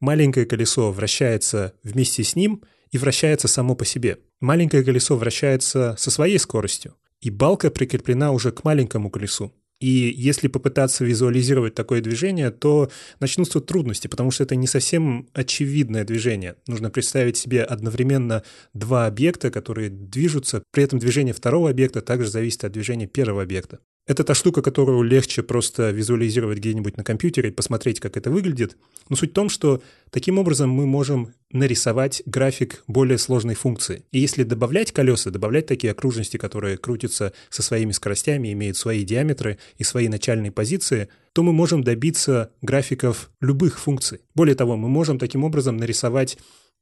Маленькое 0.01 0.47
колесо 0.47 0.91
вращается 0.91 1.75
вместе 1.85 2.25
с 2.25 2.35
ним 2.35 2.65
и 2.91 2.99
вращается 2.99 3.47
само 3.47 3.77
по 3.77 3.85
себе. 3.85 4.19
Маленькое 4.41 4.83
колесо 4.83 5.17
вращается 5.17 5.95
со 5.97 6.11
своей 6.11 6.41
скоростью, 6.41 6.97
и 7.21 7.31
балка 7.31 7.71
прикреплена 7.71 8.33
уже 8.33 8.51
к 8.51 8.65
маленькому 8.65 9.11
колесу. 9.11 9.55
И 9.79 10.13
если 10.17 10.49
попытаться 10.49 11.05
визуализировать 11.05 11.77
такое 11.77 12.01
движение, 12.01 12.51
то 12.51 12.91
начнутся 13.21 13.61
трудности, 13.61 14.09
потому 14.09 14.33
что 14.33 14.43
это 14.43 14.57
не 14.57 14.67
совсем 14.67 15.29
очевидное 15.35 16.03
движение. 16.03 16.57
Нужно 16.67 16.91
представить 16.91 17.37
себе 17.37 17.63
одновременно 17.63 18.43
два 18.73 19.07
объекта, 19.07 19.53
которые 19.53 19.89
движутся, 19.89 20.65
при 20.73 20.83
этом 20.83 20.99
движение 20.99 21.33
второго 21.33 21.71
объекта 21.71 22.01
также 22.01 22.29
зависит 22.29 22.65
от 22.65 22.73
движения 22.73 23.07
первого 23.07 23.43
объекта. 23.43 23.79
Это 24.07 24.23
та 24.23 24.35
штука, 24.35 24.61
которую 24.61 25.03
легче 25.03 25.43
просто 25.43 25.91
визуализировать 25.91 26.59
где-нибудь 26.59 26.99
на 26.99 27.05
компьютере, 27.05 27.51
посмотреть, 27.51 28.01
как 28.01 28.19
это 28.19 28.31
выглядит. 28.31 28.77
Но 29.09 29.17
суть 29.17 29.31
в 29.31 29.35
том, 29.35 29.49
что 29.49 29.83
таким 30.11 30.39
образом 30.39 30.69
мы 30.69 30.85
можем 30.85 31.33
нарисовать 31.53 32.23
график 32.27 32.85
более 32.87 33.17
сложной 33.17 33.55
функции. 33.55 34.05
И 34.13 34.19
если 34.19 34.43
добавлять 34.43 34.93
колеса, 34.93 35.31
добавлять 35.31 35.67
такие 35.67 35.91
окружности, 35.91 36.37
которые 36.37 36.77
крутятся 36.77 37.33
со 37.49 37.63
своими 37.63 37.93
скоростями, 37.93 38.53
имеют 38.53 38.77
свои 38.77 39.05
диаметры 39.05 39.59
и 39.79 39.85
свои 39.85 40.09
начальные 40.09 40.53
позиции, 40.53 41.09
то 41.33 41.43
мы 41.43 41.55
можем 41.55 41.83
добиться 41.83 42.51
графиков 42.61 43.31
любых 43.41 43.79
функций. 43.79 44.21
Более 44.35 44.55
того, 44.55 44.77
мы 44.77 44.91
можем 44.91 45.19
таким 45.19 45.45
образом 45.45 45.79
нарисовать 45.79 46.37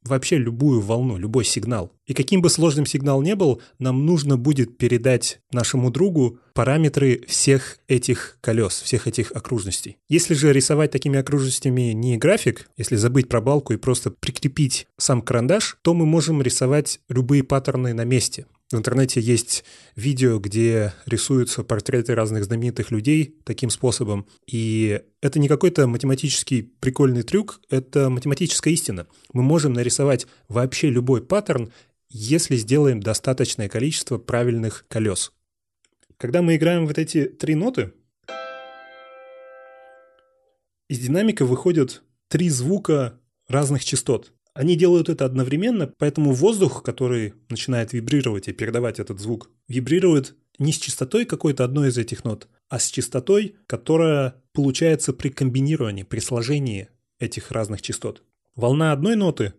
вообще 0.05 0.37
любую 0.37 0.81
волну, 0.81 1.17
любой 1.17 1.45
сигнал. 1.45 1.93
И 2.07 2.15
каким 2.15 2.43
бы 2.43 2.51
сложным 2.51 2.87
сигнал 2.87 3.23
не 3.23 3.35
был, 3.35 3.63
нам 3.79 4.05
нужно 4.05 4.37
будет 4.37 4.77
передать 4.77 5.41
нашему 5.53 5.91
другу 5.91 6.39
параметры 6.55 7.25
всех 7.29 7.79
этих 7.89 8.39
колес, 8.41 8.81
всех 8.83 9.07
этих 9.07 9.33
окружностей. 9.33 9.99
Если 10.09 10.35
же 10.35 10.53
рисовать 10.53 10.91
такими 10.91 11.19
окружностями 11.19 11.93
не 11.93 12.19
график, 12.19 12.69
если 12.77 12.97
забыть 12.97 13.29
про 13.29 13.41
балку 13.41 13.73
и 13.73 13.79
просто 13.79 14.11
прикрепить 14.11 14.87
сам 14.99 15.23
карандаш, 15.23 15.79
то 15.83 15.95
мы 15.95 16.05
можем 16.05 16.43
рисовать 16.43 17.01
любые 17.09 17.45
паттерны 17.45 17.95
на 17.95 18.05
месте. 18.05 18.47
В 18.73 18.77
интернете 18.79 19.21
есть 19.21 19.65
видео, 19.97 20.39
где 20.39 20.95
рисуются 21.05 21.63
портреты 21.63 22.15
разных 22.15 22.45
знаменитых 22.45 22.91
людей 22.91 23.37
таким 23.45 23.69
способом. 23.69 24.27
И 24.47 25.03
это 25.21 25.39
не 25.39 25.47
какой-то 25.47 25.87
математический 25.87 26.63
прикольный 26.81 27.23
трюк, 27.23 27.61
это 27.69 28.09
математическая 28.09 28.73
истина. 28.73 29.07
Мы 29.35 29.43
можем 29.43 29.75
нарисовать 29.75 30.27
вообще 30.49 30.89
любой 30.89 31.23
паттерн, 31.23 31.71
если 32.09 32.57
сделаем 32.57 33.01
достаточное 33.01 33.69
количество 33.69 34.17
правильных 34.17 34.87
колес. 34.89 35.33
Когда 36.17 36.41
мы 36.41 36.57
играем 36.57 36.87
вот 36.87 36.97
эти 36.97 37.27
три 37.27 37.55
ноты, 37.55 37.93
из 40.89 40.99
динамика 40.99 41.45
выходят 41.45 42.03
три 42.29 42.49
звука 42.49 43.21
разных 43.49 43.85
частот. 43.85 44.33
Они 44.55 44.77
делают 44.77 45.09
это 45.09 45.25
одновременно, 45.25 45.91
поэтому 45.99 46.33
воздух, 46.33 46.83
который 46.83 47.35
начинает 47.49 47.93
вибрировать 47.93 48.49
и 48.49 48.53
передавать 48.53 49.01
этот 49.01 49.19
звук, 49.19 49.51
вибрирует 49.67 50.37
не 50.59 50.73
с 50.73 50.79
частотой 50.79 51.25
какой-то 51.25 51.65
одной 51.65 51.89
из 51.89 51.97
этих 51.97 52.25
нот, 52.25 52.49
а 52.69 52.79
с 52.79 52.91
частотой, 52.91 53.57
которая 53.67 54.35
получается 54.53 55.15
при 55.15 55.31
комбинировании, 55.31 56.03
при 56.03 56.21
сложении 56.21 56.89
этих 57.19 57.51
разных 57.51 57.81
частот. 57.81 58.23
Волна 58.55 58.93
одной 58.93 59.17
ноты 59.17 59.55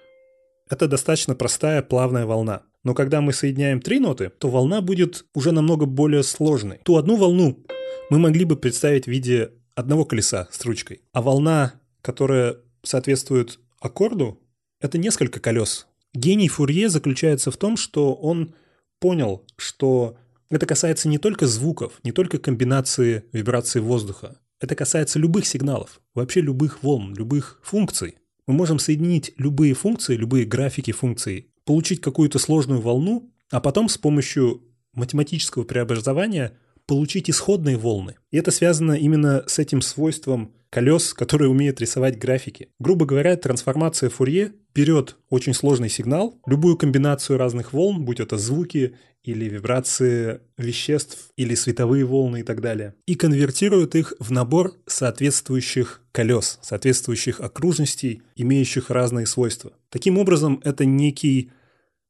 –это 0.70 0.88
достаточно 0.88 1.34
простая 1.34 1.82
плавная 1.82 2.24
волна. 2.24 2.62
Но 2.84 2.94
когда 2.94 3.20
мы 3.20 3.34
соединяем 3.34 3.80
три 3.80 4.00
ноты, 4.00 4.30
то 4.30 4.48
волна 4.48 4.80
будет 4.80 5.26
уже 5.34 5.52
намного 5.52 5.84
более 5.84 6.22
сложной. 6.22 6.80
Ту 6.84 6.96
одну 6.96 7.16
волну 7.16 7.64
мы 8.08 8.18
могли 8.18 8.46
бы 8.46 8.56
представить 8.56 9.04
в 9.04 9.08
виде 9.08 9.52
одного 9.74 10.06
колеса 10.06 10.48
с 10.50 10.64
ручкой, 10.64 11.02
а 11.12 11.20
волна, 11.20 11.74
которая 12.00 12.56
соответствует 12.82 13.60
аккорду— 13.82 14.40
это 14.80 14.98
несколько 14.98 15.40
колес. 15.40 15.86
Гений 16.14 16.48
Фурье 16.48 16.88
заключается 16.88 17.50
в 17.50 17.56
том, 17.56 17.76
что 17.76 18.14
он 18.14 18.54
понял, 19.00 19.44
что 19.56 20.16
это 20.50 20.66
касается 20.66 21.08
не 21.08 21.18
только 21.18 21.46
звуков, 21.46 21.98
не 22.04 22.12
только 22.12 22.38
комбинации 22.38 23.24
вибрации 23.32 23.80
воздуха. 23.80 24.38
Это 24.60 24.76
касается 24.76 25.18
любых 25.18 25.46
сигналов, 25.46 26.00
вообще 26.14 26.40
любых 26.40 26.82
волн, 26.82 27.14
любых 27.14 27.58
функций. 27.62 28.18
Мы 28.46 28.54
можем 28.54 28.78
соединить 28.78 29.32
любые 29.36 29.74
функции, 29.74 30.14
любые 30.14 30.44
графики 30.44 30.92
функций, 30.92 31.48
получить 31.64 32.00
какую-то 32.00 32.38
сложную 32.38 32.80
волну, 32.80 33.32
а 33.50 33.60
потом 33.60 33.88
с 33.88 33.98
помощью 33.98 34.62
математического 34.92 35.64
преобразования 35.64 36.58
получить 36.86 37.30
исходные 37.30 37.76
волны. 37.76 38.16
И 38.30 38.36
это 38.36 38.50
связано 38.50 38.92
именно 38.92 39.44
с 39.46 39.58
этим 39.58 39.80
свойством 39.80 40.52
колес, 40.70 41.12
которые 41.12 41.50
умеют 41.50 41.80
рисовать 41.80 42.18
графики. 42.18 42.70
Грубо 42.78 43.04
говоря, 43.04 43.36
трансформация 43.36 44.08
Фурье 44.08 44.52
берет 44.74 45.16
очень 45.28 45.52
сложный 45.52 45.90
сигнал, 45.90 46.40
любую 46.46 46.78
комбинацию 46.78 47.38
разных 47.38 47.74
волн, 47.74 48.04
будь 48.04 48.20
это 48.20 48.38
звуки 48.38 48.96
или 49.22 49.44
вибрации 49.44 50.40
веществ, 50.56 51.30
или 51.36 51.54
световые 51.54 52.04
волны 52.04 52.40
и 52.40 52.42
так 52.42 52.60
далее, 52.60 52.94
и 53.06 53.14
конвертирует 53.14 53.94
их 53.94 54.14
в 54.18 54.32
набор 54.32 54.72
соответствующих 54.86 56.00
колес, 56.10 56.58
соответствующих 56.62 57.40
окружностей, 57.40 58.22
имеющих 58.34 58.90
разные 58.90 59.26
свойства. 59.26 59.72
Таким 59.90 60.18
образом, 60.18 60.60
это 60.64 60.84
некий 60.84 61.52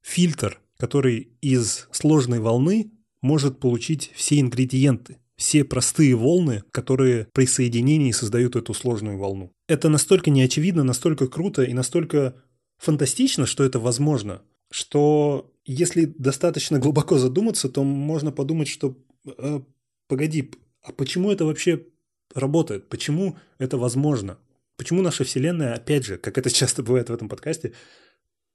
фильтр, 0.01 0.61
который 0.79 1.33
из 1.41 1.89
сложной 1.91 2.39
волны 2.39 2.93
может 3.23 3.59
получить 3.59 4.11
все 4.15 4.41
ингредиенты, 4.41 5.19
все 5.37 5.65
простые 5.65 6.15
волны, 6.15 6.63
которые 6.71 7.29
при 7.33 7.47
соединении 7.47 8.13
создают 8.13 8.57
эту 8.57 8.75
сложную 8.75 9.17
волну. 9.17 9.53
Это 9.69 9.89
настолько 9.89 10.31
неочевидно, 10.31 10.85
настолько 10.85 11.27
круто 11.29 11.63
и 11.63 11.73
настолько 11.73 12.35
фантастично, 12.79 13.47
что 13.47 13.65
это 13.65 13.79
возможно, 13.79 14.43
что 14.71 15.53
если 15.65 16.05
достаточно 16.05 16.79
глубоко 16.79 17.19
задуматься, 17.19 17.69
то 17.69 17.85
можно 17.85 18.33
подумать, 18.33 18.69
что 18.69 18.99
э, 19.25 19.61
погоди, 20.09 20.51
а 20.83 20.93
почему 20.93 21.31
это 21.31 21.45
вообще 21.45 21.87
работает? 22.35 22.89
Почему 22.89 23.39
это 23.59 23.79
возможно? 23.79 24.39
Почему 24.77 25.03
наша 25.03 25.25
Вселенная, 25.25 25.75
опять 25.75 26.05
же, 26.05 26.17
как 26.19 26.39
это 26.39 26.51
часто 26.51 26.83
бывает 26.83 27.09
в 27.09 27.13
этом 27.13 27.29
подкасте, 27.29 27.73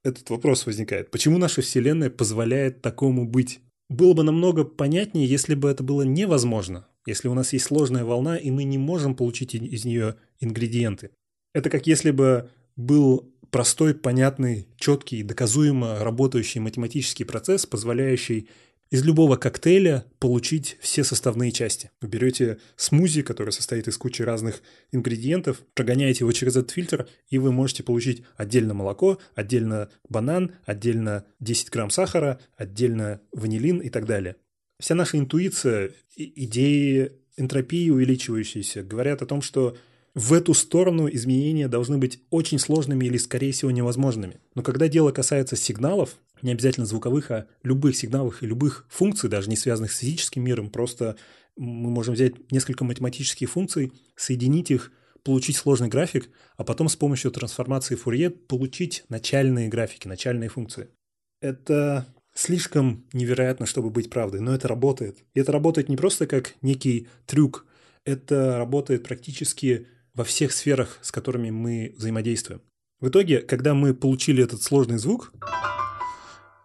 этот 0.04 0.28
вопрос 0.30 0.66
возникает. 0.66 1.10
Почему 1.10 1.38
наша 1.38 1.62
Вселенная 1.62 2.10
позволяет 2.10 2.82
такому 2.82 3.26
быть? 3.26 3.60
Было 3.88 4.12
бы 4.14 4.22
намного 4.22 4.64
понятнее, 4.64 5.26
если 5.26 5.54
бы 5.54 5.70
это 5.70 5.82
было 5.82 6.02
невозможно, 6.02 6.86
если 7.06 7.28
у 7.28 7.34
нас 7.34 7.52
есть 7.52 7.64
сложная 7.64 8.04
волна, 8.04 8.36
и 8.36 8.50
мы 8.50 8.64
не 8.64 8.78
можем 8.78 9.14
получить 9.14 9.54
из 9.54 9.84
нее 9.84 10.16
ингредиенты. 10.40 11.10
Это 11.54 11.70
как 11.70 11.86
если 11.86 12.10
бы 12.10 12.50
был 12.76 13.32
простой, 13.50 13.94
понятный, 13.94 14.68
четкий, 14.76 15.22
доказуемо 15.22 15.98
работающий 16.00 16.60
математический 16.60 17.24
процесс, 17.24 17.66
позволяющий 17.66 18.48
из 18.90 19.04
любого 19.04 19.36
коктейля 19.36 20.04
получить 20.18 20.78
все 20.80 21.04
составные 21.04 21.52
части. 21.52 21.90
Вы 22.00 22.08
берете 22.08 22.58
смузи, 22.76 23.22
который 23.22 23.50
состоит 23.50 23.86
из 23.88 23.98
кучи 23.98 24.22
разных 24.22 24.62
ингредиентов, 24.92 25.62
прогоняете 25.74 26.20
его 26.20 26.32
через 26.32 26.56
этот 26.56 26.70
фильтр, 26.70 27.08
и 27.28 27.38
вы 27.38 27.52
можете 27.52 27.82
получить 27.82 28.22
отдельно 28.36 28.74
молоко, 28.74 29.18
отдельно 29.34 29.90
банан, 30.08 30.52
отдельно 30.64 31.24
10 31.40 31.70
грамм 31.70 31.90
сахара, 31.90 32.40
отдельно 32.56 33.20
ванилин 33.32 33.78
и 33.78 33.90
так 33.90 34.06
далее. 34.06 34.36
Вся 34.78 34.94
наша 34.94 35.18
интуиция, 35.18 35.90
идеи 36.16 37.12
энтропии 37.36 37.90
увеличивающиеся 37.90 38.82
говорят 38.82 39.22
о 39.22 39.26
том, 39.26 39.42
что 39.42 39.76
в 40.18 40.32
эту 40.32 40.52
сторону 40.52 41.08
изменения 41.08 41.68
должны 41.68 41.96
быть 41.96 42.20
очень 42.30 42.58
сложными 42.58 43.04
или, 43.04 43.16
скорее 43.18 43.52
всего, 43.52 43.70
невозможными. 43.70 44.40
Но 44.56 44.64
когда 44.64 44.88
дело 44.88 45.12
касается 45.12 45.54
сигналов, 45.54 46.16
не 46.42 46.50
обязательно 46.50 46.86
звуковых, 46.86 47.30
а 47.30 47.46
любых 47.62 47.96
сигналов 47.96 48.42
и 48.42 48.46
любых 48.46 48.84
функций, 48.88 49.30
даже 49.30 49.48
не 49.48 49.56
связанных 49.56 49.92
с 49.92 49.98
физическим 49.98 50.42
миром, 50.42 50.70
просто 50.70 51.14
мы 51.56 51.90
можем 51.90 52.14
взять 52.14 52.50
несколько 52.50 52.82
математических 52.82 53.48
функций, 53.48 53.92
соединить 54.16 54.72
их, 54.72 54.90
получить 55.22 55.56
сложный 55.56 55.86
график, 55.86 56.30
а 56.56 56.64
потом 56.64 56.88
с 56.88 56.96
помощью 56.96 57.30
трансформации 57.30 57.94
Фурье 57.94 58.30
получить 58.30 59.04
начальные 59.08 59.68
графики, 59.68 60.08
начальные 60.08 60.48
функции. 60.48 60.88
Это 61.40 62.06
слишком 62.34 63.04
невероятно, 63.12 63.66
чтобы 63.66 63.90
быть 63.90 64.10
правдой, 64.10 64.40
но 64.40 64.52
это 64.52 64.66
работает. 64.66 65.18
И 65.34 65.38
это 65.38 65.52
работает 65.52 65.88
не 65.88 65.96
просто 65.96 66.26
как 66.26 66.56
некий 66.60 67.06
трюк, 67.26 67.66
это 68.04 68.56
работает 68.56 69.04
практически 69.04 69.86
во 70.18 70.24
всех 70.24 70.52
сферах, 70.52 70.98
с 71.00 71.12
которыми 71.12 71.50
мы 71.50 71.94
взаимодействуем. 71.96 72.60
В 73.00 73.08
итоге, 73.08 73.38
когда 73.38 73.74
мы 73.74 73.94
получили 73.94 74.42
этот 74.42 74.62
сложный 74.64 74.98
звук, 74.98 75.32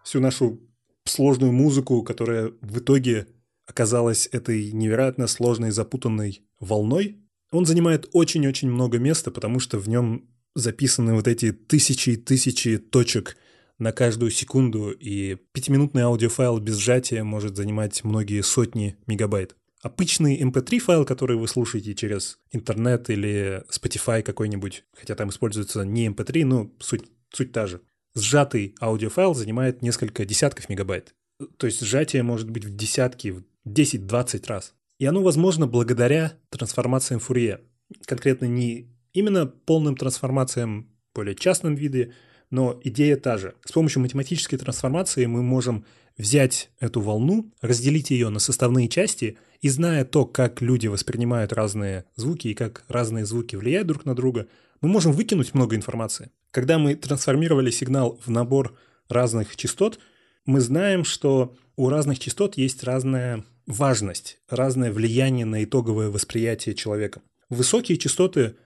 всю 0.02 0.18
нашу 0.18 0.60
сложную 1.04 1.52
музыку, 1.52 2.02
которая 2.02 2.52
в 2.60 2.78
итоге 2.80 3.28
оказалась 3.66 4.28
этой 4.32 4.72
невероятно 4.72 5.28
сложной, 5.28 5.70
запутанной 5.70 6.42
волной, 6.58 7.20
он 7.52 7.64
занимает 7.64 8.08
очень-очень 8.12 8.68
много 8.68 8.98
места, 8.98 9.30
потому 9.30 9.60
что 9.60 9.78
в 9.78 9.88
нем 9.88 10.28
записаны 10.56 11.14
вот 11.14 11.28
эти 11.28 11.52
тысячи 11.52 12.10
и 12.10 12.16
тысячи 12.16 12.78
точек 12.78 13.36
на 13.78 13.92
каждую 13.92 14.32
секунду, 14.32 14.90
и 14.90 15.36
пятиминутный 15.52 16.02
аудиофайл 16.02 16.58
без 16.58 16.76
сжатия 16.78 17.22
может 17.22 17.56
занимать 17.56 18.02
многие 18.02 18.42
сотни 18.42 18.96
мегабайт. 19.06 19.54
Обычный 19.84 20.40
MP3 20.40 20.74
эм 20.74 20.80
файл, 20.80 21.04
который 21.04 21.36
вы 21.36 21.46
слушаете 21.46 21.94
через 21.94 22.38
интернет 22.52 23.10
или 23.10 23.62
Spotify 23.70 24.22
какой-нибудь, 24.22 24.84
хотя 24.96 25.14
там 25.14 25.28
используется 25.28 25.82
не 25.82 26.08
MP3, 26.08 26.40
эм 26.40 26.48
но 26.48 26.70
суть, 26.80 27.04
суть 27.30 27.52
та 27.52 27.66
же 27.66 27.80
сжатый 28.14 28.74
аудиофайл 28.80 29.34
занимает 29.34 29.82
несколько 29.82 30.24
десятков 30.24 30.68
мегабайт. 30.68 31.14
То 31.56 31.66
есть 31.66 31.80
сжатие 31.80 32.22
может 32.22 32.48
быть 32.48 32.64
в 32.64 32.74
десятки, 32.74 33.28
в 33.28 33.44
10-20 33.66 34.46
раз. 34.46 34.74
И 34.98 35.06
оно 35.06 35.22
возможно 35.22 35.66
благодаря 35.66 36.38
трансформациям 36.50 37.20
Фурье. 37.20 37.60
Конкретно 38.06 38.46
не 38.46 38.88
именно 39.12 39.46
полным 39.46 39.96
трансформациям 39.96 40.88
более 41.14 41.34
частном 41.34 41.74
виде, 41.74 42.14
но 42.50 42.80
идея 42.84 43.16
та 43.16 43.36
же. 43.36 43.54
С 43.64 43.72
помощью 43.72 44.02
математической 44.02 44.56
трансформации 44.56 45.26
мы 45.26 45.42
можем 45.42 45.84
взять 46.16 46.70
эту 46.78 47.00
волну, 47.00 47.52
разделить 47.60 48.10
ее 48.10 48.28
на 48.28 48.38
составные 48.38 48.88
части 48.88 49.38
и 49.64 49.70
зная 49.70 50.04
то, 50.04 50.26
как 50.26 50.60
люди 50.60 50.88
воспринимают 50.88 51.54
разные 51.54 52.04
звуки 52.16 52.48
и 52.48 52.54
как 52.54 52.84
разные 52.86 53.24
звуки 53.24 53.56
влияют 53.56 53.88
друг 53.88 54.04
на 54.04 54.14
друга, 54.14 54.46
мы 54.82 54.90
можем 54.90 55.12
выкинуть 55.12 55.54
много 55.54 55.74
информации. 55.74 56.30
Когда 56.50 56.78
мы 56.78 56.94
трансформировали 56.94 57.70
сигнал 57.70 58.20
в 58.22 58.28
набор 58.28 58.76
разных 59.08 59.56
частот, 59.56 59.98
мы 60.44 60.60
знаем, 60.60 61.02
что 61.02 61.56
у 61.76 61.88
разных 61.88 62.18
частот 62.18 62.58
есть 62.58 62.84
разная 62.84 63.42
важность, 63.66 64.38
разное 64.50 64.92
влияние 64.92 65.46
на 65.46 65.64
итоговое 65.64 66.10
восприятие 66.10 66.74
человека. 66.74 67.22
Высокие 67.48 67.96
частоты 67.96 68.56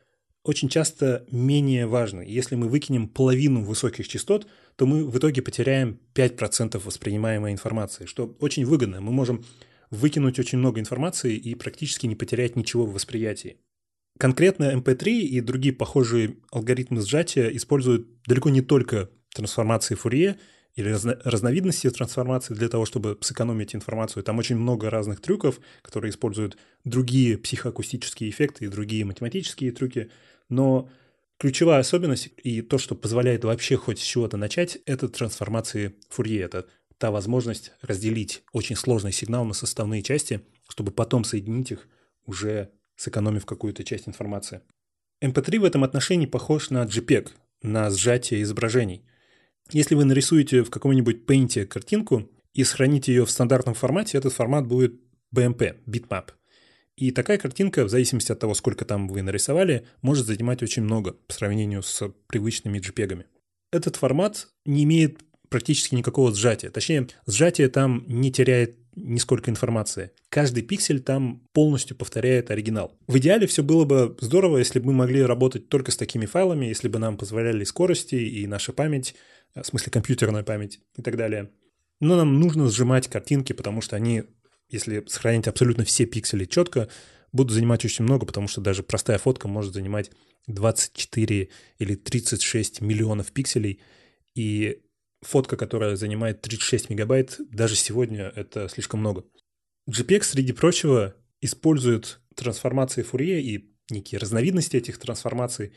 очень 0.43 0.69
часто 0.69 1.25
менее 1.31 1.87
важны. 1.87 2.25
Если 2.27 2.57
мы 2.57 2.69
выкинем 2.69 3.07
половину 3.07 3.63
высоких 3.63 4.09
частот, 4.09 4.49
то 4.75 4.85
мы 4.85 5.05
в 5.05 5.17
итоге 5.17 5.43
потеряем 5.43 6.01
5% 6.17 6.83
воспринимаемой 6.85 7.53
информации, 7.53 8.07
что 8.07 8.35
очень 8.41 8.67
выгодно. 8.67 9.01
Мы 9.01 9.13
можем 9.13 9.45
выкинуть 9.91 10.39
очень 10.39 10.59
много 10.59 10.81
информации 10.81 11.37
и 11.37 11.55
практически 11.55 12.07
не 12.07 12.15
потерять 12.15 12.57
ничего 12.57 12.87
в 12.87 12.93
восприятии. 12.93 13.59
Конкретно 14.19 14.75
MP3 14.75 15.11
и 15.21 15.41
другие 15.41 15.73
похожие 15.73 16.37
алгоритмы 16.51 17.01
сжатия 17.03 17.49
используют 17.49 18.09
далеко 18.27 18.51
не 18.51 18.63
только 18.63 19.11
трансформации 19.33 19.95
Фурье 19.95 20.39
или 20.75 20.91
разно- 20.91 21.21
разновидности 21.25 21.89
трансформации 21.91 22.55
для 22.55 22.69
того, 22.69 22.85
чтобы 22.85 23.17
сэкономить 23.21 23.75
информацию. 23.75 24.25
Там 24.25 24.39
очень 24.39 24.57
много 24.57 24.91
разных 24.91 25.21
трюков, 25.21 25.61
которые 25.83 26.11
используют 26.11 26.59
другие 26.85 27.39
психоакустические 27.39 28.31
эффекты 28.31 28.65
и 28.65 28.69
другие 28.69 29.05
математические 29.05 29.71
трюки. 29.71 30.11
Но 30.49 30.91
ключевая 31.39 31.81
особенность 31.81 32.31
и 32.43 32.63
то, 32.63 32.79
что 32.79 32.95
позволяет 32.95 33.45
вообще 33.45 33.77
хоть 33.77 34.01
с 34.01 34.05
чего-то 34.05 34.37
начать, 34.37 34.79
это 34.85 35.09
трансформации 35.09 35.95
Фурье. 36.09 36.43
Это 36.43 36.67
та 36.99 37.11
возможность 37.11 37.73
разделить 37.81 38.43
очень 38.53 38.77
сложный 38.77 39.13
сигнал 39.13 39.45
на 39.45 39.55
составные 39.55 40.03
части, 40.03 40.43
чтобы 40.69 40.93
потом 40.93 41.25
соединить 41.25 41.71
их 41.71 41.89
уже 42.27 42.71
сэкономив 42.97 43.47
какую-то 43.47 43.85
часть 43.85 44.09
информации. 44.09 44.61
MP3 45.23 45.61
в 45.61 45.65
этом 45.65 45.85
отношении 45.85 46.27
похож 46.27 46.71
на 46.71 46.85
JPEG, 46.85 47.31
на 47.63 47.91
сжатие 47.91 48.43
изображений. 48.43 49.05
Если 49.71 49.95
вы 49.95 50.05
нарисуете 50.05 50.63
в 50.63 50.71
каком-нибудь 50.71 51.25
Paint 51.27 51.65
картинку 51.67 52.29
и 52.53 52.65
сохраните 52.65 53.13
ее 53.13 53.25
в 53.25 53.31
стандартном 53.31 53.75
формате, 53.75 54.19
этот 54.19 54.33
формат 54.33 54.67
будет 54.67 55.01
BMP, 55.35 55.77
bitmap. 55.87 56.31
И 56.97 57.13
такая 57.13 57.39
картинка, 57.39 57.85
в 57.85 57.89
зависимости 57.89 58.33
от 58.33 58.41
того, 58.41 58.55
сколько 58.55 58.85
там 58.85 59.09
вы 59.09 59.23
нарисовали, 59.23 59.87
может 60.03 60.27
занимать 60.27 60.63
очень 60.63 60.83
много 60.83 61.13
по 61.13 61.33
сравнению 61.33 61.83
с 61.83 62.13
привычными 62.27 62.79
JPEG. 62.79 63.25
Этот 63.71 63.97
формат 63.97 64.49
не 64.65 64.85
имеет 64.85 65.21
практически 65.49 65.95
никакого 65.95 66.35
сжатия. 66.35 66.71
Точнее, 66.71 67.09
сжатие 67.27 67.69
там 67.69 68.05
не 68.07 68.31
теряет 68.33 68.77
нисколько 68.95 69.51
информации. 69.51 70.11
Каждый 70.29 70.63
пиксель 70.63 71.01
там 71.01 71.43
полностью 71.53 71.97
повторяет 71.97 72.51
оригинал. 72.51 72.97
В 73.07 73.19
идеале 73.19 73.47
все 73.47 73.63
было 73.63 73.85
бы 73.85 74.17
здорово, 74.21 74.59
если 74.59 74.81
бы 74.81 74.87
мы 74.87 74.93
могли 74.93 75.23
работать 75.23 75.69
только 75.69 75.93
с 75.93 75.97
такими 75.97 76.27
файлами, 76.27 76.67
если 76.67 76.89
бы 76.89 76.99
нам 76.99 77.17
позволяли 77.17 77.65
скорости 77.65 78.17
и 78.17 78.47
наша 78.47 78.73
память, 78.73 79.15
в 79.55 79.65
смысле 79.65 79.93
компьютерная 79.93 80.43
память 80.43 80.81
и 80.97 81.03
так 81.03 81.17
далее. 81.17 81.51
Но 82.01 82.17
нам 82.17 82.39
нужно 82.39 82.69
сжимать 82.69 83.09
картинки, 83.09 83.53
потому 83.53 83.81
что 83.81 83.97
они, 83.97 84.25
если 84.69 85.05
сохранить 85.07 85.49
абсолютно 85.49 85.85
все 85.85 86.07
пиксели 86.07 86.45
четко, 86.45 86.89
будут 87.33 87.53
занимать 87.53 87.85
очень 87.85 88.05
много, 88.05 88.27
потому 88.27 88.49
что 88.49 88.61
даже 88.61 88.83
простая 88.83 89.19
фотка 89.19 89.49
может 89.49 89.75
занимать 89.75 90.11
24 90.47 91.49
или 91.79 91.95
36 91.95 92.81
миллионов 92.81 93.33
пикселей, 93.33 93.81
и 94.35 94.81
фотка, 95.23 95.57
которая 95.57 95.97
занимает 95.97 96.41
36 96.43 96.91
мегабайт, 96.91 97.37
даже 97.51 97.75
сегодня 97.75 98.33
это 98.35 98.69
слишком 98.69 99.01
много. 99.01 99.25
JPEG, 99.89 100.23
среди 100.23 100.53
прочего, 100.53 101.15
использует 101.41 102.21
трансформации 102.35 103.03
Фурье 103.03 103.41
и 103.41 103.75
некие 103.91 104.19
разновидности 104.19 104.77
этих 104.77 104.99
трансформаций, 104.99 105.73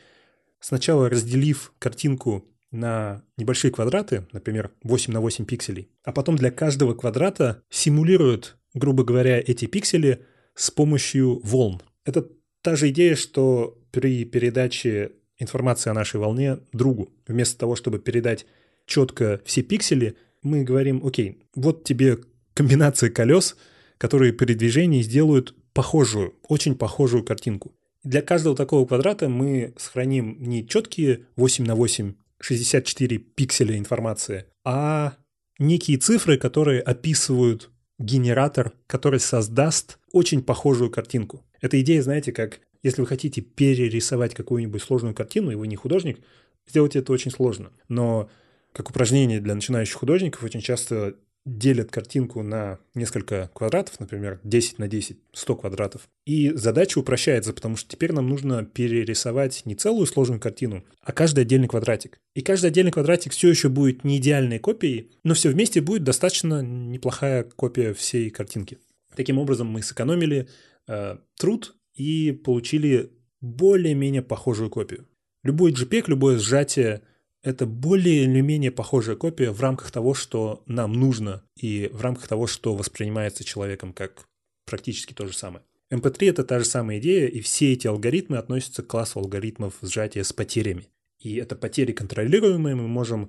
сначала 0.60 1.08
разделив 1.08 1.72
картинку 1.78 2.48
на 2.70 3.24
небольшие 3.36 3.70
квадраты, 3.70 4.26
например, 4.32 4.70
8 4.82 5.12
на 5.12 5.20
8 5.20 5.44
пикселей, 5.44 5.90
а 6.04 6.12
потом 6.12 6.36
для 6.36 6.50
каждого 6.50 6.94
квадрата 6.94 7.62
симулирует, 7.70 8.56
грубо 8.74 9.04
говоря, 9.04 9.38
эти 9.38 9.66
пиксели 9.66 10.24
с 10.54 10.70
помощью 10.70 11.40
волн. 11.40 11.82
Это 12.04 12.28
та 12.62 12.76
же 12.76 12.90
идея, 12.90 13.14
что 13.16 13.78
при 13.90 14.24
передаче 14.24 15.12
информации 15.38 15.90
о 15.90 15.94
нашей 15.94 16.20
волне 16.20 16.58
другу, 16.72 17.12
вместо 17.26 17.58
того, 17.58 17.76
чтобы 17.76 17.98
передать 17.98 18.46
четко 18.86 19.40
все 19.44 19.62
пиксели, 19.62 20.16
мы 20.42 20.64
говорим, 20.64 21.04
окей, 21.04 21.42
вот 21.54 21.84
тебе 21.84 22.18
комбинация 22.54 23.10
колес, 23.10 23.56
которые 23.98 24.32
при 24.32 24.54
движении 24.54 25.02
сделают 25.02 25.54
похожую, 25.72 26.34
очень 26.48 26.74
похожую 26.74 27.24
картинку. 27.24 27.72
Для 28.02 28.20
каждого 28.20 28.56
такого 28.56 28.86
квадрата 28.86 29.28
мы 29.28 29.74
сохраним 29.76 30.36
не 30.40 30.66
четкие 30.66 31.26
8 31.36 31.64
на 31.64 31.76
8 31.76 32.14
64 32.40 33.18
пикселя 33.18 33.78
информации, 33.78 34.46
а 34.64 35.14
некие 35.60 35.98
цифры, 35.98 36.36
которые 36.36 36.80
описывают 36.80 37.70
генератор, 37.98 38.72
который 38.88 39.20
создаст 39.20 39.98
очень 40.10 40.42
похожую 40.42 40.90
картинку. 40.90 41.44
Эта 41.60 41.80
идея, 41.80 42.02
знаете, 42.02 42.32
как 42.32 42.60
если 42.82 43.00
вы 43.00 43.06
хотите 43.06 43.40
перерисовать 43.40 44.34
какую-нибудь 44.34 44.82
сложную 44.82 45.14
картину, 45.14 45.52
и 45.52 45.54
вы 45.54 45.68
не 45.68 45.76
художник, 45.76 46.18
сделать 46.66 46.96
это 46.96 47.12
очень 47.12 47.30
сложно. 47.30 47.70
Но 47.88 48.28
как 48.72 48.90
упражнение 48.90 49.40
для 49.40 49.54
начинающих 49.54 49.96
художников 49.96 50.42
очень 50.44 50.60
часто 50.60 51.16
делят 51.44 51.90
картинку 51.90 52.42
на 52.42 52.78
несколько 52.94 53.50
квадратов, 53.52 53.98
например, 53.98 54.40
10 54.44 54.78
на 54.78 54.86
10, 54.86 55.18
100 55.32 55.56
квадратов. 55.56 56.08
И 56.24 56.50
задача 56.50 56.98
упрощается, 56.98 57.52
потому 57.52 57.76
что 57.76 57.90
теперь 57.90 58.12
нам 58.12 58.28
нужно 58.28 58.64
перерисовать 58.64 59.62
не 59.64 59.74
целую 59.74 60.06
сложную 60.06 60.40
картину, 60.40 60.84
а 61.00 61.12
каждый 61.12 61.40
отдельный 61.40 61.68
квадратик. 61.68 62.20
И 62.34 62.42
каждый 62.42 62.66
отдельный 62.66 62.92
квадратик 62.92 63.32
все 63.32 63.48
еще 63.48 63.68
будет 63.68 64.04
не 64.04 64.18
идеальной 64.18 64.60
копией, 64.60 65.10
но 65.24 65.34
все 65.34 65.50
вместе 65.50 65.80
будет 65.80 66.04
достаточно 66.04 66.62
неплохая 66.62 67.42
копия 67.42 67.92
всей 67.92 68.30
картинки. 68.30 68.78
Таким 69.16 69.38
образом, 69.38 69.66
мы 69.66 69.82
сэкономили 69.82 70.48
э, 70.86 71.16
труд 71.36 71.74
и 71.94 72.32
получили 72.32 73.10
более-менее 73.40 74.22
похожую 74.22 74.70
копию. 74.70 75.06
Любой 75.42 75.72
JPEG, 75.72 76.04
любое 76.06 76.38
сжатие 76.38 77.02
это 77.42 77.66
более 77.66 78.24
или 78.24 78.40
менее 78.40 78.70
похожая 78.70 79.16
копия 79.16 79.50
в 79.50 79.60
рамках 79.60 79.90
того, 79.90 80.14
что 80.14 80.62
нам 80.66 80.92
нужно, 80.92 81.42
и 81.56 81.90
в 81.92 82.00
рамках 82.00 82.28
того, 82.28 82.46
что 82.46 82.74
воспринимается 82.74 83.44
человеком 83.44 83.92
как 83.92 84.26
практически 84.64 85.12
то 85.12 85.26
же 85.26 85.32
самое. 85.32 85.64
MP3— 85.92 86.16
это 86.30 86.44
та 86.44 86.58
же 86.58 86.64
самая 86.64 86.98
идея, 86.98 87.26
и 87.26 87.40
все 87.40 87.72
эти 87.72 87.86
алгоритмы 87.86 88.38
относятся 88.38 88.82
к 88.82 88.86
классу 88.86 89.18
алгоритмов 89.18 89.74
сжатия 89.82 90.24
с 90.24 90.32
потерями. 90.32 90.86
И 91.20 91.36
это 91.36 91.54
потери 91.54 91.92
контролируемые, 91.92 92.74
мы 92.74 92.88
можем 92.88 93.28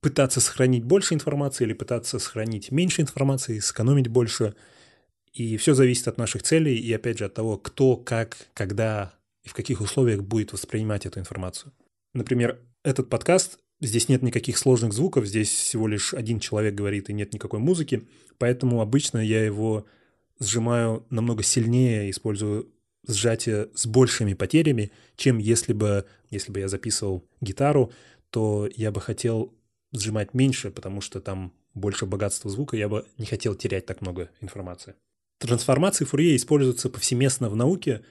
пытаться 0.00 0.40
сохранить 0.40 0.84
больше 0.84 1.14
информации 1.14 1.64
или 1.64 1.74
пытаться 1.74 2.18
сохранить 2.18 2.72
меньше 2.72 3.02
информации, 3.02 3.60
сэкономить 3.60 4.08
больше. 4.08 4.54
И 5.32 5.56
все 5.56 5.74
зависит 5.74 6.08
от 6.08 6.18
наших 6.18 6.42
целей 6.42 6.76
и, 6.76 6.92
опять 6.92 7.18
же, 7.18 7.26
от 7.26 7.34
того, 7.34 7.56
кто, 7.56 7.96
как, 7.96 8.36
когда 8.52 9.14
и 9.44 9.48
в 9.48 9.54
каких 9.54 9.80
условиях 9.80 10.22
будет 10.22 10.52
воспринимать 10.52 11.06
эту 11.06 11.20
информацию. 11.20 11.72
Например, 12.14 12.58
этот 12.82 13.08
подкаст, 13.08 13.58
здесь 13.80 14.08
нет 14.08 14.22
никаких 14.22 14.58
сложных 14.58 14.92
звуков, 14.92 15.26
здесь 15.26 15.50
всего 15.50 15.86
лишь 15.86 16.14
один 16.14 16.40
человек 16.40 16.74
говорит 16.74 17.10
и 17.10 17.12
нет 17.12 17.32
никакой 17.32 17.60
музыки, 17.60 18.06
поэтому 18.38 18.80
обычно 18.80 19.18
я 19.18 19.44
его 19.44 19.86
сжимаю 20.40 21.06
намного 21.10 21.42
сильнее, 21.42 22.10
использую 22.10 22.72
сжатие 23.06 23.68
с 23.74 23.86
большими 23.86 24.34
потерями, 24.34 24.92
чем 25.16 25.38
если 25.38 25.72
бы, 25.72 26.06
если 26.30 26.52
бы 26.52 26.60
я 26.60 26.68
записывал 26.68 27.24
гитару, 27.40 27.92
то 28.30 28.68
я 28.74 28.90
бы 28.90 29.00
хотел 29.00 29.54
сжимать 29.92 30.34
меньше, 30.34 30.70
потому 30.70 31.00
что 31.00 31.20
там 31.20 31.52
больше 31.74 32.06
богатства 32.06 32.50
звука, 32.50 32.76
я 32.76 32.88
бы 32.88 33.06
не 33.18 33.26
хотел 33.26 33.54
терять 33.54 33.86
так 33.86 34.00
много 34.00 34.30
информации. 34.40 34.94
Трансформации 35.38 36.04
Фурье 36.04 36.36
используются 36.36 36.88
повсеместно 36.88 37.50
в 37.50 37.56
науке, 37.56 38.02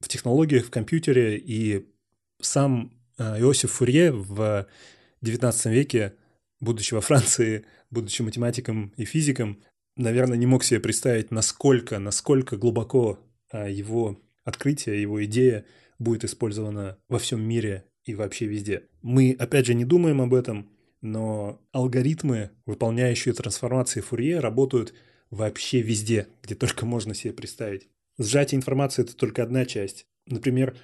в 0.00 0.08
технологиях, 0.08 0.66
в 0.66 0.70
компьютере, 0.70 1.38
и 1.38 1.86
сам 2.40 2.92
Иосиф 3.18 3.72
Фурье 3.72 4.12
в 4.12 4.66
XIX 5.22 5.70
веке, 5.70 6.14
будучи 6.60 6.94
во 6.94 7.00
Франции, 7.00 7.64
будучи 7.90 8.22
математиком 8.22 8.92
и 8.96 9.04
физиком, 9.04 9.62
наверное, 9.96 10.36
не 10.36 10.46
мог 10.46 10.64
себе 10.64 10.80
представить, 10.80 11.30
насколько, 11.30 11.98
насколько 11.98 12.56
глубоко 12.56 13.20
а, 13.50 13.68
его 13.68 14.20
открытие, 14.44 15.00
его 15.00 15.24
идея 15.24 15.64
будет 15.98 16.24
использована 16.24 16.98
во 17.08 17.18
всем 17.18 17.42
мире 17.42 17.84
и 18.04 18.14
вообще 18.14 18.46
везде. 18.46 18.84
Мы, 19.02 19.34
опять 19.38 19.66
же, 19.66 19.74
не 19.74 19.84
думаем 19.84 20.20
об 20.20 20.34
этом, 20.34 20.70
но 21.00 21.62
алгоритмы, 21.72 22.50
выполняющие 22.66 23.34
трансформации 23.34 24.00
Фурье, 24.00 24.40
работают 24.40 24.94
вообще 25.30 25.80
везде, 25.80 26.28
где 26.42 26.54
только 26.54 26.86
можно 26.86 27.14
себе 27.14 27.32
представить. 27.32 27.88
Сжатие 28.18 28.58
информации– 28.58 29.02
это 29.04 29.16
только 29.16 29.42
одна 29.42 29.64
часть. 29.64 30.06
Например, 30.26 30.76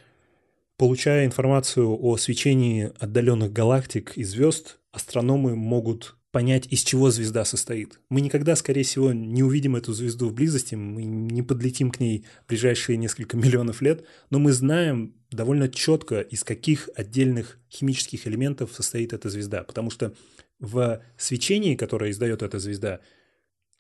Получая 0.81 1.27
информацию 1.27 1.95
о 2.03 2.17
свечении 2.17 2.91
отдаленных 2.99 3.53
галактик 3.53 4.17
и 4.17 4.25
звезд, 4.25 4.79
астрономы 4.93 5.55
могут 5.55 6.17
понять, 6.31 6.67
из 6.71 6.83
чего 6.83 7.11
звезда 7.11 7.45
состоит. 7.45 8.01
Мы 8.09 8.23
никогда, 8.23 8.57
скорее 8.57 8.85
всего, 8.85 9.13
не 9.13 9.43
увидим 9.43 9.77
эту 9.77 9.93
звезду 9.93 10.31
в 10.31 10.33
близости, 10.33 10.77
мы 10.77 11.03
не 11.05 11.43
подлетим 11.43 11.91
к 11.91 12.01
ней 12.01 12.25
в 12.47 12.49
ближайшие 12.49 12.97
несколько 12.97 13.37
миллионов 13.37 13.83
лет, 13.83 14.07
но 14.31 14.39
мы 14.39 14.53
знаем 14.53 15.15
довольно 15.31 15.69
четко, 15.69 16.23
из 16.23 16.45
каких 16.45 16.89
отдельных 16.97 17.59
химических 17.71 18.27
элементов 18.27 18.71
состоит 18.75 19.13
эта 19.13 19.29
звезда, 19.29 19.65
потому 19.65 19.91
что 19.91 20.15
в 20.61 21.03
свечении, 21.19 21.77
которое 21.77 22.11
издает 22.11 22.41
эта 22.41 22.59
звезда, 22.59 23.01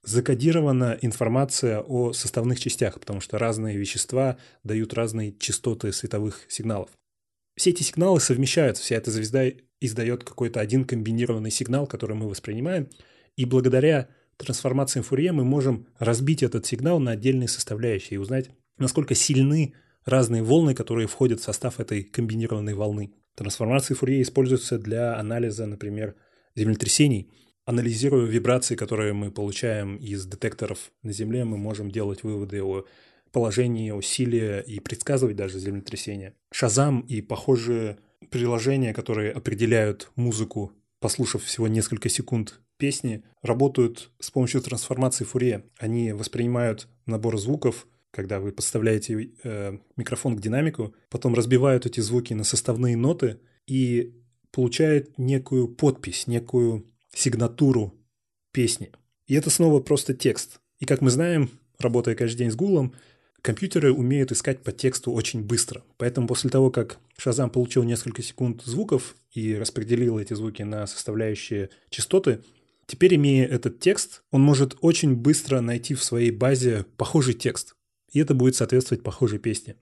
закодирована 0.03 0.99
информация 1.03 1.81
о 1.81 2.13
составных 2.13 2.59
частях, 2.59 2.99
потому 2.99 3.21
что 3.21 3.39
разные 3.39 3.77
вещества 3.77 4.39
дают 4.65 4.95
разные 4.95 5.37
частоты 5.39 5.93
световых 5.93 6.47
сигналов. 6.49 6.91
все 7.57 7.71
эти 7.71 7.83
сигналы 7.83 8.21
совмещаются, 8.21 8.83
вся 8.83 8.97
эта 8.97 9.11
звезда 9.11 9.45
издает 9.81 10.25
какой-то 10.25 10.61
один 10.61 10.85
комбинированный 10.85 11.51
сигнал, 11.51 11.87
который 11.87 12.17
мы 12.17 12.29
воспринимаем, 12.29 12.89
и 13.37 13.45
благодаря 13.45 14.09
трансформации 14.37 15.01
Фурье 15.01 15.33
мы 15.33 15.45
можем 15.45 15.87
разбить 15.99 16.43
этот 16.43 16.67
сигнал 16.67 16.99
на 16.99 17.13
отдельные 17.13 17.49
составляющие 17.49 18.17
и 18.17 18.19
узнать, 18.19 18.51
насколько 18.79 19.15
сильны 19.15 19.75
разные 20.05 20.43
волны, 20.43 20.75
которые 20.75 21.07
входят 21.07 21.41
в 21.41 21.45
состав 21.45 21.81
этой 21.81 22.03
комбинированной 22.03 22.75
волны. 22.75 23.13
Трансформации 23.35 23.95
Фурье 23.95 24.23
используются 24.23 24.79
для 24.79 25.19
анализа, 25.19 25.67
например, 25.67 26.15
землетрясений. 26.55 27.31
Анализируя 27.65 28.27
вибрации, 28.27 28.75
которые 28.75 29.13
мы 29.13 29.31
получаем 29.31 29.97
из 29.97 30.27
детекторов 30.27 30.91
на 31.03 31.13
Земле, 31.13 31.45
мы 31.45 31.57
можем 31.57 31.91
делать 31.91 32.23
выводы 32.23 32.63
о 32.63 32.85
положении, 33.33 33.91
усилия 33.91 34.61
и 34.61 34.81
предсказывать 34.81 35.37
даже 35.37 35.59
землетрясения. 35.59 36.35
Шазам 36.53 37.01
и 37.01 37.21
похожие 37.21 37.99
приложения, 38.31 38.93
которые 38.93 39.33
определяют 39.33 40.11
музыку, 40.17 40.73
послушав 41.01 41.45
всего 41.45 41.69
несколько 41.69 42.09
секунд 42.09 42.61
песни, 42.77 43.23
работают 43.43 44.11
с 44.19 44.31
помощью 44.31 44.63
трансформации 44.63 45.25
Фурье. 45.25 45.65
Они 45.79 46.13
воспринимают 46.13 46.89
набор 47.07 47.39
звуков, 47.39 47.87
когда 48.11 48.41
вы 48.41 48.53
подставляете 48.53 49.31
э, 49.45 49.79
микрофон 49.97 50.37
к 50.37 50.41
динамику, 50.41 50.95
потом 51.11 51.35
разбивают 51.35 51.87
эти 51.87 52.01
звуки 52.01 52.35
на 52.35 52.43
составные 52.43 52.97
ноты 52.97 53.39
и 53.67 54.15
получают 54.51 55.17
некую 55.19 55.69
подпись, 55.69 56.27
некую 56.27 56.87
сигнатуру 57.15 57.95
песни. 58.53 58.91
И 59.27 59.35
это 59.35 59.51
снова 59.51 59.81
просто 59.81 60.15
текст. 60.15 60.61
И 60.79 60.87
как 60.87 61.01
мы 61.01 61.11
знаем, 61.11 61.51
работая 61.79 62.15
каждый 62.15 62.39
день 62.39 62.51
с 62.51 62.57
Гулом, 62.57 62.95
компьютеры 63.43 63.93
умеют 63.93 64.33
искать 64.33 64.63
по 64.63 64.73
тексту 64.73 65.13
очень 65.13 65.43
быстро. 65.43 65.83
Поэтому 65.99 66.27
после 66.27 66.51
того, 66.51 66.71
как 66.71 66.99
Шазам 67.17 67.51
получил 67.51 67.83
несколько 67.83 68.23
секунд 68.23 68.63
звуков 68.63 69.17
и 69.33 69.55
распределил 69.55 70.19
эти 70.19 70.35
звуки 70.35 70.63
на 70.63 70.87
составляющие 70.87 71.71
частоты, 71.91 72.41
теперь, 72.87 73.15
имея 73.15 73.47
этот 73.47 73.79
текст, 73.79 74.23
он 74.31 74.43
может 74.43 74.77
очень 74.81 75.15
быстро 75.15 75.61
найти 75.61 75.95
в 75.95 76.03
своей 76.03 76.31
базе 76.31 76.85
похожий 76.97 77.35
текст. 77.35 77.77
И 78.13 78.19
это 78.19 78.35
будет 78.35 78.57
соответствовать 78.57 79.05
похожей 79.05 79.39
песне. 79.39 79.77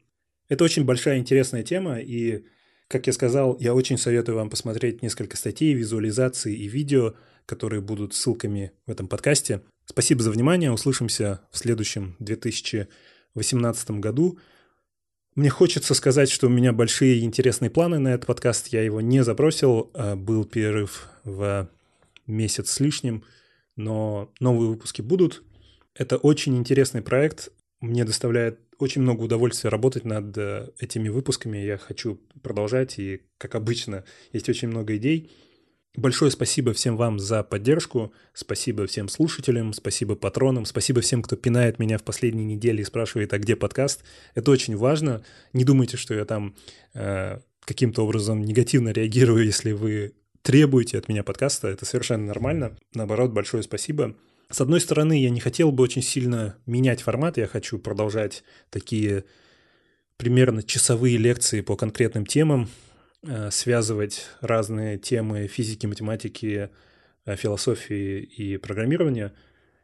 Это 0.49 0.65
очень 0.65 0.85
большая 0.85 1.19
интересная 1.19 1.63
тема, 1.63 1.99
и, 1.99 2.45
как 2.89 3.07
я 3.07 3.13
сказал, 3.13 3.57
я 3.61 3.75
очень 3.75 3.99
советую 3.99 4.37
вам 4.37 4.51
посмотреть 4.51 5.03
несколько 5.03 5.37
статей, 5.37 5.75
визуализаций 5.75 6.55
и 6.55 6.67
видео, 6.67 7.15
которые 7.47 7.81
будут 7.81 8.15
ссылками 8.15 8.73
в 8.87 8.91
этом 8.91 9.09
подкасте. 9.09 9.63
Спасибо 9.87 10.23
за 10.23 10.31
внимание, 10.31 10.73
услышимся 10.73 11.41
в 11.51 11.59
следующем 11.59 12.17
2000 12.19 12.89
2018 13.39 13.91
году. 13.93 14.39
Мне 15.35 15.51
хочется 15.51 15.95
сказать, 15.95 16.31
что 16.31 16.49
у 16.49 16.51
меня 16.51 16.73
большие 16.73 17.21
интересные 17.21 17.71
планы 17.71 17.99
на 17.99 18.09
этот 18.09 18.27
подкаст. 18.27 18.69
Я 18.69 18.83
его 18.83 19.01
не 19.01 19.23
забросил. 19.23 19.91
А 19.95 20.17
был 20.17 20.45
перерыв 20.45 21.09
в 21.25 21.69
месяц 22.27 22.71
с 22.71 22.81
лишним, 22.81 23.25
но 23.77 24.33
новые 24.41 24.71
выпуски 24.71 25.01
будут. 25.01 25.43
Это 25.95 26.17
очень 26.17 26.57
интересный 26.57 27.03
проект. 27.03 27.51
Мне 27.81 28.05
доставляет 28.05 28.59
очень 28.79 29.03
много 29.03 29.23
удовольствия 29.23 29.71
работать 29.71 30.05
над 30.05 30.37
э, 30.37 30.71
этими 30.79 31.09
выпусками. 31.09 31.59
Я 31.59 31.79
хочу 31.79 32.21
продолжать, 32.43 32.99
и, 32.99 33.23
как 33.39 33.55
обычно, 33.55 34.05
есть 34.33 34.49
очень 34.49 34.69
много 34.69 34.97
идей. 34.97 35.31
Большое 35.97 36.31
спасибо 36.31 36.73
всем 36.75 36.97
вам 36.97 37.19
за 37.19 37.43
поддержку, 37.43 38.13
спасибо 38.33 38.87
всем 38.87 39.09
слушателям, 39.09 39.73
спасибо 39.73 40.15
патронам, 40.15 40.65
спасибо 40.65 41.01
всем, 41.01 41.23
кто 41.23 41.35
пинает 41.35 41.81
меня 41.81 41.99
в 41.99 42.05
последние 42.05 42.47
недели 42.47 42.83
и 42.83 42.85
спрашивает, 42.85 43.33
а 43.33 43.39
где 43.39 43.57
подкаст. 43.57 44.05
Это 44.35 44.51
очень 44.53 44.77
важно. 44.77 45.25
Не 45.53 45.65
думайте, 45.65 45.97
что 45.97 46.15
я 46.15 46.25
там 46.25 46.55
э, 46.95 47.41
каким-то 47.65 48.05
образом 48.05 48.45
негативно 48.45 48.91
реагирую, 48.91 49.45
если 49.45 49.73
вы 49.73 50.15
требуете 50.43 50.99
от 50.99 51.09
меня 51.09 51.25
подкаста. 51.25 51.69
Это 51.69 51.85
совершенно 51.85 52.27
нормально. 52.27 52.77
Наоборот, 52.95 53.33
большое 53.33 53.63
спасибо. 53.63 54.15
С 54.51 54.61
одной 54.61 54.81
стороны, 54.81 55.21
я 55.21 55.31
не 55.31 55.41
хотел 55.41 55.73
бы 55.73 55.83
очень 55.83 56.03
сильно 56.03 56.57
менять 56.67 57.03
формат, 57.03 57.37
я 57.37 57.47
хочу 57.47 57.79
продолжать 57.79 58.45
такие 58.71 59.25
примерно 60.17 60.63
часовые 60.63 61.17
лекции 61.19 61.61
по 61.61 61.77
конкретным 61.77 62.25
темам, 62.25 62.69
Э, 63.23 63.51
связывать 63.51 64.27
разные 64.41 64.97
темы 64.97 65.49
физики, 65.49 65.87
математики, 65.87 66.71
э, 67.25 67.37
философии 67.37 68.21
и 68.23 68.57
программирования. 68.59 69.35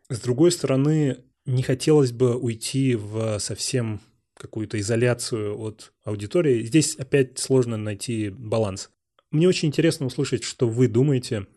С 0.09 0.21
другой 0.21 0.53
стороны, 0.53 1.25
не 1.45 1.65
хотелось 1.65 2.13
бы 2.13 2.37
уйти 2.37 2.95
в 2.95 3.39
совсем 3.41 4.01
какую-то 4.37 4.79
изоляцию 4.79 5.59
от 5.59 5.93
аудитории. 6.05 6.63
Здесь 6.63 6.95
опять 6.95 7.39
сложно 7.41 7.77
найти 7.77 8.29
баланс. 8.31 8.91
Мне 9.33 9.49
очень 9.49 9.69
интересно 9.69 10.07
услышать, 10.07 10.45
что 10.45 10.69
вы 10.69 10.87
думаете. 10.87 11.49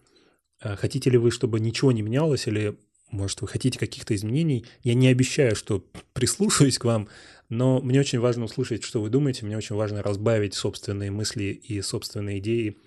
Э, 0.59 0.75
хотите 0.75 1.11
ли 1.11 1.19
вы, 1.19 1.29
чтобы 1.29 1.59
ничего 1.59 1.91
не 1.91 2.01
менялось, 2.01 2.47
или, 2.47 2.75
может, 3.09 3.41
вы 3.41 3.47
хотите 3.47 3.79
каких-то 3.79 4.15
изменений? 4.15 4.65
Я 4.83 4.93
не 4.93 5.07
обещаю, 5.07 5.55
что 5.55 5.85
прислушаюсь 6.13 6.77
к 6.77 6.85
вам, 6.85 7.07
но 7.49 7.79
мне 7.81 7.99
очень 7.99 8.19
важно 8.19 8.45
услышать, 8.45 8.83
что 8.83 9.01
вы 9.01 9.09
думаете, 9.09 9.45
мне 9.45 9.57
очень 9.57 9.75
важно 9.75 10.03
разбавить 10.03 10.53
собственные 10.53 11.11
мысли 11.11 11.43
и 11.45 11.81
собственные 11.81 12.39
идеи 12.39 12.77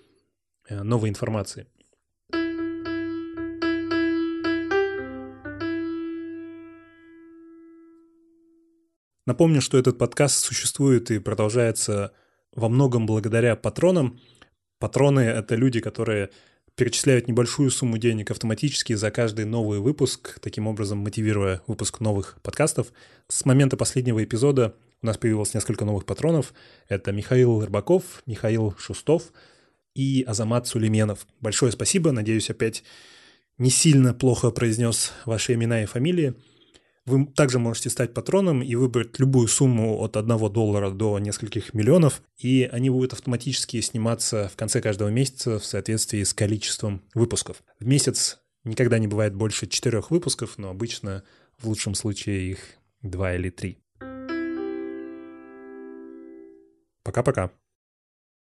э, 0.67 0.83
новой 0.83 1.09
информации. 1.09 1.65
Напомню, 9.25 9.61
что 9.61 9.77
этот 9.77 9.97
подкаст 9.97 10.43
существует 10.43 11.09
и 11.09 11.19
продолжается 11.19 12.13
во 12.53 12.69
многом 12.69 13.05
благодаря 13.05 13.55
патронам. 13.55 14.19
Патроны— 14.77 15.19
это 15.21 15.55
люди, 15.55 15.79
которые 15.79 16.31
перечисляют 16.75 17.27
небольшую 17.27 17.69
сумму 17.71 17.97
денег 17.97 18.31
автоматически 18.31 18.93
за 18.93 19.11
каждый 19.11 19.45
новый 19.45 19.79
выпуск, 19.79 20.39
таким 20.41 20.67
образом 20.67 20.99
мотивируя 20.99 21.61
выпуск 21.67 21.99
новых 21.99 22.37
подкастов. 22.41 22.87
С 23.27 23.45
момента 23.45 23.77
последнего 23.77 24.23
эпизода 24.23 24.75
у 25.01 25.05
нас 25.05 25.17
появилось 25.17 25.53
несколько 25.53 25.85
новых 25.85 26.05
патронов. 26.05 26.53
Это 26.87 27.11
Михаил 27.11 27.63
Рыбаков, 27.63 28.23
Михаил 28.25 28.75
Шустов 28.77 29.31
и 29.95 30.23
Азамат 30.27 30.67
Сулейменов. 30.67 31.27
Большое 31.39 31.71
спасибо, 31.71 32.11
надеюсь, 32.11 32.49
опять 32.49 32.83
не 33.57 33.69
сильно 33.69 34.13
плохо 34.13 34.51
произнес 34.51 35.11
ваши 35.25 35.53
имена 35.53 35.83
и 35.83 35.85
фамилии. 35.85 36.33
Вы 37.05 37.25
также 37.25 37.57
можете 37.57 37.89
стать 37.89 38.13
патроном 38.13 38.61
и 38.61 38.75
выбрать 38.75 39.17
любую 39.17 39.47
сумму 39.47 39.99
от 40.01 40.17
1 40.17 40.51
доллара 40.51 40.91
до 40.91 41.17
нескольких 41.17 41.73
миллионов, 41.73 42.21
и 42.37 42.69
они 42.71 42.91
будут 42.91 43.13
автоматически 43.13 43.81
сниматься 43.81 44.49
в 44.53 44.55
конце 44.55 44.81
каждого 44.81 45.09
месяца 45.09 45.57
в 45.57 45.65
соответствии 45.65 46.23
с 46.23 46.33
количеством 46.33 47.01
выпусков. 47.15 47.63
В 47.79 47.87
месяц 47.87 48.39
никогда 48.63 48.99
не 48.99 49.07
бывает 49.07 49.33
больше 49.33 49.65
четырех 49.65 50.11
выпусков, 50.11 50.59
но 50.59 50.69
обычно 50.69 51.23
в 51.57 51.67
лучшем 51.67 51.95
случае 51.95 52.51
их 52.51 52.59
два 53.01 53.33
или 53.33 53.49
три. 53.49 53.79
Пока-пока. 57.03 57.51